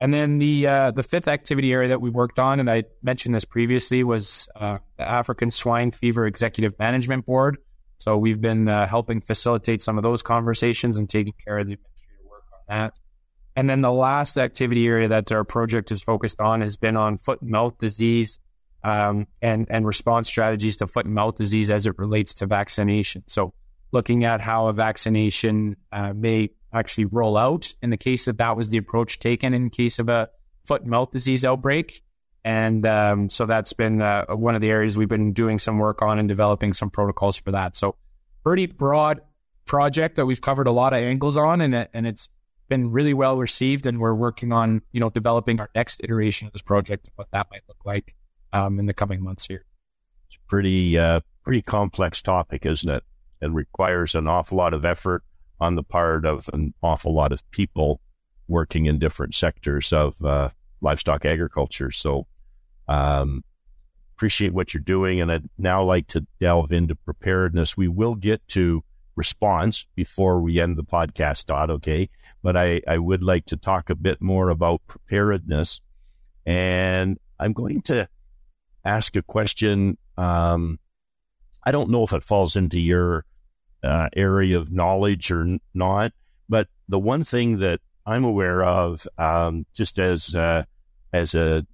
And 0.00 0.12
then 0.12 0.38
the 0.38 0.66
uh, 0.66 0.90
the 0.90 1.04
fifth 1.04 1.28
activity 1.28 1.72
area 1.72 1.88
that 1.88 2.00
we've 2.00 2.14
worked 2.14 2.38
on, 2.38 2.60
and 2.60 2.68
I 2.68 2.82
mentioned 3.02 3.34
this 3.34 3.44
previously, 3.44 4.02
was 4.02 4.48
uh, 4.56 4.78
the 4.98 5.08
African 5.08 5.50
Swine 5.50 5.92
Fever 5.92 6.26
Executive 6.26 6.76
Management 6.78 7.24
Board. 7.24 7.58
So 7.98 8.18
we've 8.18 8.40
been 8.40 8.68
uh, 8.68 8.86
helping 8.86 9.20
facilitate 9.20 9.80
some 9.80 9.96
of 9.96 10.02
those 10.02 10.20
conversations 10.20 10.98
and 10.98 11.08
taking 11.08 11.32
care 11.46 11.58
of 11.58 11.66
the 11.66 11.74
administrative 11.74 12.26
work 12.28 12.42
on 12.52 12.76
that. 12.76 12.98
And 13.56 13.70
then 13.70 13.80
the 13.80 13.92
last 13.92 14.36
activity 14.36 14.86
area 14.86 15.08
that 15.08 15.30
our 15.30 15.44
project 15.44 15.92
is 15.92 16.02
focused 16.02 16.40
on 16.40 16.60
has 16.60 16.76
been 16.76 16.96
on 16.96 17.16
foot 17.16 17.40
and 17.40 17.50
mouth 17.50 17.78
disease 17.78 18.40
um, 18.84 19.26
and 19.40 19.66
and 19.70 19.86
response 19.86 20.28
strategies 20.28 20.76
to 20.76 20.86
foot 20.86 21.06
and 21.06 21.14
mouth 21.14 21.36
disease 21.36 21.70
as 21.70 21.86
it 21.86 21.98
relates 21.98 22.34
to 22.34 22.46
vaccination. 22.46 23.24
So, 23.26 23.54
looking 23.90 24.24
at 24.24 24.40
how 24.40 24.68
a 24.68 24.72
vaccination 24.72 25.76
uh, 25.90 26.12
may 26.12 26.50
actually 26.72 27.06
roll 27.06 27.36
out 27.36 27.72
in 27.82 27.90
the 27.90 27.96
case 27.96 28.26
that 28.26 28.38
that 28.38 28.56
was 28.56 28.68
the 28.68 28.78
approach 28.78 29.18
taken 29.18 29.54
in 29.54 29.70
case 29.70 29.98
of 29.98 30.08
a 30.08 30.28
foot 30.66 30.82
and 30.82 30.90
mouth 30.90 31.10
disease 31.10 31.44
outbreak. 31.44 32.02
And 32.44 32.84
um, 32.84 33.30
so 33.30 33.46
that's 33.46 33.72
been 33.72 34.02
uh, 34.02 34.26
one 34.26 34.54
of 34.54 34.60
the 34.60 34.70
areas 34.70 34.98
we've 34.98 35.08
been 35.08 35.32
doing 35.32 35.58
some 35.58 35.78
work 35.78 36.02
on 36.02 36.18
and 36.18 36.28
developing 36.28 36.74
some 36.74 36.90
protocols 36.90 37.38
for 37.38 37.52
that. 37.52 37.74
So, 37.74 37.96
pretty 38.44 38.66
broad 38.66 39.22
project 39.64 40.16
that 40.16 40.26
we've 40.26 40.42
covered 40.42 40.66
a 40.66 40.72
lot 40.72 40.92
of 40.92 40.98
angles 40.98 41.38
on, 41.38 41.62
and 41.62 41.74
it, 41.74 41.90
and 41.94 42.06
it's 42.06 42.28
been 42.68 42.90
really 42.90 43.14
well 43.14 43.38
received. 43.38 43.86
And 43.86 43.98
we're 43.98 44.14
working 44.14 44.52
on 44.52 44.82
you 44.92 45.00
know 45.00 45.08
developing 45.08 45.58
our 45.58 45.70
next 45.74 46.02
iteration 46.04 46.46
of 46.46 46.52
this 46.52 46.60
project, 46.60 47.06
and 47.06 47.12
what 47.16 47.30
that 47.30 47.46
might 47.50 47.62
look 47.66 47.78
like 47.86 48.14
um, 48.54 48.78
in 48.78 48.86
the 48.86 48.94
coming 48.94 49.22
months 49.22 49.46
here. 49.46 49.66
It's 50.28 50.38
pretty 50.48 50.96
uh, 50.96 51.20
pretty 51.42 51.60
complex 51.60 52.22
topic, 52.22 52.64
isn't 52.64 52.88
it? 52.88 53.02
It 53.42 53.50
requires 53.50 54.14
an 54.14 54.26
awful 54.26 54.56
lot 54.56 54.72
of 54.72 54.86
effort 54.86 55.22
on 55.60 55.74
the 55.74 55.82
part 55.82 56.24
of 56.24 56.48
an 56.54 56.72
awful 56.82 57.12
lot 57.12 57.32
of 57.32 57.48
people 57.50 58.00
working 58.48 58.86
in 58.86 58.98
different 58.98 59.34
sectors 59.34 59.92
of 59.92 60.22
uh, 60.24 60.48
livestock 60.80 61.24
agriculture. 61.24 61.90
So, 61.90 62.26
um, 62.88 63.42
appreciate 64.16 64.54
what 64.54 64.72
you're 64.72 64.82
doing, 64.82 65.20
and 65.20 65.30
I'd 65.30 65.48
now 65.58 65.82
like 65.82 66.06
to 66.08 66.26
delve 66.40 66.72
into 66.72 66.94
preparedness. 66.94 67.76
We 67.76 67.88
will 67.88 68.14
get 68.14 68.46
to 68.48 68.84
response 69.16 69.86
before 69.94 70.40
we 70.40 70.60
end 70.60 70.76
the 70.76 70.84
podcast, 70.84 71.46
Todd. 71.46 71.70
Okay, 71.70 72.08
but 72.42 72.56
I 72.56 72.80
I 72.86 72.98
would 72.98 73.22
like 73.22 73.46
to 73.46 73.56
talk 73.56 73.90
a 73.90 73.96
bit 73.96 74.22
more 74.22 74.48
about 74.48 74.86
preparedness, 74.86 75.80
and 76.46 77.18
I'm 77.38 77.52
going 77.52 77.82
to 77.82 78.08
ask 78.84 79.16
a 79.16 79.22
question. 79.22 79.98
Um, 80.16 80.78
I 81.64 81.70
don't 81.70 81.90
know 81.90 82.04
if 82.04 82.12
it 82.12 82.22
falls 82.22 82.56
into 82.56 82.80
your 82.80 83.24
uh, 83.82 84.08
area 84.14 84.56
of 84.56 84.70
knowledge 84.70 85.30
or 85.30 85.42
n- 85.42 85.60
not, 85.72 86.12
but 86.48 86.68
the 86.88 86.98
one 86.98 87.24
thing 87.24 87.58
that 87.58 87.80
I'm 88.06 88.24
aware 88.24 88.62
of, 88.62 89.06
um, 89.18 89.66
just 89.74 89.98
as 89.98 90.34
uh, 90.34 90.64
as 91.12 91.34
a 91.34 91.66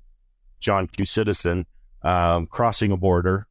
John 0.61 0.87
Q 0.87 1.05
citizen, 1.05 1.67
um, 2.03 2.47
crossing 2.47 2.93
a 2.93 2.97
border, 2.97 3.47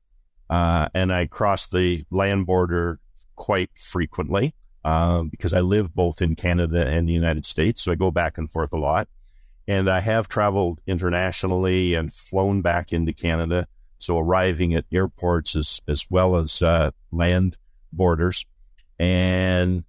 uh, 0.50 0.88
and 0.94 1.12
I 1.12 1.26
cross 1.26 1.68
the 1.68 2.04
land 2.10 2.46
border 2.46 3.00
quite 3.36 3.70
frequently 3.78 4.54
um, 4.84 5.30
because 5.30 5.54
I 5.54 5.62
live 5.62 5.94
both 5.94 6.22
in 6.22 6.36
Canada 6.36 6.88
and 6.88 7.08
the 7.08 7.14
United 7.14 7.46
States, 7.46 7.82
so 7.82 7.92
I 7.92 7.96
go 7.96 8.12
back 8.12 8.38
and 8.38 8.50
forth 8.50 8.74
a 8.74 8.78
lot. 8.78 9.08
And 9.70 9.88
I 9.88 10.00
have 10.00 10.28
traveled 10.28 10.82
internationally 10.88 11.94
and 11.94 12.12
flown 12.12 12.64
back 12.64 12.92
into 12.92 13.14
Canada. 13.14 13.68
So 14.00 14.18
arriving 14.18 14.74
at 14.74 14.86
airports 14.92 15.56
as, 15.56 15.80
as 15.88 16.08
well 16.10 16.38
as 16.38 16.64
uh, 16.64 16.90
land 17.12 17.56
borders. 17.94 18.48
And 18.98 19.84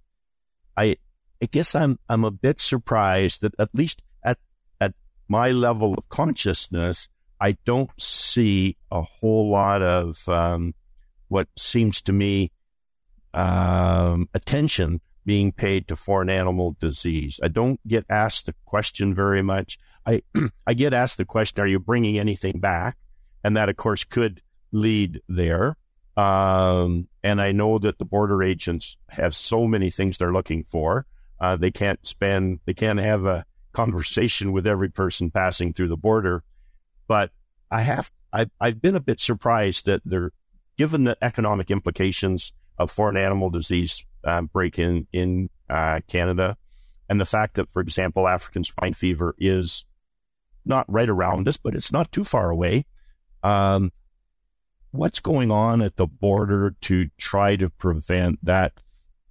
I, 0.77 0.97
I 1.41 1.47
guess 1.47 1.73
I'm, 1.73 1.97
I'm 2.07 2.25
a 2.25 2.29
bit 2.29 2.59
surprised 2.59 3.41
that 3.41 3.55
at 3.57 3.69
least 3.73 4.03
at, 4.23 4.37
at 4.79 4.93
my 5.27 5.49
level 5.49 5.95
of 5.95 6.07
consciousness, 6.09 7.09
I 7.39 7.57
don't 7.65 7.89
see 7.99 8.77
a 8.91 9.01
whole 9.01 9.49
lot 9.49 9.81
of 9.81 10.29
um, 10.29 10.75
what 11.27 11.47
seems 11.57 12.01
to 12.03 12.13
me 12.13 12.51
um, 13.33 14.29
attention 14.35 15.01
being 15.25 15.51
paid 15.51 15.87
to 15.87 15.95
foreign 15.95 16.29
animal 16.29 16.75
disease. 16.79 17.39
I 17.43 17.47
don't 17.47 17.79
get 17.87 18.05
asked 18.09 18.47
the 18.47 18.55
question 18.65 19.13
very 19.13 19.41
much. 19.41 19.77
I 20.05 20.23
I 20.67 20.73
get 20.73 20.93
asked 20.93 21.17
the 21.17 21.25
question, 21.25 21.61
"Are 21.61 21.67
you 21.67 21.79
bringing 21.79 22.19
anything 22.19 22.59
back?" 22.59 22.97
And 23.43 23.57
that, 23.57 23.69
of 23.69 23.77
course, 23.77 24.03
could 24.03 24.41
lead 24.71 25.21
there. 25.27 25.77
Um, 26.17 27.07
and 27.23 27.39
I 27.41 27.51
know 27.51 27.79
that 27.79 27.97
the 27.97 28.05
border 28.05 28.43
agents 28.43 28.97
have 29.09 29.33
so 29.35 29.65
many 29.67 29.89
things 29.89 30.17
they're 30.17 30.33
looking 30.33 30.63
for. 30.63 31.05
Uh, 31.39 31.55
they 31.55 31.71
can't 31.71 32.05
spend, 32.05 32.59
they 32.65 32.73
can't 32.73 32.99
have 32.99 33.25
a 33.25 33.45
conversation 33.73 34.51
with 34.51 34.67
every 34.67 34.89
person 34.89 35.31
passing 35.31 35.73
through 35.73 35.87
the 35.87 35.97
border. 35.97 36.43
But 37.07 37.31
I 37.71 37.81
have, 37.81 38.11
I've, 38.31 38.51
I've 38.59 38.81
been 38.81 38.95
a 38.95 38.99
bit 38.99 39.19
surprised 39.19 39.85
that 39.85 40.01
they're, 40.05 40.31
given 40.77 41.03
the 41.03 41.17
economic 41.21 41.69
implications 41.69 42.53
of 42.77 42.89
foreign 42.89 43.17
animal 43.17 43.49
disease 43.49 44.05
um, 44.23 44.47
break 44.47 44.79
in 44.79 45.07
in 45.11 45.49
uh, 45.69 46.01
Canada, 46.07 46.57
and 47.09 47.19
the 47.19 47.25
fact 47.25 47.55
that, 47.55 47.69
for 47.69 47.81
example, 47.81 48.27
African 48.27 48.63
swine 48.63 48.93
fever 48.93 49.35
is 49.37 49.85
not 50.65 50.85
right 50.87 51.09
around 51.09 51.47
us, 51.47 51.57
but 51.57 51.75
it's 51.75 51.91
not 51.91 52.11
too 52.11 52.23
far 52.23 52.49
away. 52.49 52.85
Um, 53.43 53.91
what's 54.91 55.19
going 55.19 55.51
on 55.51 55.81
at 55.81 55.95
the 55.95 56.07
border 56.07 56.75
to 56.81 57.09
try 57.17 57.55
to 57.55 57.69
prevent 57.69 58.43
that 58.45 58.73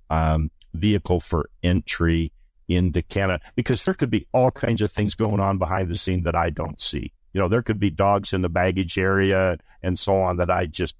um, 0.08 0.50
vehicle 0.74 1.20
for 1.20 1.50
entry 1.62 2.32
into 2.68 3.02
Canada? 3.02 3.40
Because 3.54 3.84
there 3.84 3.94
could 3.94 4.10
be 4.10 4.26
all 4.32 4.50
kinds 4.50 4.82
of 4.82 4.90
things 4.90 5.14
going 5.14 5.40
on 5.40 5.58
behind 5.58 5.88
the 5.88 5.96
scene 5.96 6.24
that 6.24 6.34
I 6.34 6.50
don't 6.50 6.80
see. 6.80 7.12
You 7.32 7.40
know, 7.40 7.48
there 7.48 7.62
could 7.62 7.78
be 7.78 7.90
dogs 7.90 8.32
in 8.32 8.42
the 8.42 8.48
baggage 8.48 8.98
area 8.98 9.58
and 9.82 9.98
so 9.98 10.20
on 10.22 10.38
that 10.38 10.50
I 10.50 10.66
just 10.66 10.96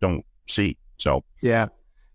don't 0.00 0.24
see. 0.46 0.78
So, 0.98 1.24
yeah. 1.42 1.68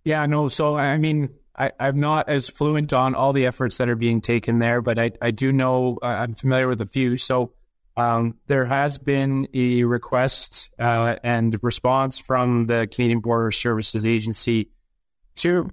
Yeah, 0.06 0.26
no. 0.26 0.48
So, 0.50 0.78
I 0.78 0.98
mean, 0.98 1.30
I, 1.58 1.72
am 1.80 2.00
not 2.00 2.28
as 2.28 2.50
fluent 2.50 2.94
on 2.94 3.16
all 3.16 3.32
the 3.32 3.46
efforts 3.46 3.78
that 3.78 3.90
are 3.90 3.96
being 3.96 4.22
taken 4.22 4.60
there, 4.60 4.82
but 4.82 5.00
I, 5.00 5.12
I 5.22 5.32
do 5.32 5.52
know 5.52 5.98
uh, 6.02 6.08
I'm 6.08 6.34
familiar 6.34 6.68
with 6.68 6.82
a 6.82 6.86
few. 6.86 7.16
So, 7.16 7.54
um, 7.96 8.36
there 8.48 8.66
has 8.66 8.98
been 8.98 9.48
a 9.54 9.84
request 9.84 10.74
uh, 10.80 11.16
and 11.24 11.56
response 11.62 12.20
from 12.20 12.66
the 12.66 12.88
Canadian 12.92 13.20
Border 13.20 13.52
Services 13.52 14.06
Agency 14.06 14.72
to 15.36 15.70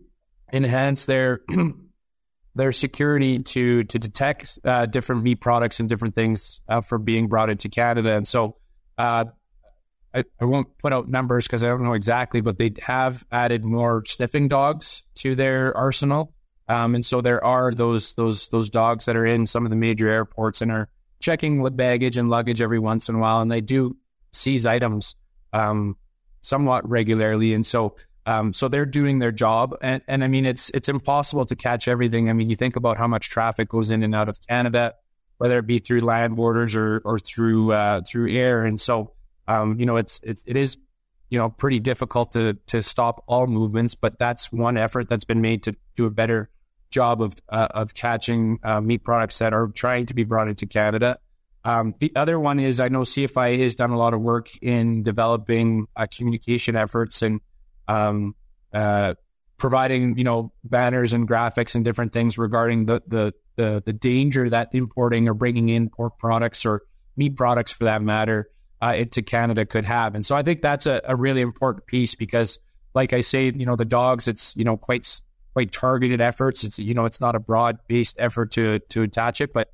enhance 0.52 1.06
their 1.06 1.40
their 2.54 2.72
security 2.72 3.38
to 3.38 3.84
to 3.84 3.98
detect 3.98 4.58
uh, 4.64 4.84
different 4.86 5.22
meat 5.22 5.40
products 5.40 5.80
and 5.80 5.88
different 5.88 6.14
things 6.14 6.60
uh, 6.68 6.82
for 6.82 6.98
being 6.98 7.26
brought 7.26 7.48
into 7.48 7.70
Canada. 7.70 8.14
And 8.14 8.28
so, 8.28 8.56
uh, 8.98 9.24
I, 10.14 10.24
I 10.40 10.44
won't 10.44 10.76
put 10.78 10.92
out 10.92 11.08
numbers 11.08 11.46
because 11.46 11.62
I 11.62 11.68
don't 11.68 11.84
know 11.84 11.92
exactly, 11.92 12.40
but 12.40 12.58
they 12.58 12.72
have 12.82 13.24
added 13.30 13.64
more 13.64 14.04
sniffing 14.04 14.48
dogs 14.48 15.04
to 15.16 15.34
their 15.34 15.76
arsenal. 15.76 16.34
Um, 16.68 16.94
and 16.94 17.04
so 17.04 17.20
there 17.20 17.44
are 17.44 17.72
those 17.72 18.14
those 18.14 18.48
those 18.48 18.68
dogs 18.68 19.06
that 19.06 19.16
are 19.16 19.26
in 19.26 19.46
some 19.46 19.66
of 19.66 19.70
the 19.70 19.76
major 19.76 20.08
airports 20.08 20.62
and 20.62 20.70
are 20.70 20.88
checking 21.20 21.62
baggage 21.76 22.16
and 22.16 22.30
luggage 22.30 22.62
every 22.62 22.78
once 22.78 23.08
in 23.08 23.16
a 23.16 23.18
while, 23.18 23.40
and 23.40 23.50
they 23.50 23.60
do 23.60 23.96
seize 24.32 24.66
items 24.66 25.16
um, 25.52 25.96
somewhat 26.42 26.88
regularly. 26.88 27.54
And 27.54 27.66
so 27.66 27.96
um, 28.26 28.52
so 28.52 28.68
they're 28.68 28.86
doing 28.86 29.18
their 29.18 29.32
job, 29.32 29.76
and, 29.80 30.02
and 30.06 30.22
I 30.22 30.28
mean 30.28 30.46
it's 30.46 30.70
it's 30.70 30.88
impossible 30.88 31.44
to 31.46 31.56
catch 31.56 31.88
everything. 31.88 32.28
I 32.28 32.32
mean 32.32 32.50
you 32.50 32.56
think 32.56 32.76
about 32.76 32.98
how 32.98 33.08
much 33.08 33.30
traffic 33.30 33.68
goes 33.68 33.90
in 33.90 34.02
and 34.02 34.14
out 34.14 34.28
of 34.28 34.38
Canada, 34.46 34.94
whether 35.38 35.58
it 35.58 35.66
be 35.66 35.78
through 35.78 36.00
land 36.00 36.36
borders 36.36 36.76
or 36.76 37.00
or 37.04 37.18
through 37.18 37.72
uh, 37.72 38.02
through 38.06 38.32
air, 38.32 38.64
and 38.64 38.80
so 38.80 39.12
um, 39.48 39.78
you 39.78 39.86
know, 39.86 39.96
it's 39.96 40.20
it's 40.22 40.44
it 40.46 40.56
is 40.56 40.78
you 41.28 41.38
know 41.38 41.48
pretty 41.48 41.80
difficult 41.80 42.32
to 42.32 42.54
to 42.68 42.82
stop 42.82 43.22
all 43.26 43.46
movements, 43.46 43.94
but 43.94 44.18
that's 44.18 44.52
one 44.52 44.76
effort 44.76 45.08
that's 45.08 45.24
been 45.24 45.40
made 45.40 45.62
to 45.64 45.76
do 45.94 46.06
a 46.06 46.10
better 46.10 46.50
job 46.90 47.22
of 47.22 47.34
uh, 47.48 47.68
of 47.70 47.94
catching 47.94 48.58
uh, 48.62 48.80
meat 48.80 49.02
products 49.02 49.38
that 49.38 49.52
are 49.52 49.68
trying 49.68 50.06
to 50.06 50.14
be 50.14 50.24
brought 50.24 50.48
into 50.48 50.66
Canada. 50.66 51.18
Um, 51.64 51.94
the 51.98 52.12
other 52.16 52.40
one 52.40 52.58
is 52.58 52.80
I 52.80 52.88
know 52.88 53.00
CFIA 53.00 53.58
has 53.60 53.74
done 53.74 53.90
a 53.90 53.98
lot 53.98 54.14
of 54.14 54.20
work 54.20 54.48
in 54.62 55.02
developing 55.02 55.86
uh, 55.94 56.06
communication 56.14 56.74
efforts 56.74 57.22
and 57.22 57.40
um, 57.86 58.34
uh, 58.72 59.14
providing 59.58 60.16
you 60.16 60.24
know 60.24 60.52
banners 60.64 61.12
and 61.12 61.28
graphics 61.28 61.74
and 61.74 61.84
different 61.84 62.12
things 62.12 62.38
regarding 62.38 62.86
the, 62.86 63.02
the 63.06 63.34
the 63.56 63.82
the 63.84 63.92
danger 63.92 64.48
that 64.48 64.70
importing 64.72 65.28
or 65.28 65.34
bringing 65.34 65.68
in 65.68 65.90
pork 65.90 66.18
products 66.18 66.64
or 66.64 66.82
meat 67.16 67.36
products 67.36 67.72
for 67.72 67.84
that 67.84 68.02
matter 68.02 68.50
uh, 68.82 68.94
into 68.96 69.22
Canada 69.22 69.66
could 69.66 69.84
have. 69.84 70.14
And 70.14 70.24
so 70.24 70.36
I 70.36 70.42
think 70.42 70.62
that's 70.62 70.86
a, 70.86 71.00
a, 71.04 71.14
really 71.14 71.42
important 71.42 71.86
piece 71.86 72.14
because, 72.14 72.58
like 72.94 73.12
I 73.12 73.20
say, 73.20 73.52
you 73.54 73.66
know, 73.66 73.76
the 73.76 73.84
dogs, 73.84 74.26
it's 74.26 74.56
you 74.56 74.64
know 74.64 74.76
quite 74.76 75.06
quite 75.52 75.72
targeted 75.72 76.20
efforts. 76.20 76.64
It's 76.64 76.78
you 76.78 76.94
know 76.94 77.04
it's 77.04 77.20
not 77.20 77.34
a 77.34 77.40
broad 77.40 77.78
based 77.88 78.16
effort 78.18 78.52
to 78.52 78.78
to 78.78 79.02
attach 79.02 79.40
it, 79.40 79.52
but 79.52 79.70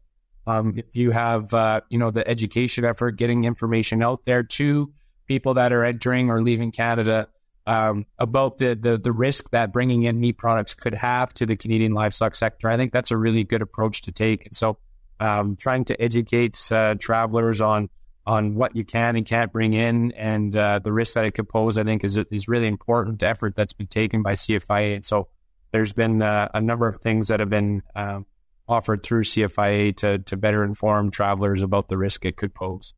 um, 0.46 0.74
if 0.76 0.94
you 0.94 1.10
have 1.12 1.52
uh, 1.54 1.80
you 1.88 1.98
know 1.98 2.10
the 2.10 2.26
education 2.26 2.84
effort, 2.84 3.12
getting 3.12 3.44
information 3.44 4.02
out 4.02 4.24
there 4.24 4.42
to 4.42 4.92
people 5.26 5.54
that 5.54 5.72
are 5.72 5.84
entering 5.84 6.30
or 6.30 6.42
leaving 6.42 6.72
Canada. 6.72 7.28
Um, 7.68 8.06
about 8.20 8.58
the, 8.58 8.76
the 8.76 8.96
the 8.96 9.10
risk 9.10 9.50
that 9.50 9.72
bringing 9.72 10.04
in 10.04 10.20
meat 10.20 10.38
products 10.38 10.72
could 10.72 10.94
have 10.94 11.34
to 11.34 11.46
the 11.46 11.56
Canadian 11.56 11.94
livestock 11.94 12.36
sector, 12.36 12.68
I 12.68 12.76
think 12.76 12.92
that's 12.92 13.10
a 13.10 13.16
really 13.16 13.42
good 13.42 13.60
approach 13.60 14.02
to 14.02 14.12
take. 14.12 14.46
And 14.46 14.54
so, 14.54 14.78
um, 15.18 15.56
trying 15.56 15.84
to 15.86 16.00
educate 16.00 16.56
uh, 16.70 16.94
travelers 16.94 17.60
on 17.60 17.88
on 18.26 18.54
what 18.54 18.74
you 18.74 18.84
can 18.84 19.14
and 19.16 19.24
can't 19.24 19.52
bring 19.52 19.72
in 19.72 20.10
and 20.12 20.56
uh, 20.56 20.80
the 20.80 20.92
risk 20.92 21.14
that 21.14 21.24
it 21.24 21.32
could 21.32 21.48
pose, 21.48 21.78
I 21.78 21.84
think 21.84 22.02
is 22.02 22.16
is 22.16 22.48
really 22.48 22.66
important 22.66 23.22
effort 23.22 23.54
that's 23.54 23.72
been 23.72 23.86
taken 23.86 24.22
by 24.22 24.32
CFIA. 24.32 24.96
And 24.96 25.04
so 25.04 25.28
there's 25.70 25.92
been 25.92 26.22
uh, 26.22 26.48
a 26.52 26.60
number 26.60 26.88
of 26.88 26.96
things 26.96 27.28
that 27.28 27.40
have 27.40 27.50
been 27.50 27.82
um, 27.94 28.26
offered 28.68 29.02
through 29.02 29.22
CFIA 29.22 29.96
to 29.98 30.18
to 30.18 30.36
better 30.36 30.64
inform 30.64 31.10
travelers 31.10 31.62
about 31.62 31.88
the 31.88 31.96
risk 31.96 32.24
it 32.24 32.36
could 32.36 32.54
pose. 32.54 32.94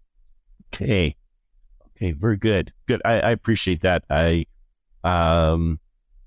Okay, 0.74 1.14
okay, 1.96 2.12
very 2.12 2.36
good, 2.36 2.72
good. 2.86 3.02
I, 3.04 3.20
I 3.20 3.30
appreciate 3.30 3.82
that. 3.82 4.04
I, 4.10 4.46
um, 5.04 5.78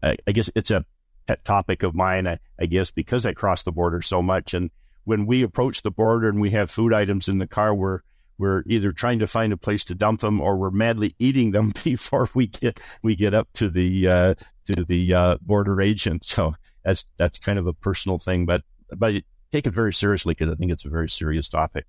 I, 0.02 0.18
I, 0.28 0.32
guess 0.32 0.50
it's 0.56 0.72
a 0.72 0.86
pet 1.28 1.46
topic 1.46 1.84
of 1.84 1.94
mine. 1.94 2.28
I, 2.28 2.40
I 2.60 2.66
guess 2.66 2.90
because 2.90 3.26
I 3.26 3.34
cross 3.34 3.64
the 3.64 3.72
border 3.72 4.02
so 4.02 4.22
much, 4.22 4.56
and 4.56 4.72
when 5.04 5.26
we 5.26 5.44
approach 5.44 5.82
the 5.82 5.92
border 5.92 6.30
and 6.30 6.42
we 6.42 6.52
have 6.52 6.72
food 6.72 6.94
items 6.94 7.28
in 7.28 7.38
the 7.38 7.48
car, 7.48 7.74
we're 7.74 8.00
we're 8.42 8.64
either 8.66 8.92
trying 8.92 9.20
to 9.20 9.28
find 9.28 9.54
a 9.54 9.58
place 9.58 9.84
to 9.86 9.94
dump 9.94 10.22
them 10.22 10.42
or 10.42 10.58
we're 10.58 10.72
madly 10.72 11.16
eating 11.20 11.52
them 11.52 11.72
before 11.84 12.28
we 12.34 12.48
get 12.48 12.80
we 13.04 13.16
get 13.16 13.36
up 13.36 13.48
to 13.54 13.70
the 13.70 14.08
uh, 14.08 14.34
to 14.66 14.84
the 14.84 15.14
uh, 15.14 15.38
border 15.42 15.80
agent. 15.80 16.26
So 16.26 16.56
that's 16.84 17.06
that's 17.18 17.38
kind 17.38 17.60
of 17.60 17.68
a 17.68 17.74
personal 17.74 18.18
thing, 18.18 18.48
but 18.48 18.64
but 18.98 19.24
take 19.52 19.68
it 19.68 19.74
very 19.74 19.94
seriously 19.94 20.34
because 20.34 20.52
I 20.52 20.56
think 20.56 20.72
it's 20.72 20.86
a 20.86 20.90
very 20.90 21.08
serious 21.08 21.48
topic. 21.48 21.86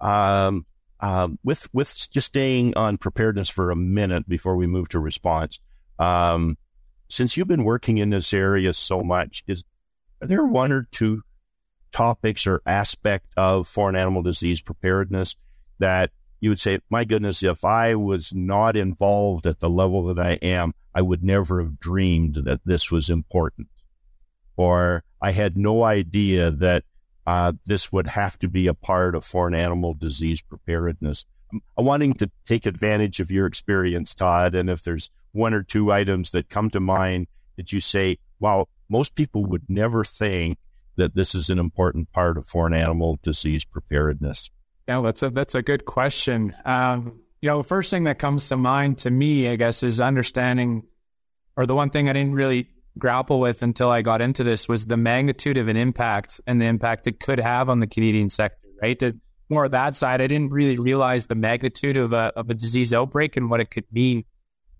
Um, 0.00 0.64
um, 1.00 1.38
with 1.44 1.68
with 1.74 1.94
just 2.10 2.28
staying 2.28 2.74
on 2.76 2.96
preparedness 2.96 3.50
for 3.50 3.70
a 3.70 3.76
minute 3.76 4.26
before 4.26 4.56
we 4.56 4.66
move 4.66 4.88
to 4.90 5.00
response. 5.00 5.60
Um, 5.98 6.56
since 7.10 7.36
you've 7.36 7.46
been 7.46 7.64
working 7.64 7.98
in 7.98 8.08
this 8.08 8.32
area 8.32 8.72
so 8.72 9.02
much, 9.02 9.44
is 9.46 9.64
are 10.22 10.26
there 10.26 10.44
one 10.44 10.72
or 10.72 10.88
two 10.92 11.22
topics 11.92 12.46
or 12.46 12.62
aspect 12.66 13.26
of 13.36 13.68
foreign 13.68 13.96
animal 13.96 14.22
disease 14.22 14.60
preparedness 14.60 15.36
that 15.78 16.10
you 16.40 16.50
would 16.50 16.60
say, 16.60 16.80
my 16.90 17.04
goodness, 17.04 17.42
if 17.42 17.64
I 17.64 17.94
was 17.94 18.32
not 18.34 18.76
involved 18.76 19.46
at 19.46 19.60
the 19.60 19.70
level 19.70 20.04
that 20.06 20.18
I 20.18 20.32
am, 20.42 20.74
I 20.94 21.02
would 21.02 21.22
never 21.22 21.60
have 21.60 21.78
dreamed 21.78 22.34
that 22.34 22.60
this 22.64 22.90
was 22.90 23.10
important. 23.10 23.68
Or 24.56 25.04
I 25.20 25.30
had 25.30 25.56
no 25.56 25.84
idea 25.84 26.50
that 26.50 26.84
uh, 27.26 27.52
this 27.66 27.92
would 27.92 28.08
have 28.08 28.38
to 28.40 28.48
be 28.48 28.66
a 28.66 28.74
part 28.74 29.14
of 29.14 29.24
foreign 29.24 29.54
animal 29.54 29.94
disease 29.94 30.42
preparedness. 30.42 31.24
I'm 31.78 31.84
wanting 31.84 32.14
to 32.14 32.30
take 32.44 32.66
advantage 32.66 33.20
of 33.20 33.30
your 33.30 33.46
experience, 33.46 34.14
Todd. 34.14 34.54
And 34.54 34.68
if 34.68 34.82
there's 34.82 35.10
one 35.32 35.54
or 35.54 35.62
two 35.62 35.92
items 35.92 36.32
that 36.32 36.48
come 36.48 36.70
to 36.70 36.80
mind 36.80 37.28
that 37.56 37.72
you 37.72 37.80
say, 37.80 38.18
wow, 38.40 38.66
most 38.88 39.14
people 39.14 39.44
would 39.46 39.64
never 39.68 40.02
think 40.04 40.58
that 40.96 41.14
this 41.14 41.34
is 41.34 41.50
an 41.50 41.58
important 41.58 42.12
part 42.12 42.36
of 42.36 42.46
foreign 42.46 42.74
animal 42.74 43.18
disease 43.22 43.64
preparedness? 43.64 44.50
Yeah, 44.88 45.00
that's 45.00 45.22
a 45.22 45.30
that's 45.30 45.54
a 45.54 45.62
good 45.62 45.84
question. 45.84 46.54
Um, 46.64 47.20
you 47.40 47.48
know, 47.48 47.62
first 47.62 47.90
thing 47.90 48.04
that 48.04 48.18
comes 48.18 48.48
to 48.48 48.56
mind 48.56 48.98
to 48.98 49.10
me, 49.10 49.48
I 49.48 49.56
guess, 49.56 49.82
is 49.82 50.00
understanding, 50.00 50.84
or 51.56 51.66
the 51.66 51.74
one 51.74 51.90
thing 51.90 52.08
I 52.08 52.12
didn't 52.12 52.34
really 52.34 52.68
grapple 52.98 53.40
with 53.40 53.62
until 53.62 53.90
I 53.90 54.02
got 54.02 54.20
into 54.20 54.44
this 54.44 54.68
was 54.68 54.86
the 54.86 54.96
magnitude 54.96 55.56
of 55.56 55.68
an 55.68 55.76
impact 55.76 56.40
and 56.46 56.60
the 56.60 56.66
impact 56.66 57.06
it 57.06 57.20
could 57.20 57.40
have 57.40 57.70
on 57.70 57.78
the 57.78 57.86
Canadian 57.86 58.28
sector. 58.28 58.58
Right, 58.80 58.98
to 58.98 59.16
more 59.48 59.68
that 59.68 59.94
side, 59.94 60.20
I 60.20 60.26
didn't 60.26 60.50
really 60.50 60.78
realize 60.78 61.26
the 61.26 61.34
magnitude 61.34 61.96
of 61.96 62.12
a 62.12 62.32
of 62.36 62.50
a 62.50 62.54
disease 62.54 62.92
outbreak 62.92 63.36
and 63.36 63.48
what 63.50 63.60
it 63.60 63.70
could 63.70 63.84
mean 63.92 64.24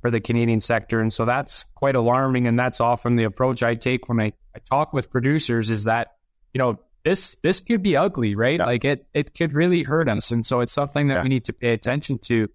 for 0.02 0.10
the 0.10 0.20
Canadian 0.20 0.60
sector. 0.60 1.00
And 1.00 1.12
so 1.12 1.24
that's 1.24 1.64
quite 1.76 1.96
alarming. 1.96 2.46
And 2.46 2.58
that's 2.58 2.80
often 2.80 3.16
the 3.16 3.24
approach 3.24 3.62
I 3.62 3.76
take 3.76 4.08
when 4.08 4.20
I, 4.20 4.32
I 4.54 4.58
talk 4.58 4.92
with 4.92 5.10
producers 5.10 5.70
is 5.70 5.84
that, 5.84 6.08
you 6.52 6.58
know, 6.58 6.78
this 7.04 7.36
this 7.42 7.60
could 7.60 7.82
be 7.82 7.96
ugly, 7.96 8.34
right? 8.34 8.58
Yeah. 8.58 8.66
Like 8.66 8.84
it 8.84 9.06
it 9.12 9.34
could 9.34 9.52
really 9.52 9.82
hurt 9.82 10.08
us. 10.08 10.30
And 10.30 10.46
so 10.46 10.60
it's 10.60 10.72
something 10.72 11.08
that 11.08 11.14
yeah. 11.14 11.22
we 11.22 11.28
need 11.28 11.44
to 11.46 11.52
pay 11.52 11.72
attention 11.72 12.18
to 12.26 12.48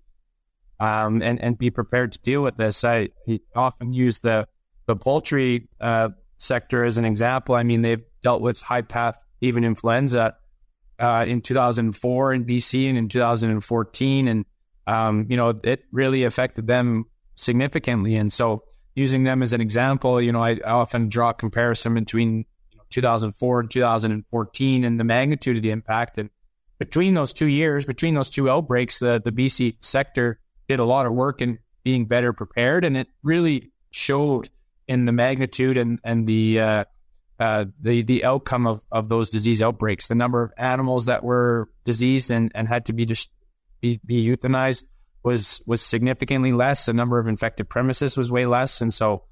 um, 0.79 1.21
and, 1.21 1.41
and 1.41 1.57
be 1.57 1.69
prepared 1.69 2.13
to 2.13 2.19
deal 2.19 2.41
with 2.41 2.55
this. 2.55 2.83
I 2.83 3.09
often 3.55 3.93
use 3.93 4.19
the 4.19 4.47
the 4.85 4.95
poultry 4.95 5.67
uh, 5.81 6.09
sector 6.37 6.83
as 6.83 6.97
an 6.97 7.05
example. 7.05 7.55
I 7.55 7.63
mean, 7.63 7.81
they've 7.81 8.01
dealt 8.21 8.41
with 8.41 8.61
high 8.61 8.81
path 8.81 9.23
avian 9.41 9.63
influenza 9.63 10.35
uh, 10.99 11.25
in 11.27 11.41
2004 11.41 12.33
in 12.33 12.45
BC 12.45 12.89
and 12.89 12.97
in 12.97 13.09
2014. 13.09 14.27
And, 14.27 14.45
um, 14.87 15.27
you 15.29 15.37
know, 15.37 15.53
it 15.63 15.83
really 15.91 16.23
affected 16.23 16.67
them 16.67 17.05
significantly. 17.35 18.15
And 18.15 18.31
so 18.31 18.63
using 18.97 19.21
them 19.21 19.43
as 19.43 19.53
an 19.53 19.61
example, 19.61 20.19
you 20.19 20.31
know, 20.31 20.41
I, 20.41 20.57
I 20.65 20.71
often 20.71 21.07
draw 21.07 21.29
a 21.29 21.33
comparison 21.33 21.93
between 21.93 22.45
you 22.71 22.77
know, 22.77 22.83
2004 22.89 23.59
and 23.59 23.69
2014 23.69 24.83
and 24.83 24.99
the 24.99 25.03
magnitude 25.03 25.55
of 25.55 25.61
the 25.61 25.69
impact. 25.69 26.17
And 26.17 26.31
between 26.79 27.13
those 27.13 27.31
two 27.31 27.45
years, 27.45 27.85
between 27.85 28.15
those 28.15 28.27
two 28.27 28.49
outbreaks, 28.49 28.97
the, 28.97 29.21
the 29.23 29.31
BC 29.31 29.75
sector 29.81 30.39
did 30.67 30.79
a 30.79 30.83
lot 30.83 31.05
of 31.05 31.13
work 31.13 31.43
in 31.43 31.59
being 31.83 32.07
better 32.07 32.33
prepared. 32.33 32.83
And 32.83 32.97
it 32.97 33.07
really 33.23 33.71
showed 33.91 34.49
in 34.87 35.05
the 35.05 35.11
magnitude 35.11 35.77
and, 35.77 35.99
and 36.03 36.25
the, 36.25 36.59
uh, 36.59 36.85
uh, 37.39 37.65
the 37.79 38.01
the 38.01 38.25
outcome 38.25 38.65
of, 38.65 38.81
of 38.91 39.09
those 39.09 39.29
disease 39.29 39.61
outbreaks. 39.61 40.07
The 40.07 40.15
number 40.15 40.41
of 40.41 40.51
animals 40.57 41.05
that 41.05 41.23
were 41.23 41.69
diseased 41.83 42.31
and, 42.31 42.51
and 42.55 42.67
had 42.67 42.85
to 42.85 42.93
be, 42.93 43.05
dis- 43.05 43.27
be 43.79 44.01
be 44.03 44.25
euthanized 44.25 44.85
was 45.23 45.63
was 45.67 45.81
significantly 45.81 46.53
less. 46.53 46.85
The 46.85 46.93
number 46.93 47.19
of 47.19 47.27
infected 47.27 47.69
premises 47.69 48.17
was 48.17 48.31
way 48.31 48.45
less, 48.45 48.81
and 48.81 48.93
so 48.93 49.23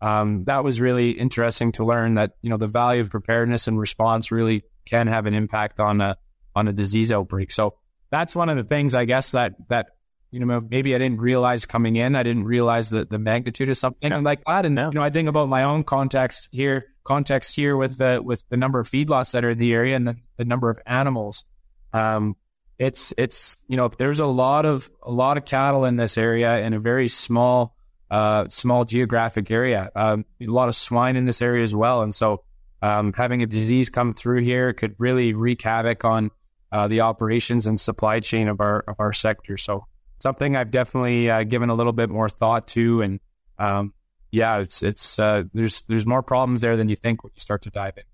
um, 0.00 0.42
that 0.42 0.64
was 0.64 0.80
really 0.80 1.10
interesting 1.10 1.72
to 1.72 1.84
learn 1.84 2.14
that 2.14 2.32
you 2.42 2.50
know 2.50 2.56
the 2.56 2.66
value 2.66 3.00
of 3.00 3.10
preparedness 3.10 3.68
and 3.68 3.78
response 3.78 4.32
really 4.32 4.64
can 4.84 5.06
have 5.06 5.26
an 5.26 5.34
impact 5.34 5.80
on 5.80 6.00
a 6.00 6.16
on 6.54 6.68
a 6.68 6.72
disease 6.72 7.12
outbreak. 7.12 7.50
So 7.50 7.76
that's 8.10 8.34
one 8.34 8.48
of 8.48 8.56
the 8.56 8.64
things 8.64 8.94
I 8.94 9.04
guess 9.04 9.30
that 9.30 9.54
that 9.68 9.86
you 10.30 10.44
know 10.44 10.60
maybe 10.60 10.94
I 10.94 10.98
didn't 10.98 11.20
realize 11.20 11.66
coming 11.66 11.96
in. 11.96 12.16
I 12.16 12.22
didn't 12.22 12.44
realize 12.44 12.90
the 12.90 13.04
the 13.04 13.18
magnitude 13.18 13.68
of 13.68 13.76
something 13.76 14.10
yeah. 14.10 14.18
like 14.18 14.42
that. 14.44 14.66
And 14.66 14.76
yeah. 14.76 14.88
you 14.88 14.94
know 14.94 15.02
I 15.02 15.10
think 15.10 15.28
about 15.28 15.48
my 15.48 15.62
own 15.64 15.84
context 15.84 16.48
here 16.52 16.86
context 17.04 17.54
here 17.54 17.76
with 17.76 17.98
the 17.98 18.20
with 18.24 18.42
the 18.48 18.56
number 18.56 18.80
of 18.80 18.88
feedlots 18.88 19.32
that 19.32 19.44
are 19.44 19.50
in 19.50 19.58
the 19.58 19.72
area 19.72 19.96
and 19.96 20.06
the, 20.06 20.16
the 20.36 20.44
number 20.44 20.70
of 20.70 20.78
animals. 20.86 21.44
Um, 21.92 22.36
it's 22.82 23.14
it's 23.16 23.64
you 23.68 23.76
know 23.76 23.88
there's 23.96 24.18
a 24.18 24.26
lot 24.26 24.64
of 24.64 24.90
a 25.02 25.10
lot 25.10 25.36
of 25.36 25.44
cattle 25.44 25.84
in 25.84 25.96
this 25.96 26.18
area 26.18 26.58
in 26.60 26.74
a 26.74 26.80
very 26.80 27.08
small 27.08 27.76
uh, 28.10 28.48
small 28.48 28.84
geographic 28.84 29.50
area. 29.50 29.88
Um, 29.94 30.24
a 30.40 30.46
lot 30.46 30.68
of 30.68 30.74
swine 30.74 31.16
in 31.16 31.24
this 31.24 31.40
area 31.40 31.62
as 31.62 31.74
well, 31.74 32.02
and 32.02 32.12
so 32.12 32.42
um, 32.82 33.12
having 33.12 33.42
a 33.42 33.46
disease 33.46 33.88
come 33.88 34.12
through 34.12 34.42
here 34.42 34.72
could 34.72 34.96
really 34.98 35.32
wreak 35.32 35.62
havoc 35.62 36.04
on 36.04 36.30
uh, 36.72 36.88
the 36.88 37.02
operations 37.02 37.68
and 37.68 37.78
supply 37.78 38.18
chain 38.18 38.48
of 38.48 38.60
our 38.60 38.80
of 38.88 38.96
our 38.98 39.12
sector. 39.12 39.56
So 39.56 39.86
something 40.18 40.56
I've 40.56 40.72
definitely 40.72 41.30
uh, 41.30 41.44
given 41.44 41.70
a 41.70 41.74
little 41.74 41.92
bit 41.92 42.10
more 42.10 42.28
thought 42.28 42.66
to, 42.68 43.02
and 43.02 43.20
um, 43.60 43.94
yeah, 44.32 44.58
it's 44.58 44.82
it's 44.82 45.20
uh, 45.20 45.44
there's 45.52 45.82
there's 45.82 46.06
more 46.06 46.22
problems 46.24 46.62
there 46.62 46.76
than 46.76 46.88
you 46.88 46.96
think 46.96 47.22
when 47.22 47.30
you 47.32 47.40
start 47.40 47.62
to 47.62 47.70
dive 47.70 47.96
in. 47.96 48.04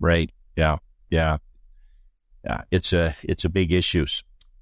Right. 0.00 0.32
Yeah. 0.56 0.78
Yeah. 1.10 1.36
Yeah. 2.46 2.62
It's 2.70 2.92
a 2.92 3.16
it's 3.22 3.44
a 3.44 3.48
big 3.48 3.72
issue. 3.72 4.06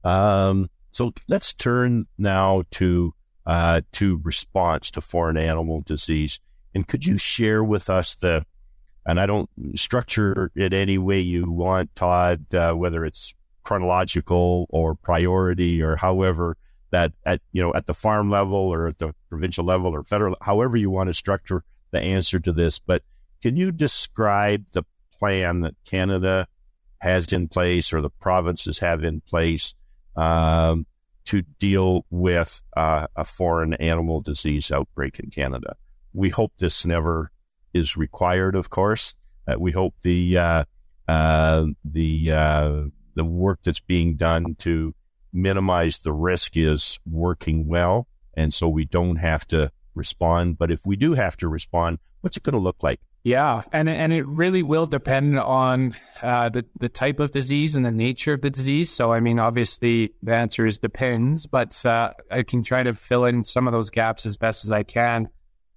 Um, 0.05 0.71
so 0.91 1.13
let's 1.29 1.53
turn 1.53 2.07
now 2.17 2.65
to 2.73 3.15
uh, 3.47 3.83
to 3.93 4.21
response 4.23 4.91
to 4.93 5.01
foreign 5.01 5.37
animal 5.37 5.83
disease. 5.83 6.41
And 6.75 6.89
could 6.89 7.05
you 7.07 7.19
share 7.19 7.63
with 7.63 7.91
us 7.91 8.15
the, 8.17 8.45
and 9.07 9.21
I 9.21 9.27
don't 9.27 9.49
structure 9.77 10.51
it 10.57 10.73
any 10.73 10.99
way 10.99 11.21
you 11.21 11.51
want, 11.51 11.95
Todd, 11.95 12.53
uh, 12.55 12.73
whether 12.73 13.05
it's 13.05 13.35
chronological 13.63 14.67
or 14.71 14.95
priority 14.95 15.83
or 15.83 15.97
however 15.97 16.57
that 16.91 17.13
at, 17.25 17.41
you 17.53 17.63
know, 17.63 17.73
at 17.75 17.87
the 17.87 17.95
farm 17.95 18.31
level 18.31 18.57
or 18.57 18.89
at 18.89 18.99
the 18.99 19.15
provincial 19.29 19.65
level 19.65 19.95
or 19.95 20.03
federal, 20.03 20.37
however 20.41 20.77
you 20.77 20.91
want 20.91 21.09
to 21.09 21.15
structure 21.15 21.65
the 21.91 22.01
answer 22.01 22.41
to 22.41 22.53
this. 22.53 22.79
But 22.79 23.03
can 23.43 23.57
you 23.57 23.73
describe 23.73 24.65
the 24.73 24.85
plan 25.19 25.61
that 25.61 25.75
Canada 25.85 26.47
has 27.05 27.35
in 27.35 27.49
place 27.49 27.93
or 27.93 28.01
the 28.01 28.11
provinces 28.11 28.79
have 28.79 29.05
in 29.05 29.21
place 29.21 29.75
um, 30.17 30.87
to 31.27 31.43
deal 31.59 32.07
with 32.11 32.63
uh, 32.77 33.07
a 33.15 33.25
foreign 33.25 33.75
animal 33.75 34.23
disease 34.23 34.73
outbreak 34.73 35.19
in 35.19 35.31
Canada. 35.31 35.77
We 36.15 36.31
hope 36.31 36.53
this 36.59 36.87
never 36.87 37.31
is 37.75 37.97
required, 37.97 38.57
of 38.57 38.71
course. 38.71 39.17
Uh, 39.47 39.57
we 39.59 39.71
hope 39.71 39.95
the 40.03 40.39
uh, 40.39 40.65
uh 41.07 41.67
the 41.85 42.33
uh, 42.33 42.81
the 43.15 43.25
work 43.25 43.61
that's 43.63 43.81
being 43.81 44.17
done 44.17 44.55
to 44.61 44.95
minimize 45.33 45.99
the 45.99 46.13
risk 46.13 46.57
is 46.57 46.99
working 47.05 47.69
well, 47.69 48.07
and 48.35 48.55
so 48.55 48.67
we 48.67 48.87
don't 48.87 49.17
have 49.17 49.47
to 49.49 49.71
respond. 49.95 50.57
But 50.57 50.71
if 50.71 50.81
we 50.87 50.97
do 50.97 51.13
have 51.13 51.37
to 51.39 51.49
respond, 51.49 51.99
what's 52.23 52.39
it 52.39 52.43
going 52.43 52.55
to 52.55 52.59
look 52.59 52.83
like? 52.83 53.01
Yeah, 53.25 53.63
and 53.73 53.89
and 53.89 54.13
it 54.13 54.27
really 54.27 54.63
will 54.63 54.85
depend 54.85 55.39
on 55.39 55.95
uh, 56.23 56.51
the 56.51 56.67
the 56.79 56.91
type 56.91 57.21
of 57.21 57.31
disease 57.31 57.75
and 57.75 57.83
the 57.83 57.91
nature 57.91 58.35
of 58.35 58.43
the 58.43 58.51
disease. 58.51 58.91
So, 58.91 59.15
I 59.15 59.21
mean, 59.21 59.39
obviously, 59.39 60.13
the 60.23 60.35
answer 60.35 60.67
is 60.67 60.77
depends, 60.77 61.47
but 61.47 61.85
uh, 61.87 62.13
I 62.31 62.43
can 62.43 62.63
try 62.63 62.83
to 62.83 62.93
fill 62.93 63.25
in 63.25 63.43
some 63.43 63.67
of 63.67 63.73
those 63.73 63.89
gaps 63.89 64.27
as 64.27 64.37
best 64.37 64.67
as 64.67 64.71
I 64.71 64.83
can. 64.83 65.31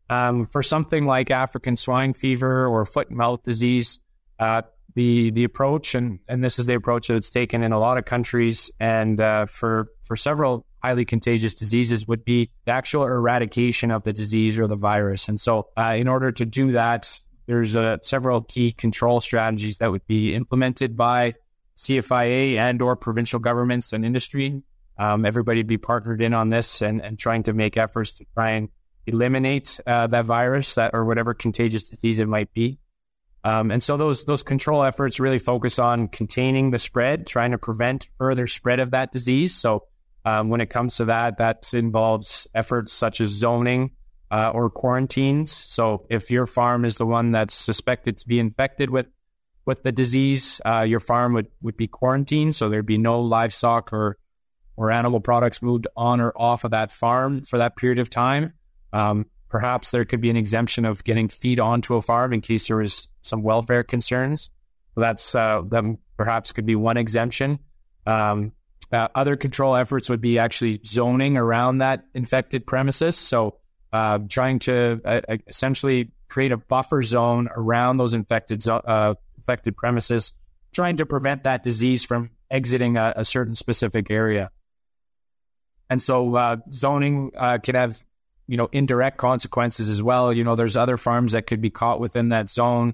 Um, 0.09 0.45
for 0.45 0.61
something 0.61 1.05
like 1.05 1.31
African 1.31 1.77
swine 1.77 2.11
fever 2.11 2.67
or 2.67 2.85
foot 2.85 3.07
and 3.07 3.17
mouth 3.17 3.43
disease, 3.43 4.01
uh, 4.39 4.63
the 4.95 5.31
the 5.31 5.45
approach 5.45 5.95
and 5.95 6.19
and 6.27 6.43
this 6.43 6.59
is 6.59 6.67
the 6.67 6.75
approach 6.75 7.07
that 7.07 7.15
it's 7.15 7.29
taken 7.29 7.63
in 7.63 7.71
a 7.71 7.79
lot 7.79 7.97
of 7.97 8.03
countries, 8.03 8.71
and 8.77 9.21
uh, 9.21 9.45
for 9.45 9.87
for 10.03 10.17
several 10.17 10.65
highly 10.83 11.05
contagious 11.05 11.53
diseases 11.53 12.07
would 12.07 12.25
be 12.25 12.49
the 12.65 12.71
actual 12.71 13.03
eradication 13.03 13.89
of 13.89 14.03
the 14.03 14.11
disease 14.13 14.59
or 14.59 14.67
the 14.67 14.75
virus. 14.75 15.29
And 15.29 15.39
so, 15.39 15.69
uh, 15.77 15.95
in 15.97 16.07
order 16.09 16.31
to 16.31 16.45
do 16.45 16.73
that, 16.73 17.19
there's 17.47 17.75
uh, 17.75 17.97
several 18.01 18.41
key 18.41 18.71
control 18.71 19.19
strategies 19.19 19.79
that 19.79 19.89
would 19.89 20.05
be 20.05 20.35
implemented 20.35 20.95
by 20.95 21.33
CFIA 21.77 22.57
and 22.57 22.81
or 22.81 22.95
provincial 22.95 23.39
governments 23.39 23.93
and 23.93 24.05
industry. 24.05 24.61
Um, 24.99 25.25
everybody 25.25 25.63
be 25.63 25.77
partnered 25.77 26.21
in 26.21 26.33
on 26.33 26.49
this 26.49 26.81
and, 26.81 27.01
and 27.01 27.17
trying 27.17 27.43
to 27.43 27.53
make 27.53 27.77
efforts 27.77 28.13
to 28.13 28.25
try 28.33 28.51
and 28.51 28.69
eliminate 29.05 29.79
uh, 29.87 30.07
that 30.07 30.25
virus 30.25 30.75
that 30.75 30.91
or 30.93 31.05
whatever 31.05 31.33
contagious 31.33 31.87
disease 31.89 32.19
it 32.19 32.27
might 32.27 32.51
be. 32.53 32.79
Um, 33.43 33.71
and 33.71 33.81
so 33.81 33.95
those 33.95 34.25
those 34.25 34.43
control 34.43 34.83
efforts 34.83 35.19
really 35.19 35.39
focus 35.39 35.79
on 35.79 36.09
containing 36.09 36.71
the 36.71 36.79
spread, 36.79 37.25
trying 37.27 37.51
to 37.51 37.57
prevent 37.57 38.09
further 38.17 38.47
spread 38.47 38.79
of 38.79 38.91
that 38.91 39.11
disease. 39.11 39.55
So 39.55 39.85
um, 40.25 40.49
when 40.49 40.59
it 40.59 40.69
comes 40.69 40.97
to 40.97 41.05
that, 41.05 41.37
that 41.37 41.73
involves 41.73 42.47
efforts 42.53 42.91
such 42.91 43.21
as 43.21 43.29
zoning, 43.29 43.91
uh, 44.31 44.51
or 44.53 44.69
quarantines. 44.69 45.51
So 45.51 46.05
if 46.09 46.29
your 46.31 46.45
farm 46.45 46.85
is 46.85 46.97
the 46.97 47.05
one 47.05 47.31
that's 47.31 47.53
suspected 47.53 48.17
to 48.17 48.27
be 48.27 48.39
infected 48.39 48.89
with 48.89 49.07
with 49.65 49.83
the 49.83 49.91
disease, 49.91 50.61
uh, 50.65 50.85
your 50.87 51.01
farm 51.01 51.33
would, 51.33 51.47
would 51.61 51.75
be 51.75 51.87
quarantined. 51.87 52.55
So 52.55 52.69
there'd 52.69 52.85
be 52.85 52.97
no 52.97 53.19
livestock 53.21 53.91
or 53.91 54.17
or 54.77 54.91
animal 54.91 55.19
products 55.19 55.61
moved 55.61 55.87
on 55.97 56.21
or 56.21 56.31
off 56.35 56.63
of 56.63 56.71
that 56.71 56.91
farm 56.91 57.41
for 57.43 57.57
that 57.57 57.75
period 57.75 57.99
of 57.99 58.09
time. 58.09 58.53
Um, 58.93 59.25
perhaps 59.49 59.91
there 59.91 60.05
could 60.05 60.21
be 60.21 60.29
an 60.29 60.37
exemption 60.37 60.85
of 60.85 61.03
getting 61.03 61.29
feed 61.29 61.59
onto 61.59 61.95
a 61.95 62.01
farm 62.01 62.31
in 62.31 62.41
case 62.41 62.67
there 62.67 62.77
was 62.77 63.07
some 63.23 63.41
welfare 63.41 63.83
concerns. 63.83 64.49
So 64.93 65.01
that's 65.01 65.35
uh, 65.35 65.63
that 65.69 65.83
perhaps 66.15 66.51
could 66.51 66.65
be 66.65 66.75
one 66.75 66.97
exemption. 66.97 67.59
Um, 68.05 68.53
uh, 68.91 69.09
other 69.15 69.35
control 69.35 69.75
efforts 69.75 70.09
would 70.09 70.21
be 70.21 70.39
actually 70.39 70.79
zoning 70.85 71.37
around 71.37 71.79
that 71.79 72.05
infected 72.13 72.65
premises. 72.65 73.17
So 73.17 73.57
uh, 73.91 74.19
trying 74.29 74.59
to 74.59 75.01
uh, 75.05 75.21
uh, 75.27 75.37
essentially 75.47 76.11
create 76.27 76.51
a 76.51 76.57
buffer 76.57 77.01
zone 77.01 77.47
around 77.55 77.97
those 77.97 78.13
infected 78.13 78.67
uh, 78.67 79.15
infected 79.37 79.77
premises, 79.77 80.33
trying 80.73 80.97
to 80.97 81.05
prevent 81.05 81.43
that 81.43 81.63
disease 81.63 82.03
from 82.03 82.31
exiting 82.51 82.97
a, 82.97 83.13
a 83.17 83.25
certain 83.25 83.55
specific 83.55 84.11
area. 84.11 84.51
And 85.89 86.01
so 86.01 86.35
uh, 86.35 86.57
zoning 86.71 87.31
uh, 87.37 87.59
can 87.59 87.75
have 87.75 87.97
you 88.47 88.57
know 88.57 88.69
indirect 88.71 89.17
consequences 89.17 89.87
as 89.87 90.03
well. 90.03 90.33
You 90.33 90.43
know, 90.43 90.55
there's 90.55 90.75
other 90.75 90.97
farms 90.97 91.31
that 91.31 91.47
could 91.47 91.61
be 91.61 91.69
caught 91.69 91.99
within 91.99 92.29
that 92.29 92.49
zone 92.49 92.93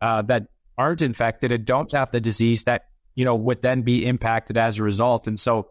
that 0.00 0.46
aren't 0.78 1.02
infected 1.02 1.52
and 1.52 1.64
don't 1.66 1.92
have 1.92 2.10
the 2.10 2.20
disease 2.20 2.64
that 2.64 2.86
you 3.14 3.24
know 3.26 3.34
would 3.34 3.60
then 3.60 3.82
be 3.82 4.06
impacted 4.06 4.56
as 4.56 4.78
a 4.78 4.82
result. 4.82 5.26
And 5.26 5.38
so 5.38 5.68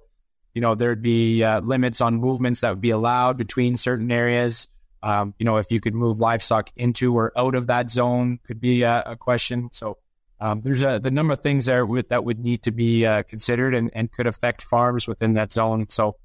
you 0.53 0.61
know, 0.61 0.75
there'd 0.75 1.01
be 1.01 1.43
uh, 1.43 1.61
limits 1.61 2.01
on 2.01 2.15
movements 2.15 2.61
that 2.61 2.71
would 2.71 2.81
be 2.81 2.89
allowed 2.89 3.37
between 3.37 3.77
certain 3.77 4.11
areas. 4.11 4.67
Um, 5.01 5.33
you 5.39 5.45
know, 5.45 5.57
if 5.57 5.71
you 5.71 5.79
could 5.79 5.93
move 5.93 6.19
livestock 6.19 6.71
into 6.75 7.15
or 7.15 7.31
out 7.37 7.55
of 7.55 7.67
that 7.67 7.89
zone 7.89 8.39
could 8.43 8.59
be 8.59 8.81
a, 8.81 9.03
a 9.05 9.15
question. 9.15 9.69
So 9.71 9.97
um, 10.41 10.61
there's 10.61 10.81
a 10.81 10.99
the 10.99 11.11
number 11.11 11.33
of 11.33 11.41
things 11.41 11.65
there 11.65 11.85
with, 11.85 12.09
that 12.09 12.23
would 12.23 12.39
need 12.39 12.63
to 12.63 12.71
be 12.71 13.05
uh, 13.05 13.23
considered 13.23 13.73
and, 13.73 13.89
and 13.93 14.11
could 14.11 14.27
affect 14.27 14.63
farms 14.63 15.07
within 15.07 15.33
that 15.33 15.51
zone. 15.51 15.87
So, 15.89 16.15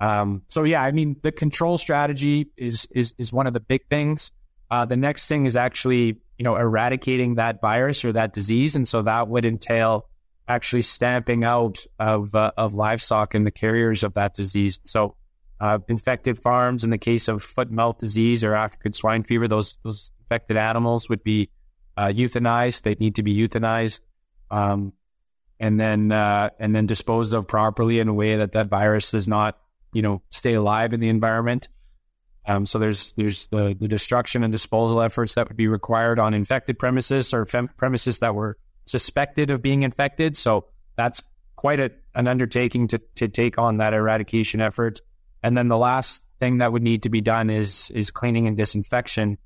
um, 0.00 0.42
so 0.48 0.64
yeah, 0.64 0.82
I 0.82 0.92
mean, 0.92 1.16
the 1.22 1.32
control 1.32 1.78
strategy 1.78 2.50
is 2.56 2.86
is 2.94 3.14
is 3.18 3.32
one 3.32 3.46
of 3.46 3.52
the 3.52 3.60
big 3.60 3.86
things. 3.86 4.32
Uh, 4.70 4.84
the 4.84 4.96
next 4.96 5.28
thing 5.28 5.46
is 5.46 5.56
actually 5.56 6.20
you 6.38 6.44
know 6.44 6.56
eradicating 6.56 7.36
that 7.36 7.60
virus 7.60 8.04
or 8.04 8.12
that 8.12 8.32
disease, 8.32 8.74
and 8.74 8.86
so 8.86 9.02
that 9.02 9.28
would 9.28 9.44
entail 9.44 10.08
actually 10.50 10.82
stamping 10.82 11.44
out 11.44 11.78
of 11.98 12.34
uh, 12.34 12.50
of 12.56 12.74
livestock 12.74 13.34
and 13.34 13.46
the 13.46 13.52
carriers 13.52 14.02
of 14.02 14.14
that 14.14 14.34
disease. 14.34 14.80
So, 14.84 15.14
uh, 15.60 15.78
infected 15.88 16.38
farms 16.38 16.82
in 16.82 16.90
the 16.90 16.98
case 16.98 17.28
of 17.28 17.42
foot 17.42 17.68
and 17.68 17.76
mouth 17.76 17.98
disease 17.98 18.42
or 18.42 18.54
African 18.54 18.92
swine 18.92 19.22
fever, 19.22 19.46
those 19.46 19.78
those 19.84 20.10
infected 20.18 20.56
animals 20.56 21.08
would 21.08 21.22
be 21.22 21.50
uh, 21.96 22.08
euthanized. 22.08 22.82
They 22.82 22.96
need 22.98 23.14
to 23.14 23.22
be 23.22 23.36
euthanized, 23.36 24.00
um, 24.50 24.92
and 25.60 25.78
then 25.78 26.10
uh, 26.10 26.50
and 26.58 26.74
then 26.74 26.86
disposed 26.86 27.32
of 27.32 27.46
properly 27.46 28.00
in 28.00 28.08
a 28.08 28.14
way 28.14 28.36
that 28.36 28.52
that 28.52 28.66
virus 28.66 29.12
does 29.12 29.28
not, 29.28 29.56
you 29.92 30.02
know, 30.02 30.20
stay 30.30 30.54
alive 30.54 30.92
in 30.92 31.00
the 31.00 31.10
environment. 31.10 31.68
Um, 32.44 32.66
so 32.66 32.80
there's 32.80 33.12
there's 33.12 33.46
the, 33.46 33.76
the 33.78 33.86
destruction 33.86 34.42
and 34.42 34.50
disposal 34.50 35.00
efforts 35.00 35.36
that 35.36 35.46
would 35.46 35.56
be 35.56 35.68
required 35.68 36.18
on 36.18 36.34
infected 36.34 36.76
premises 36.76 37.32
or 37.32 37.46
fem- 37.46 37.68
premises 37.76 38.18
that 38.18 38.34
were 38.34 38.56
suspected 38.86 39.50
of 39.50 39.62
being 39.62 39.82
infected. 39.82 40.36
So 40.36 40.66
that's 40.96 41.22
quite 41.56 41.80
a, 41.80 41.90
an 42.14 42.26
undertaking 42.26 42.88
to, 42.88 43.00
to 43.16 43.28
take 43.28 43.58
on 43.58 43.78
that 43.78 43.94
eradication 43.94 44.60
effort. 44.60 45.00
And 45.42 45.56
then 45.56 45.68
the 45.68 45.76
last 45.76 46.26
thing 46.38 46.58
that 46.58 46.72
would 46.72 46.82
need 46.82 47.02
to 47.04 47.08
be 47.08 47.20
done 47.20 47.50
is 47.50 47.90
is 47.90 48.10
cleaning 48.10 48.46
and 48.46 48.56
disinfection 48.56 49.38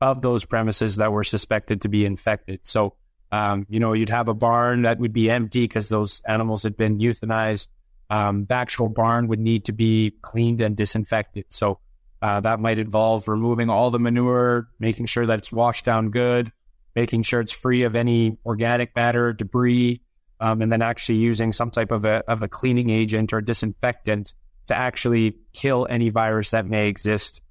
of 0.00 0.22
those 0.22 0.44
premises 0.44 0.96
that 0.96 1.12
were 1.12 1.24
suspected 1.24 1.80
to 1.82 1.88
be 1.88 2.04
infected. 2.04 2.60
So, 2.64 2.94
um, 3.32 3.66
you 3.68 3.80
know, 3.80 3.92
you'd 3.94 4.10
have 4.10 4.28
a 4.28 4.34
barn 4.34 4.82
that 4.82 4.98
would 4.98 5.12
be 5.12 5.30
empty 5.30 5.62
because 5.62 5.88
those 5.88 6.20
animals 6.26 6.62
had 6.62 6.76
been 6.76 6.98
euthanized. 6.98 7.68
Um, 8.10 8.44
the 8.46 8.54
actual 8.54 8.88
barn 8.88 9.28
would 9.28 9.40
need 9.40 9.64
to 9.64 9.72
be 9.72 10.12
cleaned 10.22 10.60
and 10.60 10.76
disinfected. 10.76 11.46
So 11.48 11.80
uh, 12.20 12.40
that 12.40 12.60
might 12.60 12.78
involve 12.78 13.28
removing 13.28 13.70
all 13.70 13.90
the 13.90 13.98
manure, 13.98 14.68
making 14.78 15.06
sure 15.06 15.26
that 15.26 15.38
it's 15.38 15.52
washed 15.52 15.84
down 15.84 16.10
good, 16.10 16.52
making 16.94 17.22
sure 17.22 17.40
it's 17.40 17.52
free 17.52 17.82
of 17.82 17.96
any 17.96 18.38
organic 18.44 18.94
matter, 18.94 19.32
debris, 19.32 20.00
um, 20.40 20.62
and 20.62 20.70
then 20.70 20.82
actually 20.82 21.18
using 21.18 21.52
some 21.52 21.70
type 21.70 21.90
of 21.90 22.04
a, 22.04 22.22
of 22.28 22.42
a 22.42 22.48
cleaning 22.48 22.90
agent 22.90 23.32
or 23.32 23.40
disinfectant 23.40 24.34
to 24.66 24.74
actually 24.74 25.36
kill 25.52 25.86
any 25.90 26.08
virus 26.10 26.50
that 26.50 26.66
may 26.66 26.88
exist 26.88 27.42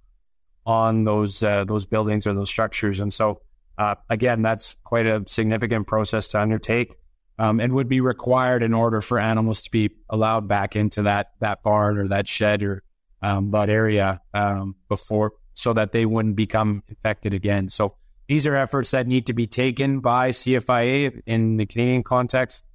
on 0.66 1.04
those 1.04 1.44
uh, 1.44 1.66
those 1.66 1.86
buildings 1.86 2.26
or 2.26 2.34
those 2.34 2.50
structures. 2.50 3.00
And 3.00 3.12
so, 3.12 3.42
uh, 3.78 3.96
again, 4.10 4.42
that's 4.42 4.76
quite 4.84 5.06
a 5.06 5.24
significant 5.28 5.88
process 5.88 6.30
to 6.30 6.42
undertake, 6.42 6.96
um, 7.38 7.60
and 7.60 7.74
would 7.74 7.90
be 7.90 8.02
required 8.02 8.64
in 8.64 8.74
order 8.74 9.02
for 9.02 9.20
animals 9.20 9.62
to 9.64 9.72
be 9.72 9.92
allowed 10.10 10.48
back 10.48 10.76
into 10.76 11.04
that 11.04 11.32
that 11.40 11.64
barn 11.64 11.98
or 11.98 12.08
that 12.08 12.28
shed 12.28 12.64
or 12.64 12.84
um, 13.22 13.50
that 13.50 13.70
area 13.70 14.20
um, 14.34 14.76
before, 14.88 15.34
so 15.54 15.74
that 15.74 15.92
they 15.92 16.06
wouldn't 16.06 16.36
become 16.36 16.84
infected 16.88 17.34
again. 17.34 17.70
So 17.70 17.98
these 18.28 18.48
are 18.48 18.56
efforts 18.56 18.92
that 18.92 19.08
need 19.08 19.28
to 19.28 19.34
be 19.34 19.46
taken 19.46 20.00
by 20.00 20.30
CFIA 20.30 21.22
in 21.26 21.58
the 21.58 21.66
Canadian 21.66 22.04
context 22.04 22.66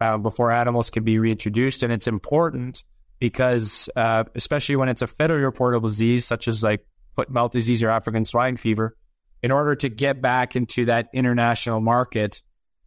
uh, 0.00 0.18
before 0.18 0.50
animals 0.50 0.90
can 0.90 1.04
be 1.04 1.18
reintroduced, 1.18 1.82
and 1.82 1.92
it's 1.92 2.06
important 2.06 2.82
because 3.18 3.88
uh, 3.96 4.24
especially 4.34 4.76
when 4.76 4.88
it's 4.88 5.02
a 5.02 5.06
federally 5.06 5.48
reportable 5.48 5.84
disease 5.88 6.26
such 6.26 6.48
as 6.48 6.62
like 6.62 6.84
foot 7.14 7.28
and 7.28 7.34
mouth 7.34 7.52
disease 7.52 7.82
or 7.82 7.90
African 7.90 8.24
swine 8.24 8.56
fever, 8.56 8.96
in 9.42 9.50
order 9.50 9.74
to 9.76 9.88
get 9.88 10.20
back 10.20 10.56
into 10.56 10.86
that 10.86 11.08
international 11.12 11.80
market, 11.80 12.42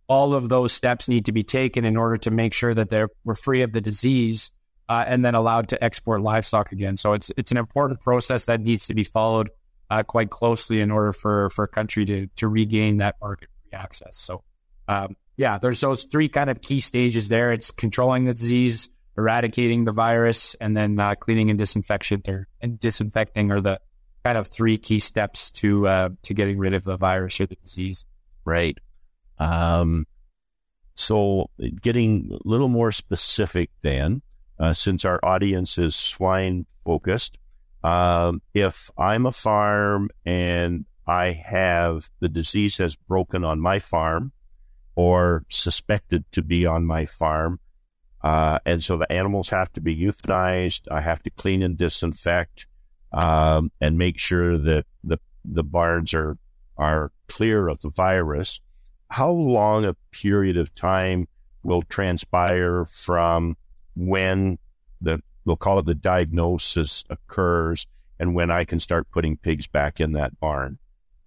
all 0.07 0.33
of 0.33 0.49
those 0.49 0.71
steps 0.71 1.07
need 1.07 1.25
to 1.25 1.31
be 1.31 1.43
taken 1.43 1.85
in 1.85 1.97
order 1.97 2.17
to 2.17 2.31
make 2.31 2.53
sure 2.53 2.73
that 2.73 2.89
they're 2.89 3.09
we're 3.23 3.35
free 3.35 3.61
of 3.61 3.71
the 3.71 3.81
disease 3.81 4.51
uh, 4.89 5.03
and 5.07 5.25
then 5.25 5.35
allowed 5.35 5.69
to 5.69 5.83
export 5.83 6.21
livestock 6.21 6.71
again. 6.71 6.95
So 6.95 7.13
it's 7.13 7.31
it's 7.37 7.51
an 7.51 7.57
important 7.57 8.01
process 8.01 8.45
that 8.45 8.61
needs 8.61 8.87
to 8.87 8.93
be 8.93 9.03
followed 9.03 9.49
uh, 9.89 10.03
quite 10.03 10.29
closely 10.29 10.81
in 10.81 10.91
order 10.91 11.13
for 11.13 11.49
for 11.49 11.63
a 11.63 11.67
country 11.67 12.05
to 12.05 12.27
to 12.35 12.47
regain 12.47 12.97
that 12.97 13.15
market 13.21 13.49
free 13.61 13.77
access. 13.77 14.17
So 14.17 14.43
um, 14.87 15.15
yeah, 15.37 15.57
there's 15.57 15.81
those 15.81 16.03
three 16.05 16.29
kind 16.29 16.49
of 16.49 16.61
key 16.61 16.79
stages 16.79 17.29
there. 17.29 17.51
It's 17.51 17.71
controlling 17.71 18.25
the 18.25 18.33
disease, 18.33 18.89
eradicating 19.17 19.85
the 19.85 19.91
virus, 19.91 20.55
and 20.55 20.75
then 20.75 20.99
uh, 20.99 21.15
cleaning 21.15 21.49
and 21.49 21.59
disinfection 21.59 22.21
or 22.27 22.47
and 22.61 22.79
disinfecting 22.79 23.51
are 23.51 23.61
the 23.61 23.79
kind 24.23 24.37
of 24.37 24.47
three 24.47 24.77
key 24.77 24.99
steps 24.99 25.51
to 25.51 25.87
uh, 25.87 26.09
to 26.23 26.33
getting 26.33 26.57
rid 26.57 26.73
of 26.73 26.83
the 26.83 26.97
virus 26.97 27.39
or 27.39 27.45
the 27.45 27.55
disease. 27.55 28.05
Right. 28.45 28.77
Um, 29.37 30.07
so, 30.95 31.49
getting 31.81 32.31
a 32.31 32.47
little 32.47 32.69
more 32.69 32.91
specific, 32.91 33.69
then, 33.81 34.21
uh, 34.59 34.73
since 34.73 35.03
our 35.03 35.19
audience 35.23 35.77
is 35.77 35.93
swine 35.93 36.65
focused, 36.85 37.37
um, 37.85 38.41
if 38.55 38.89
I'm 38.97 39.27
a 39.27 39.31
farm 39.31 40.09
and 40.25 40.85
I 41.05 41.33
have 41.33 42.09
the 42.19 42.29
disease 42.29 42.79
has 42.79 42.95
broken 42.95 43.45
on 43.45 43.59
my 43.59 43.77
farm 43.77 44.31
or 44.95 45.45
suspected 45.49 46.25
to 46.31 46.41
be 46.41 46.65
on 46.65 46.83
my 46.83 47.05
farm, 47.05 47.59
uh, 48.23 48.57
and 48.65 48.83
so 48.83 48.97
the 48.97 49.11
animals 49.11 49.49
have 49.49 49.71
to 49.73 49.81
be 49.81 49.95
euthanized, 49.95 50.91
I 50.91 51.01
have 51.01 51.21
to 51.23 51.29
clean 51.29 51.61
and 51.61 51.77
disinfect 51.77 52.65
um, 53.13 53.71
and 53.79 53.99
make 53.99 54.17
sure 54.17 54.57
that 54.57 54.87
the 55.03 55.19
the 55.43 55.63
barns 55.63 56.11
are 56.15 56.39
are 56.77 57.11
clear 57.27 57.67
of 57.67 57.81
the 57.81 57.91
virus. 57.91 58.61
How 59.11 59.29
long 59.29 59.85
a 59.85 59.95
period 60.09 60.57
of 60.57 60.73
time 60.73 61.27
will 61.61 61.83
transpire 61.83 62.83
from 62.85 63.57
when 63.95 64.57
the 65.01 65.21
we'll 65.45 65.55
call 65.55 65.79
it 65.79 65.85
the 65.85 65.95
diagnosis 65.95 67.03
occurs 67.09 67.87
and 68.19 68.33
when 68.33 68.51
I 68.51 68.65
can 68.65 68.79
start 68.79 69.09
putting 69.11 69.37
pigs 69.37 69.67
back 69.67 69.99
in 69.99 70.13
that 70.13 70.39
barn? 70.39 70.77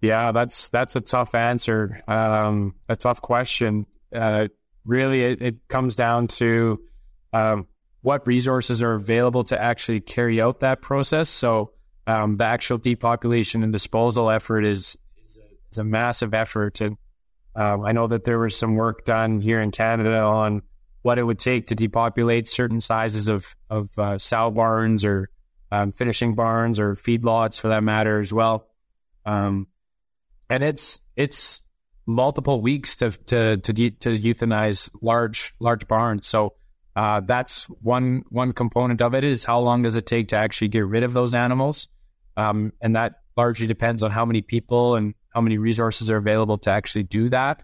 Yeah, 0.01 0.31
that's 0.31 0.69
that's 0.69 0.95
a 0.95 1.01
tough 1.01 1.35
answer, 1.35 2.01
um, 2.07 2.75
a 2.87 2.95
tough 2.95 3.21
question. 3.21 3.85
Uh, 4.15 4.47
really, 4.85 5.23
it, 5.23 5.41
it, 5.41 5.67
comes 5.67 5.95
down 5.95 6.27
to 6.27 6.79
um, 7.33 7.67
what 8.01 8.25
resources 8.25 8.81
are 8.81 8.93
available 8.93 9.43
to 9.43 9.61
actually 9.61 9.99
carry 9.99 10.41
out 10.41 10.61
that 10.61 10.81
process. 10.81 11.29
So, 11.29 11.73
um, 12.07 12.35
the 12.35 12.45
actual 12.45 12.77
depopulation 12.77 13.61
and 13.61 13.73
disposal 13.73 14.29
effort 14.29 14.63
is 14.63 14.97
is 15.25 15.37
a, 15.37 15.43
is 15.69 15.77
a 15.77 15.83
massive 15.83 16.33
effort. 16.33 16.79
And 16.79 16.97
um, 17.55 17.83
I 17.83 17.91
know 17.91 18.07
that 18.07 18.23
there 18.23 18.39
was 18.39 18.55
some 18.55 18.75
work 18.75 19.03
done 19.03 19.41
here 19.41 19.61
in 19.61 19.69
Canada 19.69 20.21
on 20.21 20.61
what 21.01 21.17
it 21.17 21.23
would 21.23 21.39
take 21.39 21.67
to 21.67 21.75
depopulate 21.75 22.47
certain 22.47 22.81
sizes 22.81 23.27
of 23.27 23.55
of 23.69 23.97
uh, 23.97 24.17
sow 24.17 24.51
barns 24.51 25.05
or 25.05 25.29
um, 25.71 25.91
finishing 25.91 26.35
barns 26.35 26.79
or 26.79 26.93
feedlots 26.93 27.59
for 27.59 27.69
that 27.69 27.83
matter 27.83 28.19
as 28.19 28.33
well. 28.33 28.67
Um, 29.25 29.67
and 30.49 30.63
it's 30.63 31.05
it's 31.15 31.61
multiple 32.05 32.61
weeks 32.61 32.95
to 32.97 33.11
to 33.11 33.57
to, 33.57 33.73
de- 33.73 33.91
to 33.91 34.09
euthanize 34.09 34.89
large 35.01 35.53
large 35.59 35.87
barns. 35.87 36.27
So 36.27 36.55
uh, 36.95 37.21
that's 37.21 37.65
one 37.81 38.23
one 38.29 38.51
component 38.51 39.01
of 39.01 39.15
it 39.15 39.23
is 39.23 39.43
how 39.43 39.59
long 39.59 39.83
does 39.83 39.95
it 39.95 40.05
take 40.05 40.29
to 40.29 40.35
actually 40.35 40.69
get 40.69 40.85
rid 40.85 41.03
of 41.03 41.13
those 41.13 41.33
animals. 41.33 41.87
Um, 42.35 42.73
and 42.81 42.95
that 42.95 43.21
largely 43.37 43.67
depends 43.67 44.01
on 44.03 44.11
how 44.11 44.25
many 44.25 44.41
people 44.41 44.95
and 44.95 45.13
how 45.33 45.41
many 45.41 45.57
resources 45.57 46.09
are 46.09 46.17
available 46.17 46.57
to 46.57 46.71
actually 46.71 47.03
do 47.03 47.29
that. 47.29 47.63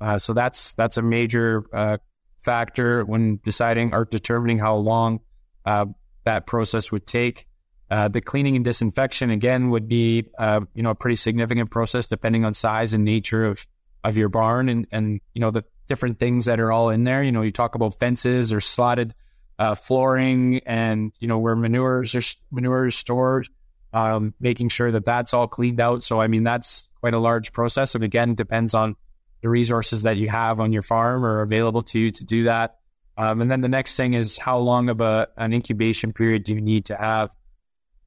Uh, 0.00 0.18
so 0.18 0.32
that's 0.32 0.72
that's 0.72 0.96
a 0.96 1.02
major 1.02 1.64
uh, 1.72 1.98
factor 2.42 3.04
when 3.04 3.40
deciding 3.44 3.94
or 3.94 4.04
determining 4.04 4.58
how 4.58 4.76
long 4.76 5.20
uh, 5.64 5.86
that 6.24 6.46
process 6.46 6.92
would 6.92 7.06
take. 7.06 7.46
Uh, 7.90 8.08
the 8.08 8.20
cleaning 8.20 8.56
and 8.56 8.64
disinfection 8.64 9.30
again 9.30 9.70
would 9.70 9.86
be 9.86 10.24
uh, 10.38 10.60
you 10.74 10.82
know 10.82 10.90
a 10.90 10.94
pretty 10.94 11.16
significant 11.16 11.70
process 11.70 12.06
depending 12.06 12.44
on 12.44 12.54
size 12.54 12.94
and 12.94 13.04
nature 13.04 13.44
of 13.44 13.66
of 14.02 14.16
your 14.16 14.28
barn 14.28 14.68
and 14.68 14.86
and 14.92 15.20
you 15.34 15.40
know 15.40 15.50
the 15.50 15.64
different 15.86 16.18
things 16.18 16.46
that 16.46 16.58
are 16.58 16.72
all 16.72 16.90
in 16.90 17.04
there. 17.04 17.22
You 17.22 17.32
know 17.32 17.42
you 17.42 17.50
talk 17.50 17.74
about 17.74 17.98
fences 17.98 18.52
or 18.52 18.60
slotted 18.60 19.14
uh, 19.58 19.74
flooring 19.74 20.60
and 20.64 21.12
you 21.20 21.28
know 21.28 21.38
where 21.38 21.54
manures 21.54 22.14
are 22.14 22.22
manure 22.50 22.86
is 22.86 22.94
stored 22.94 23.46
um, 23.92 24.34
making 24.40 24.68
sure 24.68 24.90
that 24.90 25.04
that's 25.04 25.34
all 25.34 25.46
cleaned 25.46 25.80
out. 25.80 26.02
So, 26.02 26.20
I 26.20 26.28
mean, 26.28 26.42
that's 26.42 26.90
quite 27.00 27.14
a 27.14 27.18
large 27.18 27.52
process. 27.52 27.94
And 27.94 28.02
again, 28.02 28.34
depends 28.34 28.74
on 28.74 28.96
the 29.42 29.48
resources 29.48 30.02
that 30.04 30.16
you 30.16 30.28
have 30.28 30.60
on 30.60 30.72
your 30.72 30.82
farm 30.82 31.24
or 31.24 31.42
available 31.42 31.82
to 31.82 31.98
you 31.98 32.10
to 32.10 32.24
do 32.24 32.44
that. 32.44 32.78
Um, 33.18 33.42
and 33.42 33.50
then 33.50 33.60
the 33.60 33.68
next 33.68 33.96
thing 33.96 34.14
is 34.14 34.38
how 34.38 34.58
long 34.58 34.88
of 34.88 35.00
a, 35.00 35.28
an 35.36 35.52
incubation 35.52 36.12
period 36.12 36.44
do 36.44 36.54
you 36.54 36.60
need 36.60 36.86
to 36.86 36.96
have 36.96 37.34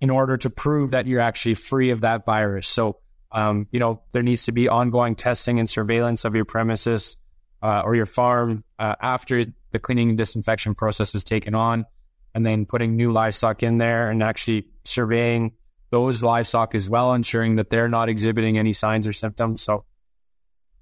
in 0.02 0.10
order 0.10 0.38
to 0.38 0.50
prove 0.50 0.92
that 0.92 1.08
you're 1.08 1.22
actually 1.22 1.56
free 1.56 1.92
of 1.92 2.02
that 2.02 2.26
virus? 2.26 2.68
So, 2.68 3.00
um, 3.32 3.68
you 3.72 3.80
know, 3.80 4.02
there 4.14 4.24
needs 4.24 4.46
to 4.46 4.52
be 4.52 4.68
ongoing 4.68 5.16
testing 5.16 5.60
and 5.60 5.70
surveillance 5.70 6.26
of 6.26 6.36
your 6.36 6.46
premises 6.46 7.18
uh, 7.62 7.82
or 7.86 7.96
your 7.96 8.06
farm 8.06 8.64
uh, 8.80 8.96
after 9.02 9.44
the 9.72 9.80
cleaning 9.80 10.10
and 10.10 10.18
disinfection 10.18 10.74
process 10.74 11.14
is 11.14 11.24
taken 11.24 11.54
on, 11.54 11.86
and 12.34 12.46
then 12.46 12.66
putting 12.66 12.96
new 12.96 13.12
livestock 13.12 13.62
in 13.62 13.78
there 13.78 14.10
and 14.10 14.24
actually 14.24 14.68
surveying 14.86 15.52
those 15.90 16.24
livestock 16.24 16.76
as 16.76 16.90
well, 16.90 17.14
ensuring 17.14 17.58
that 17.58 17.70
they're 17.70 17.90
not 17.90 18.10
exhibiting 18.10 18.58
any 18.58 18.74
signs 18.74 19.06
or 19.06 19.14
symptoms. 19.14 19.62
So 19.62 19.86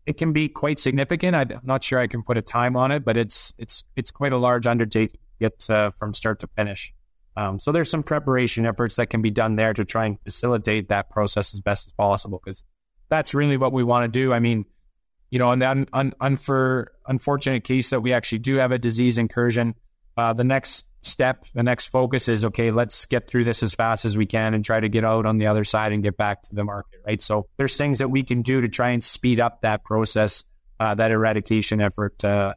it 0.05 0.17
can 0.17 0.33
be 0.33 0.49
quite 0.49 0.79
significant. 0.79 1.35
I'm 1.35 1.61
not 1.63 1.83
sure 1.83 1.99
I 1.99 2.07
can 2.07 2.23
put 2.23 2.37
a 2.37 2.41
time 2.41 2.75
on 2.75 2.91
it, 2.91 3.05
but 3.05 3.17
it's 3.17 3.53
it's 3.57 3.83
it's 3.95 4.11
quite 4.11 4.33
a 4.33 4.37
large 4.37 4.67
undertaking 4.67 5.19
to 5.19 5.39
get 5.39 5.69
uh, 5.69 5.89
from 5.91 6.13
start 6.13 6.39
to 6.41 6.47
finish. 6.47 6.93
Um, 7.35 7.57
so 7.57 7.71
there's 7.71 7.89
some 7.89 8.03
preparation 8.03 8.65
efforts 8.65 8.95
that 8.97 9.07
can 9.07 9.21
be 9.21 9.31
done 9.31 9.55
there 9.55 9.73
to 9.73 9.85
try 9.85 10.05
and 10.05 10.19
facilitate 10.21 10.89
that 10.89 11.09
process 11.09 11.53
as 11.53 11.61
best 11.61 11.87
as 11.87 11.93
possible 11.93 12.39
because 12.43 12.63
that's 13.09 13.33
really 13.33 13.57
what 13.57 13.73
we 13.73 13.83
want 13.83 14.03
to 14.03 14.19
do. 14.19 14.33
I 14.33 14.39
mean, 14.39 14.65
you 15.31 15.39
know, 15.39 15.51
in 15.51 15.59
the 15.59 15.69
un, 15.69 15.87
un, 15.93 16.13
unfor, 16.21 16.87
unfortunate 17.07 17.63
case 17.63 17.89
that 17.89 18.01
we 18.01 18.13
actually 18.13 18.39
do 18.39 18.55
have 18.57 18.71
a 18.71 18.77
disease 18.77 19.17
incursion, 19.17 19.73
uh, 20.17 20.33
the 20.33 20.43
next 20.43 20.93
step, 21.05 21.45
the 21.53 21.63
next 21.63 21.87
focus 21.87 22.27
is 22.27 22.45
okay, 22.45 22.71
let's 22.71 23.05
get 23.05 23.27
through 23.27 23.43
this 23.43 23.63
as 23.63 23.73
fast 23.73 24.05
as 24.05 24.17
we 24.17 24.25
can 24.25 24.53
and 24.53 24.63
try 24.63 24.79
to 24.79 24.89
get 24.89 25.03
out 25.03 25.25
on 25.25 25.37
the 25.37 25.47
other 25.47 25.63
side 25.63 25.91
and 25.91 26.03
get 26.03 26.17
back 26.17 26.43
to 26.43 26.55
the 26.55 26.63
market, 26.63 27.01
right? 27.05 27.21
So 27.21 27.47
there's 27.57 27.77
things 27.77 27.99
that 27.99 28.09
we 28.09 28.23
can 28.23 28.41
do 28.41 28.61
to 28.61 28.69
try 28.69 28.89
and 28.89 29.03
speed 29.03 29.39
up 29.39 29.61
that 29.61 29.83
process, 29.83 30.43
uh, 30.79 30.95
that 30.95 31.11
eradication 31.11 31.81
effort. 31.81 32.23
Uh, 32.23 32.53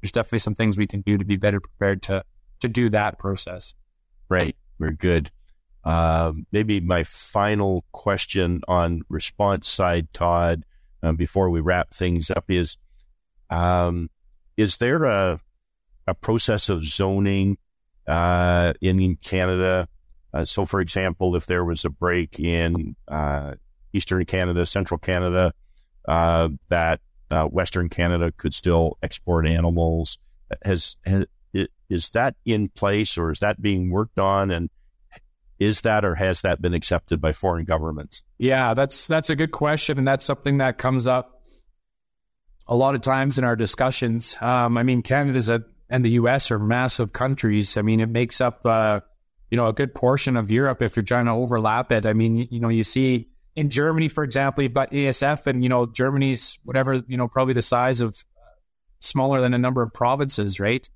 there's 0.00 0.12
definitely 0.12 0.40
some 0.40 0.54
things 0.54 0.78
we 0.78 0.86
can 0.86 1.00
do 1.00 1.18
to 1.18 1.24
be 1.24 1.36
better 1.36 1.60
prepared 1.60 2.02
to 2.04 2.24
to 2.60 2.68
do 2.68 2.88
that 2.90 3.18
process. 3.18 3.74
Right, 4.28 4.56
we're 4.78 4.92
good. 4.92 5.30
Uh, 5.84 6.32
maybe 6.52 6.80
my 6.80 7.04
final 7.04 7.84
question 7.92 8.62
on 8.66 9.02
response 9.08 9.68
side, 9.68 10.12
Todd, 10.12 10.64
um, 11.02 11.16
before 11.16 11.50
we 11.50 11.60
wrap 11.60 11.92
things 11.92 12.30
up 12.30 12.44
is: 12.48 12.76
um, 13.50 14.10
Is 14.56 14.78
there 14.78 15.04
a 15.04 15.38
a 16.06 16.14
process 16.14 16.68
of 16.68 16.84
zoning 16.84 17.58
uh, 18.06 18.72
in 18.80 19.16
Canada. 19.16 19.88
Uh, 20.32 20.44
so, 20.44 20.64
for 20.64 20.80
example, 20.80 21.34
if 21.36 21.46
there 21.46 21.64
was 21.64 21.84
a 21.84 21.90
break 21.90 22.38
in 22.38 22.94
uh, 23.08 23.54
Eastern 23.92 24.24
Canada, 24.24 24.66
Central 24.66 24.98
Canada, 24.98 25.52
uh, 26.06 26.48
that 26.68 27.00
uh, 27.30 27.46
Western 27.46 27.88
Canada 27.88 28.32
could 28.36 28.54
still 28.54 28.98
export 29.02 29.46
animals. 29.46 30.18
Has, 30.62 30.96
has 31.04 31.26
is 31.88 32.10
that 32.10 32.36
in 32.44 32.68
place 32.68 33.16
or 33.16 33.30
is 33.30 33.40
that 33.40 33.60
being 33.60 33.90
worked 33.90 34.18
on? 34.18 34.50
And 34.50 34.70
is 35.58 35.82
that 35.82 36.04
or 36.04 36.14
has 36.14 36.42
that 36.42 36.60
been 36.60 36.74
accepted 36.74 37.20
by 37.20 37.32
foreign 37.32 37.64
governments? 37.64 38.22
Yeah, 38.38 38.74
that's 38.74 39.06
that's 39.06 39.30
a 39.30 39.36
good 39.36 39.52
question, 39.52 39.96
and 39.98 40.06
that's 40.06 40.24
something 40.24 40.58
that 40.58 40.76
comes 40.76 41.06
up 41.06 41.42
a 42.68 42.76
lot 42.76 42.94
of 42.94 43.00
times 43.00 43.38
in 43.38 43.44
our 43.44 43.56
discussions. 43.56 44.36
Um, 44.40 44.76
I 44.76 44.82
mean, 44.82 45.02
Canada's 45.02 45.48
a, 45.48 45.64
and 45.88 46.04
the 46.04 46.10
U.S. 46.10 46.50
are 46.50 46.58
massive 46.58 47.12
countries. 47.12 47.76
I 47.76 47.82
mean, 47.82 48.00
it 48.00 48.08
makes 48.08 48.40
up 48.40 48.64
uh, 48.64 49.00
you 49.50 49.56
know 49.56 49.68
a 49.68 49.72
good 49.72 49.94
portion 49.94 50.36
of 50.36 50.50
Europe 50.50 50.82
if 50.82 50.96
you're 50.96 51.04
trying 51.04 51.26
to 51.26 51.32
overlap 51.32 51.92
it. 51.92 52.06
I 52.06 52.12
mean, 52.12 52.48
you, 52.50 52.60
know, 52.60 52.68
you 52.68 52.84
see 52.84 53.28
in 53.54 53.70
Germany, 53.70 54.08
for 54.08 54.24
example, 54.24 54.62
you've 54.62 54.74
got 54.74 54.90
ASF, 54.90 55.46
and 55.46 55.62
you 55.62 55.68
know 55.68 55.86
Germany's 55.86 56.58
whatever 56.64 57.02
you 57.06 57.16
know 57.16 57.28
probably 57.28 57.54
the 57.54 57.62
size 57.62 58.00
of 58.00 58.16
smaller 59.00 59.40
than 59.40 59.54
a 59.54 59.58
number 59.58 59.82
of 59.82 59.92
provinces, 59.92 60.58
right? 60.58 60.88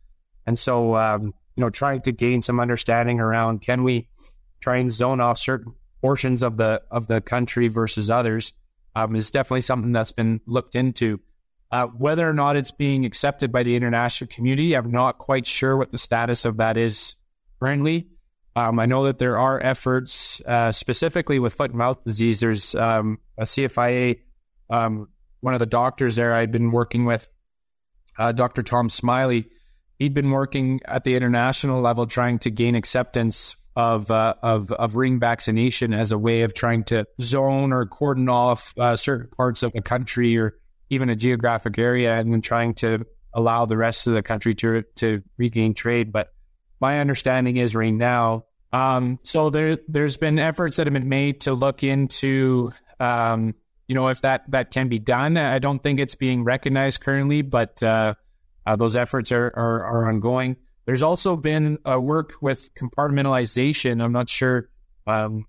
And 0.47 0.59
so 0.59 0.97
um, 0.97 1.34
you 1.57 1.61
know, 1.61 1.70
trying 1.70 2.01
to 2.03 2.12
gain 2.12 2.43
some 2.43 2.59
understanding 2.61 3.20
around 3.20 3.61
can 3.61 3.82
we 3.82 4.09
try 4.61 4.76
and 4.76 4.91
zone 4.91 5.20
off 5.20 5.38
certain 5.38 5.74
portions 6.01 6.43
of 6.43 6.57
the 6.57 6.82
of 6.91 7.07
the 7.07 7.20
country 7.20 7.68
versus 7.68 8.11
others 8.11 8.53
um, 8.97 9.14
is 9.14 9.30
definitely 9.30 9.61
something 9.61 9.93
that's 9.93 10.12
been 10.12 10.41
looked 10.47 10.74
into. 10.74 11.20
Uh, 11.72 11.86
whether 11.86 12.28
or 12.28 12.32
not 12.32 12.56
it's 12.56 12.72
being 12.72 13.04
accepted 13.04 13.52
by 13.52 13.62
the 13.62 13.76
international 13.76 14.28
community, 14.28 14.74
I'm 14.74 14.90
not 14.90 15.18
quite 15.18 15.46
sure 15.46 15.76
what 15.76 15.90
the 15.90 15.98
status 15.98 16.44
of 16.44 16.56
that 16.56 16.76
is 16.76 17.14
currently. 17.60 18.08
Um, 18.56 18.80
I 18.80 18.86
know 18.86 19.04
that 19.04 19.18
there 19.18 19.38
are 19.38 19.62
efforts 19.62 20.40
uh, 20.44 20.72
specifically 20.72 21.38
with 21.38 21.54
foot 21.54 21.70
and 21.70 21.78
mouth 21.78 22.02
disease. 22.02 22.40
There's 22.40 22.74
um, 22.74 23.18
a 23.38 23.44
CFIA, 23.44 24.18
um, 24.68 25.08
one 25.40 25.54
of 25.54 25.60
the 25.60 25.66
doctors 25.66 26.16
there 26.16 26.34
I'd 26.34 26.50
been 26.50 26.72
working 26.72 27.04
with, 27.04 27.30
uh, 28.18 28.32
Dr. 28.32 28.64
Tom 28.64 28.88
Smylie. 28.88 29.46
He'd 30.00 30.14
been 30.14 30.30
working 30.30 30.80
at 30.86 31.04
the 31.04 31.14
international 31.14 31.80
level 31.80 32.06
trying 32.06 32.40
to 32.40 32.50
gain 32.50 32.74
acceptance 32.74 33.56
of 33.76 34.10
uh, 34.10 34.34
of 34.42 34.72
of 34.72 34.96
ring 34.96 35.20
vaccination 35.20 35.92
as 35.92 36.10
a 36.10 36.18
way 36.18 36.42
of 36.42 36.54
trying 36.54 36.82
to 36.84 37.06
zone 37.20 37.72
or 37.72 37.86
cordon 37.86 38.28
off 38.28 38.74
uh, 38.78 38.96
certain 38.96 39.28
parts 39.28 39.62
of 39.62 39.72
the 39.72 39.80
country 39.80 40.36
or 40.36 40.54
even 40.91 41.09
a 41.09 41.16
geographic 41.16 41.78
area, 41.78 42.18
and 42.18 42.32
then 42.32 42.41
trying 42.41 42.74
to 42.74 43.07
allow 43.32 43.64
the 43.64 43.76
rest 43.76 44.07
of 44.07 44.12
the 44.14 44.22
country 44.22 44.55
to 44.55 44.82
to 44.97 45.22
regain 45.38 45.72
trade. 45.72 46.12
But 46.12 46.32
my 46.80 47.01
understanding 47.01 47.57
is 47.57 47.74
right 47.74 47.95
now. 47.95 48.45
Um, 48.72 49.18
so 49.24 49.51
there, 49.51 49.78
there's 49.88 50.16
been 50.16 50.38
efforts 50.38 50.76
that 50.76 50.86
have 50.86 50.95
been 50.95 51.09
made 51.09 51.41
to 51.43 51.55
look 51.55 51.82
into, 51.82 52.70
um, 53.01 53.55
you 53.88 53.95
know, 53.95 54.09
if 54.09 54.22
that 54.22 54.51
that 54.51 54.70
can 54.70 54.88
be 54.88 54.99
done. 54.99 55.36
I 55.36 55.59
don't 55.59 55.82
think 55.82 55.99
it's 55.99 56.14
being 56.14 56.45
recognized 56.45 57.01
currently, 57.01 57.43
but 57.43 57.82
uh, 57.82 58.14
uh, 58.66 58.76
those 58.76 58.97
efforts 58.97 59.32
are, 59.32 59.47
are, 59.47 59.84
are 59.84 60.09
ongoing. 60.09 60.57
There's 60.86 61.03
also 61.03 61.36
been 61.36 61.78
a 61.84 62.01
work 62.01 62.34
with 62.41 62.70
compartmentalization. 62.74 64.03
I'm 64.03 64.12
not 64.12 64.28
sure 64.28 64.70
um, 65.07 65.47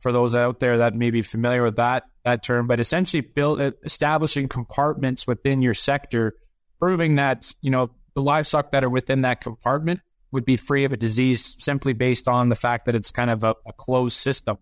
for 0.00 0.12
those 0.12 0.34
out 0.34 0.60
there 0.60 0.78
that 0.78 0.94
may 0.94 1.10
be 1.10 1.22
familiar 1.22 1.62
with 1.62 1.76
that 1.76 2.04
that 2.24 2.42
term, 2.42 2.66
but 2.66 2.80
essentially 2.80 3.20
build 3.20 3.60
establishing 3.84 4.48
compartments 4.48 5.26
within 5.26 5.62
your 5.62 5.74
sector, 5.74 6.34
proving 6.80 7.16
that 7.16 7.52
you 7.60 7.70
know 7.70 7.90
the 8.14 8.22
livestock 8.22 8.70
that 8.72 8.84
are 8.84 8.90
within 8.90 9.22
that 9.22 9.40
compartment 9.40 10.00
would 10.32 10.44
be 10.44 10.56
free 10.56 10.84
of 10.84 10.92
a 10.92 10.96
disease 10.96 11.56
simply 11.62 11.92
based 11.92 12.26
on 12.26 12.48
the 12.48 12.56
fact 12.56 12.86
that 12.86 12.94
it's 12.94 13.10
kind 13.10 13.30
of 13.30 13.44
a, 13.44 13.54
a 13.66 13.72
closed 13.72 14.16
system. 14.16 14.58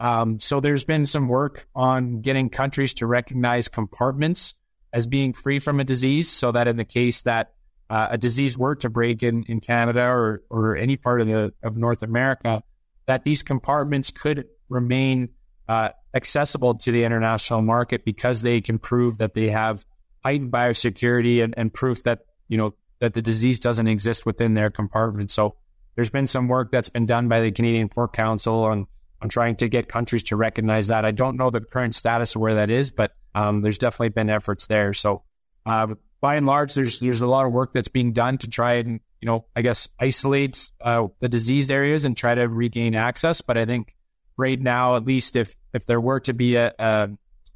Um, 0.00 0.40
so 0.40 0.58
there's 0.58 0.84
been 0.84 1.06
some 1.06 1.28
work 1.28 1.68
on 1.74 2.20
getting 2.20 2.50
countries 2.50 2.94
to 2.94 3.06
recognize 3.06 3.68
compartments 3.68 4.54
as 4.92 5.06
being 5.06 5.32
free 5.32 5.60
from 5.60 5.80
a 5.80 5.84
disease, 5.84 6.28
so 6.28 6.52
that 6.52 6.66
in 6.66 6.76
the 6.76 6.84
case 6.84 7.22
that 7.22 7.52
uh, 7.90 8.08
a 8.10 8.18
disease 8.18 8.56
were 8.56 8.74
to 8.76 8.88
break 8.88 9.22
in, 9.22 9.44
in 9.44 9.60
Canada 9.60 10.02
or 10.02 10.42
or 10.50 10.76
any 10.76 10.96
part 10.96 11.20
of 11.20 11.26
the 11.26 11.52
of 11.62 11.76
North 11.76 12.02
America, 12.02 12.62
that 13.06 13.24
these 13.24 13.42
compartments 13.42 14.10
could 14.10 14.46
remain 14.68 15.28
uh, 15.68 15.90
accessible 16.14 16.74
to 16.76 16.92
the 16.92 17.04
international 17.04 17.62
market 17.62 18.04
because 18.04 18.42
they 18.42 18.60
can 18.60 18.78
prove 18.78 19.18
that 19.18 19.34
they 19.34 19.50
have 19.50 19.84
heightened 20.24 20.52
biosecurity 20.52 21.42
and, 21.42 21.54
and 21.56 21.74
proof 21.74 22.02
that 22.04 22.20
you 22.48 22.56
know 22.56 22.74
that 23.00 23.14
the 23.14 23.22
disease 23.22 23.60
doesn't 23.60 23.88
exist 23.88 24.24
within 24.24 24.54
their 24.54 24.70
compartment. 24.70 25.30
So 25.30 25.56
there's 25.94 26.10
been 26.10 26.26
some 26.26 26.48
work 26.48 26.70
that's 26.70 26.88
been 26.88 27.06
done 27.06 27.28
by 27.28 27.40
the 27.40 27.52
Canadian 27.52 27.88
Pork 27.88 28.12
Council 28.14 28.64
on 28.64 28.86
on 29.20 29.28
trying 29.28 29.56
to 29.56 29.68
get 29.68 29.88
countries 29.88 30.22
to 30.24 30.36
recognize 30.36 30.88
that. 30.88 31.04
I 31.04 31.10
don't 31.10 31.36
know 31.36 31.50
the 31.50 31.60
current 31.60 31.94
status 31.94 32.34
of 32.34 32.42
where 32.42 32.54
that 32.54 32.70
is, 32.70 32.90
but 32.90 33.12
um, 33.34 33.62
there's 33.62 33.78
definitely 33.78 34.10
been 34.10 34.30
efforts 34.30 34.66
there. 34.66 34.92
So 34.92 35.22
um, 35.66 35.98
by 36.20 36.36
and 36.36 36.46
large, 36.46 36.74
there's 36.74 37.00
there's 37.00 37.22
a 37.22 37.26
lot 37.26 37.46
of 37.46 37.52
work 37.52 37.72
that's 37.72 37.88
being 37.88 38.12
done 38.12 38.38
to 38.38 38.48
try 38.48 38.74
and 38.74 39.00
you 39.20 39.26
know 39.26 39.46
I 39.56 39.62
guess 39.62 39.88
isolate 40.00 40.70
uh, 40.80 41.08
the 41.18 41.28
diseased 41.28 41.72
areas 41.72 42.04
and 42.04 42.16
try 42.16 42.34
to 42.34 42.48
regain 42.48 42.94
access. 42.94 43.40
But 43.40 43.58
I 43.58 43.64
think 43.64 43.94
right 44.36 44.60
now, 44.60 44.96
at 44.96 45.04
least 45.04 45.36
if 45.36 45.54
if 45.72 45.86
there 45.86 46.00
were 46.00 46.20
to 46.20 46.32
be 46.32 46.56
a 46.56 46.72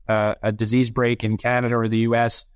a, 0.09 0.37
a 0.43 0.53
disease 0.53 0.91
break 0.91 1.25
in 1.25 1.37
Canada 1.37 1.77
or 1.77 1.89
the 1.89 1.99
U.S 1.99 2.47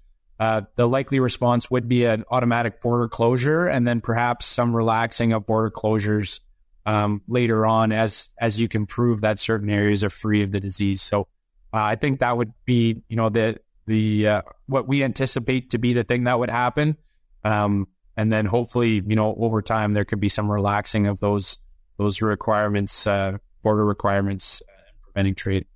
uh, 0.43 0.63
the 0.75 0.89
likely 0.89 1.21
response 1.21 1.71
would 1.71 1.89
be 1.89 2.05
an 2.05 2.25
automatic 2.29 2.81
border 2.81 3.07
closure 3.07 3.69
and 3.69 3.87
then 3.87 4.01
perhaps 4.01 4.45
some 4.45 4.75
relaxing 4.75 5.33
of 5.33 5.47
border 5.47 5.71
closures 5.71 6.41
um, 6.85 7.23
later 7.29 7.65
on 7.65 7.93
as 7.93 8.31
as 8.41 8.61
you 8.61 8.67
can 8.67 8.85
prove 8.85 9.21
that 9.21 9.39
certain 9.39 9.71
areas 9.71 10.03
are 10.03 10.11
free 10.11 10.43
of 10.43 10.51
the 10.51 10.59
disease. 10.59 11.01
So 11.01 11.29
uh, 11.73 11.85
I 11.85 11.95
think 11.95 12.19
that 12.19 12.37
would 12.37 12.53
be 12.65 13.03
you 13.09 13.15
know 13.15 13.29
the 13.29 13.61
the 13.87 14.27
uh, 14.27 14.43
what 14.67 14.89
we 14.89 15.05
anticipate 15.05 15.71
to 15.71 15.79
be 15.79 15.93
the 15.93 16.03
thing 16.03 16.25
that 16.25 16.41
would 16.41 16.51
happen. 16.51 16.97
Um, 17.45 17.87
and 18.17 18.33
then 18.33 18.45
hopefully 18.45 19.01
you 19.07 19.15
know 19.15 19.37
over 19.39 19.63
time 19.63 19.95
there 19.95 20.05
could 20.05 20.19
be 20.19 20.29
some 20.29 20.51
relaxing 20.51 21.07
of 21.07 21.21
those 21.21 21.59
those 21.99 22.21
requirements, 22.21 23.07
uh, 23.07 23.39
border 23.63 23.85
requirements, 23.85 24.63
and 24.69 24.97
preventing 25.03 25.35
trade. 25.35 25.67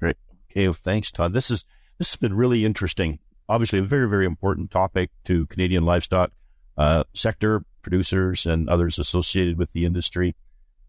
Great. 0.00 0.16
Okay. 0.50 0.66
Well, 0.66 0.74
thanks, 0.74 1.10
Todd. 1.10 1.32
This 1.32 1.50
is 1.50 1.64
this 1.98 2.10
has 2.10 2.16
been 2.16 2.34
really 2.34 2.64
interesting 2.64 3.18
obviously 3.52 3.78
a 3.78 3.82
very, 3.82 4.08
very 4.08 4.24
important 4.24 4.70
topic 4.70 5.10
to 5.24 5.46
Canadian 5.46 5.84
livestock 5.84 6.32
uh, 6.78 7.04
sector 7.12 7.64
producers 7.82 8.46
and 8.46 8.68
others 8.68 8.98
associated 8.98 9.58
with 9.58 9.72
the 9.72 9.84
industry. 9.84 10.34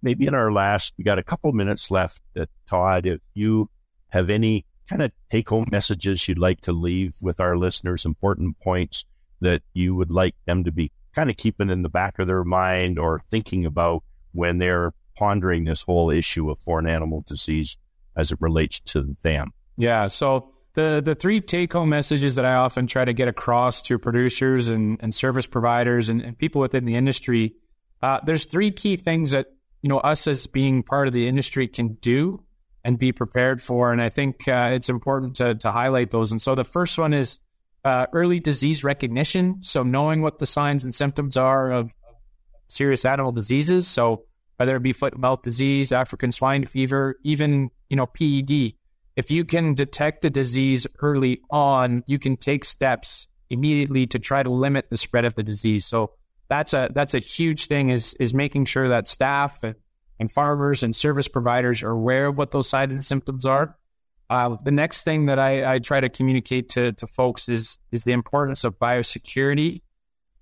Maybe 0.02 0.28
in 0.28 0.34
our 0.34 0.52
last, 0.52 0.94
we 0.98 1.04
got 1.04 1.20
a 1.20 1.24
couple 1.24 1.52
minutes 1.52 1.92
left. 1.92 2.22
Uh, 2.38 2.46
Todd, 2.68 3.06
if 3.06 3.22
you 3.34 3.70
have 4.10 4.30
any 4.30 4.66
kind 4.88 5.02
of 5.02 5.12
take 5.30 5.50
home 5.50 5.66
messages 5.72 6.28
you'd 6.28 6.38
like 6.38 6.62
to 6.62 6.72
leave 6.72 7.16
with 7.22 7.40
our 7.40 7.58
listeners, 7.58 8.06
important 8.06 8.60
points 8.60 9.06
that 9.42 9.62
you 9.74 9.96
would 9.96 10.12
like 10.12 10.36
them 10.46 10.64
to 10.64 10.72
be 10.72 10.92
kind 11.14 11.30
of 11.30 11.36
keeping 11.38 11.70
in 11.70 11.82
the 11.82 11.90
back 11.90 12.18
of 12.20 12.28
their 12.28 12.46
mind 12.46 12.98
or 12.98 13.20
thinking 13.30 13.66
about 13.66 14.04
when 14.32 14.58
they're 14.58 14.94
pondering 15.16 15.64
this 15.66 15.84
whole 15.84 16.09
issue 16.09 16.49
of 16.49 16.59
foreign 16.59 16.88
animal 16.88 17.24
disease 17.28 17.78
as 18.16 18.32
it 18.32 18.39
relates 18.41 18.80
to 18.80 19.16
them. 19.24 19.51
Yeah. 19.78 20.07
So 20.07 20.53
the 20.74 21.01
the 21.03 21.16
three 21.16 21.39
take 21.39 21.74
home 21.74 21.89
messages 21.89 22.36
that 22.36 22.45
I 22.45 22.55
often 22.55 22.88
try 22.88 23.05
to 23.05 23.14
get 23.14 23.28
across 23.28 23.82
to 23.84 23.99
producers 23.99 24.70
and, 24.70 24.97
and 25.01 25.14
service 25.14 25.47
providers 25.47 26.09
and, 26.09 26.22
and 26.22 26.38
people 26.38 26.61
within 26.61 26.86
the 26.86 26.95
industry, 26.95 27.55
uh, 28.01 28.20
there's 28.26 28.45
three 28.45 28.72
key 28.72 28.95
things 28.95 29.32
that 29.32 29.47
you 29.82 29.89
know 29.89 29.99
us 29.99 30.28
as 30.28 30.47
being 30.47 30.84
part 30.84 31.07
of 31.07 31.14
the 31.14 31.28
industry 31.28 31.68
can 31.68 31.95
do 31.95 32.43
and 32.84 32.99
be 32.99 33.11
prepared 33.11 33.61
for, 33.61 33.93
and 33.93 34.01
I 34.01 34.09
think 34.09 34.47
uh, 34.47 34.72
it's 34.74 34.89
important 34.89 35.36
to 35.38 35.55
to 35.55 35.72
highlight 35.72 36.11
those. 36.11 36.32
And 36.32 36.41
so 36.41 36.55
the 36.55 36.64
first 36.64 36.97
one 36.97 37.14
is 37.14 37.39
uh, 37.86 38.07
early 38.14 38.39
disease 38.39 38.84
recognition, 38.84 39.61
so 39.61 39.84
knowing 39.84 40.22
what 40.22 40.39
the 40.39 40.45
signs 40.45 40.84
and 40.84 40.95
symptoms 40.95 41.38
are 41.38 41.72
of, 41.72 41.93
of 42.07 42.16
serious 42.68 43.05
animal 43.05 43.32
diseases. 43.32 43.88
So 43.88 44.26
whether 44.64 44.78
it 44.78 44.84
be 44.84 44.93
foot 44.93 45.14
and 45.14 45.22
mouth 45.22 45.41
disease, 45.41 45.91
African 45.91 46.32
swine 46.32 46.66
fever, 46.66 47.18
even 47.24 47.70
you 47.89 47.97
know 47.97 48.05
PED 48.05 48.74
if 49.16 49.30
you 49.30 49.45
can 49.45 49.74
detect 49.76 50.26
a 50.26 50.30
disease 50.30 50.88
early 50.99 51.41
on, 51.51 52.03
you 52.07 52.18
can 52.18 52.38
take 52.38 52.66
steps 52.66 53.28
immediately 53.49 54.07
to 54.07 54.20
try 54.20 54.41
to 54.41 54.49
limit 54.49 54.89
the 54.89 54.97
spread 54.97 55.26
of 55.26 55.36
the 55.36 55.43
disease. 55.43 55.86
So 55.86 56.11
that's 56.49 56.74
a 56.74 56.89
that's 56.93 57.14
a 57.14 57.20
huge 57.20 57.68
thing 57.68 57.89
is 57.89 58.16
is 58.16 58.34
making 58.34 58.66
sure 58.66 58.89
that 58.89 59.07
staff 59.07 59.64
and, 59.64 59.76
and 60.20 60.32
farmers 60.32 60.84
and 60.84 60.95
service 60.95 61.28
providers 61.28 61.84
are 61.84 61.91
aware 61.91 62.28
of 62.28 62.38
what 62.38 62.51
those 62.51 62.70
signs 62.70 62.95
and 62.95 63.05
symptoms 63.05 63.45
are. 63.45 63.78
Uh, 64.30 64.57
the 64.64 64.72
next 64.72 65.03
thing 65.03 65.28
that 65.28 65.38
I, 65.38 65.76
I, 65.76 65.80
try 65.80 65.99
to 65.99 66.09
communicate 66.09 66.70
to, 66.70 66.93
to 66.93 67.05
folks 67.05 67.49
is 67.49 67.78
is 67.91 68.03
the 68.03 68.14
importance 68.14 68.64
of 68.64 68.80
biosecurity 68.80 69.82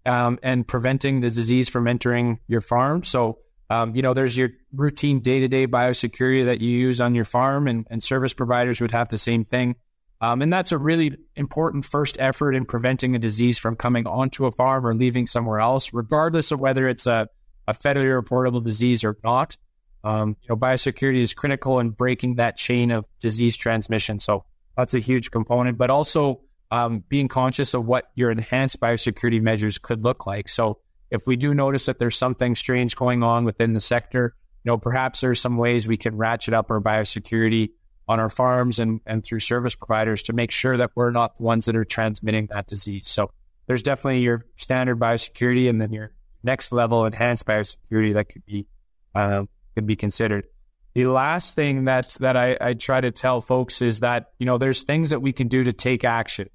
um, 0.06 0.40
and 0.44 0.66
preventing 0.66 1.20
the 1.20 1.30
disease 1.30 1.68
from 1.68 1.88
entering 1.88 2.40
your 2.48 2.62
farm. 2.62 3.04
So 3.04 3.40
um, 3.72 3.96
you 3.96 4.02
know, 4.02 4.14
there's 4.14 4.36
your 4.36 4.50
routine 4.74 5.22
day 5.22 5.40
to 5.40 5.48
day 5.48 5.66
biosecurity 5.66 6.44
that 6.44 6.60
you 6.60 6.78
use 6.78 7.00
on 7.00 7.16
your 7.16 7.24
farm, 7.24 7.70
and, 7.70 7.88
and 7.90 8.04
service 8.04 8.34
providers 8.34 8.82
would 8.82 8.92
have 8.92 9.08
the 9.08 9.18
same 9.18 9.46
thing. 9.46 9.78
Um, 10.20 10.42
and 10.42 10.52
that's 10.52 10.74
a 10.74 10.78
really 10.78 11.16
important 11.38 11.86
first 11.86 12.20
effort 12.20 12.54
in 12.54 12.66
preventing 12.66 13.16
a 13.16 13.20
disease 13.20 13.58
from 13.58 13.78
coming 13.78 14.06
onto 14.08 14.46
a 14.46 14.52
farm 14.52 14.86
or 14.86 14.94
leaving 14.94 15.26
somewhere 15.26 15.60
else, 15.60 15.94
regardless 15.94 16.52
of 16.52 16.60
whether 16.60 16.90
it's 16.90 17.08
a, 17.08 17.30
a 17.66 17.72
federally 17.72 18.22
reportable 18.22 18.62
disease 18.62 19.06
or 19.06 19.18
not. 19.24 19.56
Um, 20.04 20.36
you 20.42 20.50
know, 20.50 20.58
biosecurity 20.58 21.22
is 21.22 21.34
critical 21.34 21.80
in 21.80 21.92
breaking 21.92 22.36
that 22.36 22.58
chain 22.58 22.92
of 22.92 23.08
disease 23.22 23.56
transmission. 23.56 24.20
So 24.20 24.44
that's 24.76 24.96
a 24.96 25.00
huge 25.00 25.32
component, 25.32 25.78
but 25.78 25.90
also 25.90 26.42
um, 26.72 27.06
being 27.08 27.30
conscious 27.30 27.74
of 27.74 27.86
what 27.86 28.12
your 28.16 28.32
enhanced 28.32 28.82
biosecurity 28.82 29.42
measures 29.42 29.78
could 29.78 30.04
look 30.04 30.28
like. 30.28 30.50
So 30.50 30.80
if 31.12 31.28
we 31.28 31.36
do 31.36 31.54
notice 31.54 31.86
that 31.86 32.00
there's 32.00 32.18
something 32.18 32.56
strange 32.56 32.96
going 32.96 33.22
on 33.22 33.44
within 33.44 33.74
the 33.74 33.80
sector, 33.80 34.34
you 34.64 34.70
know, 34.70 34.78
perhaps 34.78 35.22
there's 35.22 35.40
some 35.40 35.58
ways 35.58 35.88
we 35.88 35.98
can 35.98 36.16
ratchet 36.16 36.54
up 36.54 36.72
our 36.72 36.80
biosecurity 36.80 37.72
on 38.08 38.20
our 38.20 38.30
farms 38.30 38.80
and, 38.80 39.02
and 39.06 39.24
through 39.24 39.40
service 39.40 39.76
providers 39.76 40.24
to 40.24 40.34
make 40.34 40.52
sure 40.52 40.78
that 40.78 40.92
we're 40.96 41.12
not 41.12 41.36
the 41.36 41.44
ones 41.44 41.66
that 41.66 41.76
are 41.76 41.86
transmitting 41.86 42.48
that 42.48 42.68
disease. 42.68 43.08
So 43.08 43.32
there's 43.68 43.84
definitely 43.84 44.22
your 44.22 44.46
standard 44.56 45.00
biosecurity 45.00 45.70
and 45.70 45.82
then 45.82 45.92
your 45.92 46.12
next 46.44 46.72
level 46.72 47.06
enhanced 47.06 47.46
biosecurity 47.46 48.14
that 48.14 48.30
could 48.30 48.46
be 48.46 48.68
uh, 49.14 49.44
could 49.76 49.86
be 49.86 49.96
considered. 49.96 50.46
The 50.94 51.06
last 51.06 51.56
thing 51.56 51.86
that's 51.86 52.18
that 52.20 52.36
I, 52.36 52.58
I, 52.60 52.74
try 52.74 53.00
to 53.00 53.12
tell 53.12 53.40
folks 53.40 53.82
is 53.82 54.02
that 54.02 54.32
you 54.40 54.46
know 54.46 54.58
there's 54.58 54.84
things 54.84 55.12
that 55.12 55.22
we 55.22 55.32
can 55.32 55.48
do 55.48 55.64
to 55.64 55.74
take 55.74 56.04
action. 56.04 56.50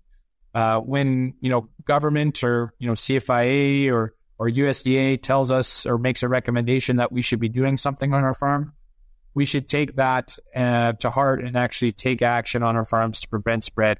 Uh, 0.55 0.81
when 0.81 1.35
you 1.41 1.51
know 1.51 1.69
government 1.85 2.43
or 2.43 2.75
you 2.79 2.87
know 2.87 2.95
CFIA 2.95 3.93
or 3.93 4.16
or 4.39 4.49
USDA 4.49 5.21
tells 5.21 5.51
us 5.51 5.87
or 5.87 5.99
makes 5.99 6.23
a 6.23 6.29
recommendation 6.29 6.97
that 6.97 7.13
we 7.13 7.23
should 7.23 7.41
be 7.41 7.49
doing 7.49 7.77
something 7.77 8.13
on 8.13 8.25
our 8.25 8.35
farm, 8.35 8.75
we 9.35 9.45
should 9.45 9.69
take 9.69 9.95
that 9.95 10.37
uh, 10.55 10.93
to 10.95 11.11
heart 11.11 11.43
and 11.45 11.57
actually 11.57 11.93
take 11.93 12.23
action 12.23 12.63
on 12.63 12.77
our 12.77 12.85
farms 12.85 13.21
to 13.21 13.29
prevent 13.29 13.65
spread. 13.65 13.99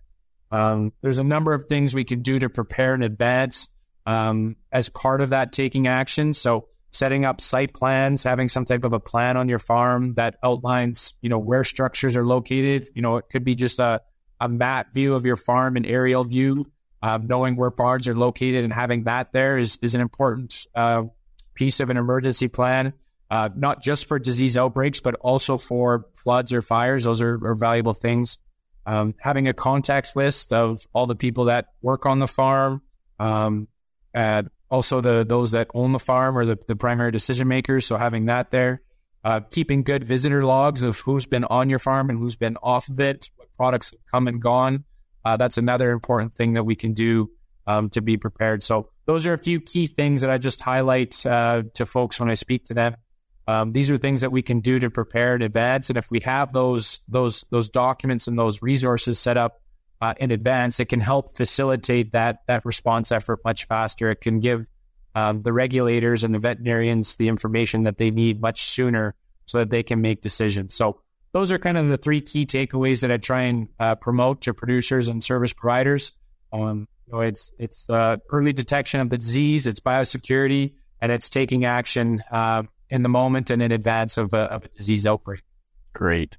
Um, 0.51 0.93
there's 1.03 1.19
a 1.19 1.25
number 1.25 1.53
of 1.53 1.67
things 1.67 1.95
we 1.95 2.05
can 2.05 2.23
do 2.23 2.39
to 2.39 2.49
prepare 2.49 2.95
in 2.95 3.03
advance 3.03 3.69
um, 4.07 4.57
as 4.71 4.89
part 4.89 5.21
of 5.21 5.31
that 5.31 5.53
taking 5.53 5.87
action. 5.87 6.33
So 6.33 6.69
setting 6.91 7.25
up 7.25 7.41
site 7.41 7.75
plans, 7.75 8.23
having 8.23 8.49
some 8.49 8.65
type 8.65 8.85
of 8.85 8.93
a 8.93 9.01
plan 9.01 9.37
on 9.37 9.49
your 9.49 9.59
farm 9.59 10.15
that 10.15 10.37
outlines, 10.43 11.19
you 11.21 11.29
know, 11.29 11.39
where 11.39 11.65
structures 11.65 12.17
are 12.17 12.25
located. 12.25 12.89
You 12.95 13.03
know, 13.03 13.17
it 13.17 13.27
could 13.31 13.45
be 13.45 13.55
just 13.55 13.79
a, 13.79 14.01
a 14.41 14.49
map 14.49 14.95
view 14.95 15.15
of 15.15 15.27
your 15.27 15.37
farm, 15.37 15.77
an 15.77 15.85
aerial 15.85 16.25
view, 16.25 16.67
um, 17.03 17.27
knowing 17.27 17.57
where 17.57 17.71
barns 17.71 18.09
are 18.09 18.15
located 18.15 18.65
and 18.65 18.73
having 18.73 19.05
that 19.05 19.33
there 19.33 19.59
is, 19.59 19.79
is 19.83 19.95
an 19.95 20.01
important 20.01 20.67
uh, 20.75 21.05
piece 21.55 21.81
of 21.81 21.91
an 21.91 21.97
emergency 21.97 22.49
plan. 22.49 22.93
Uh, 23.29 23.49
not 23.57 23.83
just 23.83 24.07
for 24.07 24.21
disease 24.21 24.57
outbreaks, 24.57 25.01
but 25.01 25.17
also 25.17 25.59
for 25.59 26.07
floods 26.15 26.53
or 26.53 26.63
fires. 26.63 27.03
Those 27.03 27.21
are, 27.21 27.45
are 27.45 27.57
valuable 27.57 27.93
things. 27.93 28.39
Um, 28.87 29.15
having 29.19 29.49
a 29.49 29.53
contacts 29.53 30.15
list 30.15 30.53
of 30.53 30.79
all 30.93 31.09
the 31.09 31.17
people 31.17 31.47
that 31.47 31.67
work 31.83 32.07
on 32.07 32.21
the 32.21 32.29
farm, 32.29 32.83
um, 33.19 33.67
also 34.71 35.01
the 35.01 35.25
those 35.29 35.51
that 35.53 35.69
own 35.75 35.91
the 35.91 35.99
farm 35.99 36.39
or 36.39 36.45
the, 36.45 36.59
the 36.69 36.77
primary 36.77 37.11
decision 37.11 37.49
makers. 37.49 37.85
So 37.85 37.97
having 37.97 38.27
that 38.27 38.53
there, 38.53 38.83
uh, 39.25 39.41
keeping 39.51 39.83
good 39.83 40.05
visitor 40.05 40.45
logs 40.45 40.85
of 40.85 41.01
who's 41.01 41.27
been 41.27 41.45
on 41.45 41.69
your 41.69 41.81
farm 41.81 42.11
and 42.11 42.19
who's 42.21 42.37
been 42.37 42.57
off 42.63 42.89
of 42.89 43.01
it, 43.01 43.29
what 43.37 43.53
products 43.57 43.91
have 43.91 44.01
come 44.09 44.29
and 44.29 44.41
gone. 44.41 44.85
Uh, 45.27 45.37
that's 45.37 45.59
another 45.59 45.91
important 45.91 46.33
thing 46.33 46.53
that 46.53 46.63
we 46.63 46.77
can 46.77 46.93
do 46.93 47.29
um, 47.67 47.91
to 47.91 48.01
be 48.01 48.17
prepared. 48.17 48.63
So 48.63 48.91
those 49.07 49.27
are 49.27 49.33
a 49.33 49.39
few 49.39 49.61
key 49.61 49.89
things 49.89 50.21
that 50.21 50.31
I 50.31 50.39
just 50.39 50.61
highlight 50.61 51.27
uh, 51.27 51.65
to 51.75 51.85
folks 51.85 52.21
when 52.21 52.31
I 52.31 52.35
speak 52.35 52.67
to 52.67 52.75
them. 52.75 52.95
Um, 53.49 53.73
these 53.73 53.91
are 53.91 53.99
things 53.99 54.21
that 54.21 54.31
we 54.31 54.41
can 54.43 54.61
do 54.61 54.79
to 54.79 54.89
prepare 54.89 55.35
in 55.35 55.43
advance, 55.43 55.91
and 55.91 55.97
if 55.97 56.13
we 56.13 56.21
have 56.21 56.53
those 56.53 57.01
those 57.09 57.45
those 57.51 57.69
documents 57.69 58.29
and 58.29 58.39
those 58.39 58.63
resources 58.63 59.19
set 59.19 59.37
up 59.37 59.61
uh, 60.01 60.15
in 60.19 60.31
advance, 60.31 60.79
it 60.79 60.89
can 60.89 61.01
help 61.01 61.37
facilitate 61.37 62.13
that 62.13 62.47
that 62.47 62.65
response 62.65 63.11
effort 63.11 63.41
much 63.45 63.65
faster. 63.65 64.13
It 64.13 64.21
can 64.21 64.39
give 64.39 64.69
um, 65.17 65.41
the 65.41 65.53
regulators 65.53 66.23
and 66.23 66.33
the 66.33 66.39
veterinarians 66.39 67.17
the 67.17 67.27
information 67.27 67.83
that 67.83 67.99
they 67.99 68.13
need 68.13 68.41
much 68.41 68.63
sooner 68.63 69.17
so 69.47 69.59
that 69.59 69.71
they 69.71 69.83
can 69.83 70.01
make 70.01 70.23
decisions. 70.23 70.75
So 70.77 71.01
those 71.37 71.53
are 71.53 71.59
kind 71.59 71.77
of 71.77 71.89
the 71.89 71.99
three 71.99 72.23
key 72.23 72.47
takeaways 72.47 73.03
that 73.03 73.13
I 73.13 73.19
try 73.19 73.43
and 73.43 73.69
uh, 73.79 73.95
promote 73.97 74.41
to 74.43 74.55
producers 74.55 75.07
and 75.07 75.23
service 75.23 75.53
providers. 75.53 76.13
Um, 76.51 76.89
you 77.07 77.13
know, 77.13 77.21
it's 77.21 77.53
it's 77.59 77.91
uh, 77.91 78.17
early 78.31 78.55
detection 78.55 79.01
of 79.01 79.11
the 79.11 79.19
disease, 79.19 79.67
it's 79.67 79.79
biosecurity, 79.79 80.73
and 81.03 81.13
it's 81.13 81.29
taking 81.29 81.67
action 81.67 82.25
uh, 82.31 82.63
in 82.89 83.03
the 83.03 83.11
moment 83.11 83.51
and 83.51 83.61
in 83.61 83.71
advance 83.71 84.17
of 84.17 84.33
a, 84.33 84.51
of 84.51 84.65
a 84.65 84.69
disease 84.69 85.07
outbreak. 85.07 85.43
Great. 85.93 86.39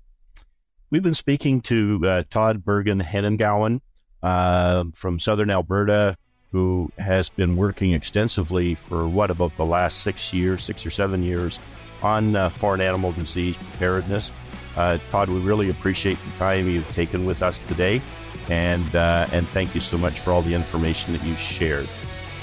We've 0.90 1.04
been 1.04 1.14
speaking 1.14 1.62
to 1.62 2.02
uh, 2.04 2.24
Todd 2.32 2.66
Bergen 2.66 3.00
Henengouwen 3.00 3.82
uh, 4.24 4.86
from 4.96 5.20
Southern 5.20 5.52
Alberta, 5.52 6.16
who 6.52 6.92
has 6.98 7.30
been 7.30 7.56
working 7.56 7.92
extensively 7.92 8.74
for 8.74 9.08
what 9.08 9.30
about 9.30 9.56
the 9.58 9.66
last 9.66 10.00
six 10.00 10.34
years, 10.34 10.64
six 10.64 10.88
or 10.88 10.90
seven 10.90 11.22
years, 11.22 11.60
on 12.02 12.36
uh, 12.36 12.50
foreign 12.50 12.82
animal 12.82 13.12
disease 13.12 13.60
preparedness. 13.60 14.32
Uh, 14.78 15.00
Todd, 15.10 15.30
we 15.30 15.40
really 15.40 15.70
appreciate 15.70 16.18
the 16.24 16.38
time 16.38 16.70
you've 16.70 16.92
taken 16.92 17.26
with 17.26 17.42
us 17.42 17.60
today, 17.60 18.00
and 18.50 18.96
uh, 18.96 19.28
and 19.32 19.48
thank 19.50 19.74
you 19.74 19.82
so 19.82 19.98
much 19.98 20.20
for 20.20 20.32
all 20.32 20.44
the 20.44 20.54
information 20.54 21.14
that 21.14 21.24
you 21.24 21.36
shared. 21.36 21.90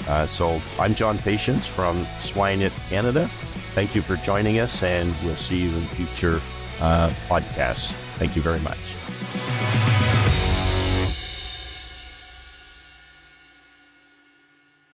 Uh, 0.07 0.27
so 0.27 0.61
I'm 0.77 0.93
John 0.93 1.17
Patience 1.17 1.67
from 1.67 2.05
Swine 2.19 2.61
It 2.61 2.73
Canada. 2.89 3.27
Thank 3.73 3.95
you 3.95 4.01
for 4.01 4.17
joining 4.17 4.59
us, 4.59 4.83
and 4.83 5.15
we'll 5.23 5.37
see 5.37 5.63
you 5.63 5.69
in 5.69 5.81
future 5.85 6.41
podcasts. 7.29 7.93
Thank 8.17 8.35
you 8.35 8.41
very 8.41 8.59
much. 8.59 9.84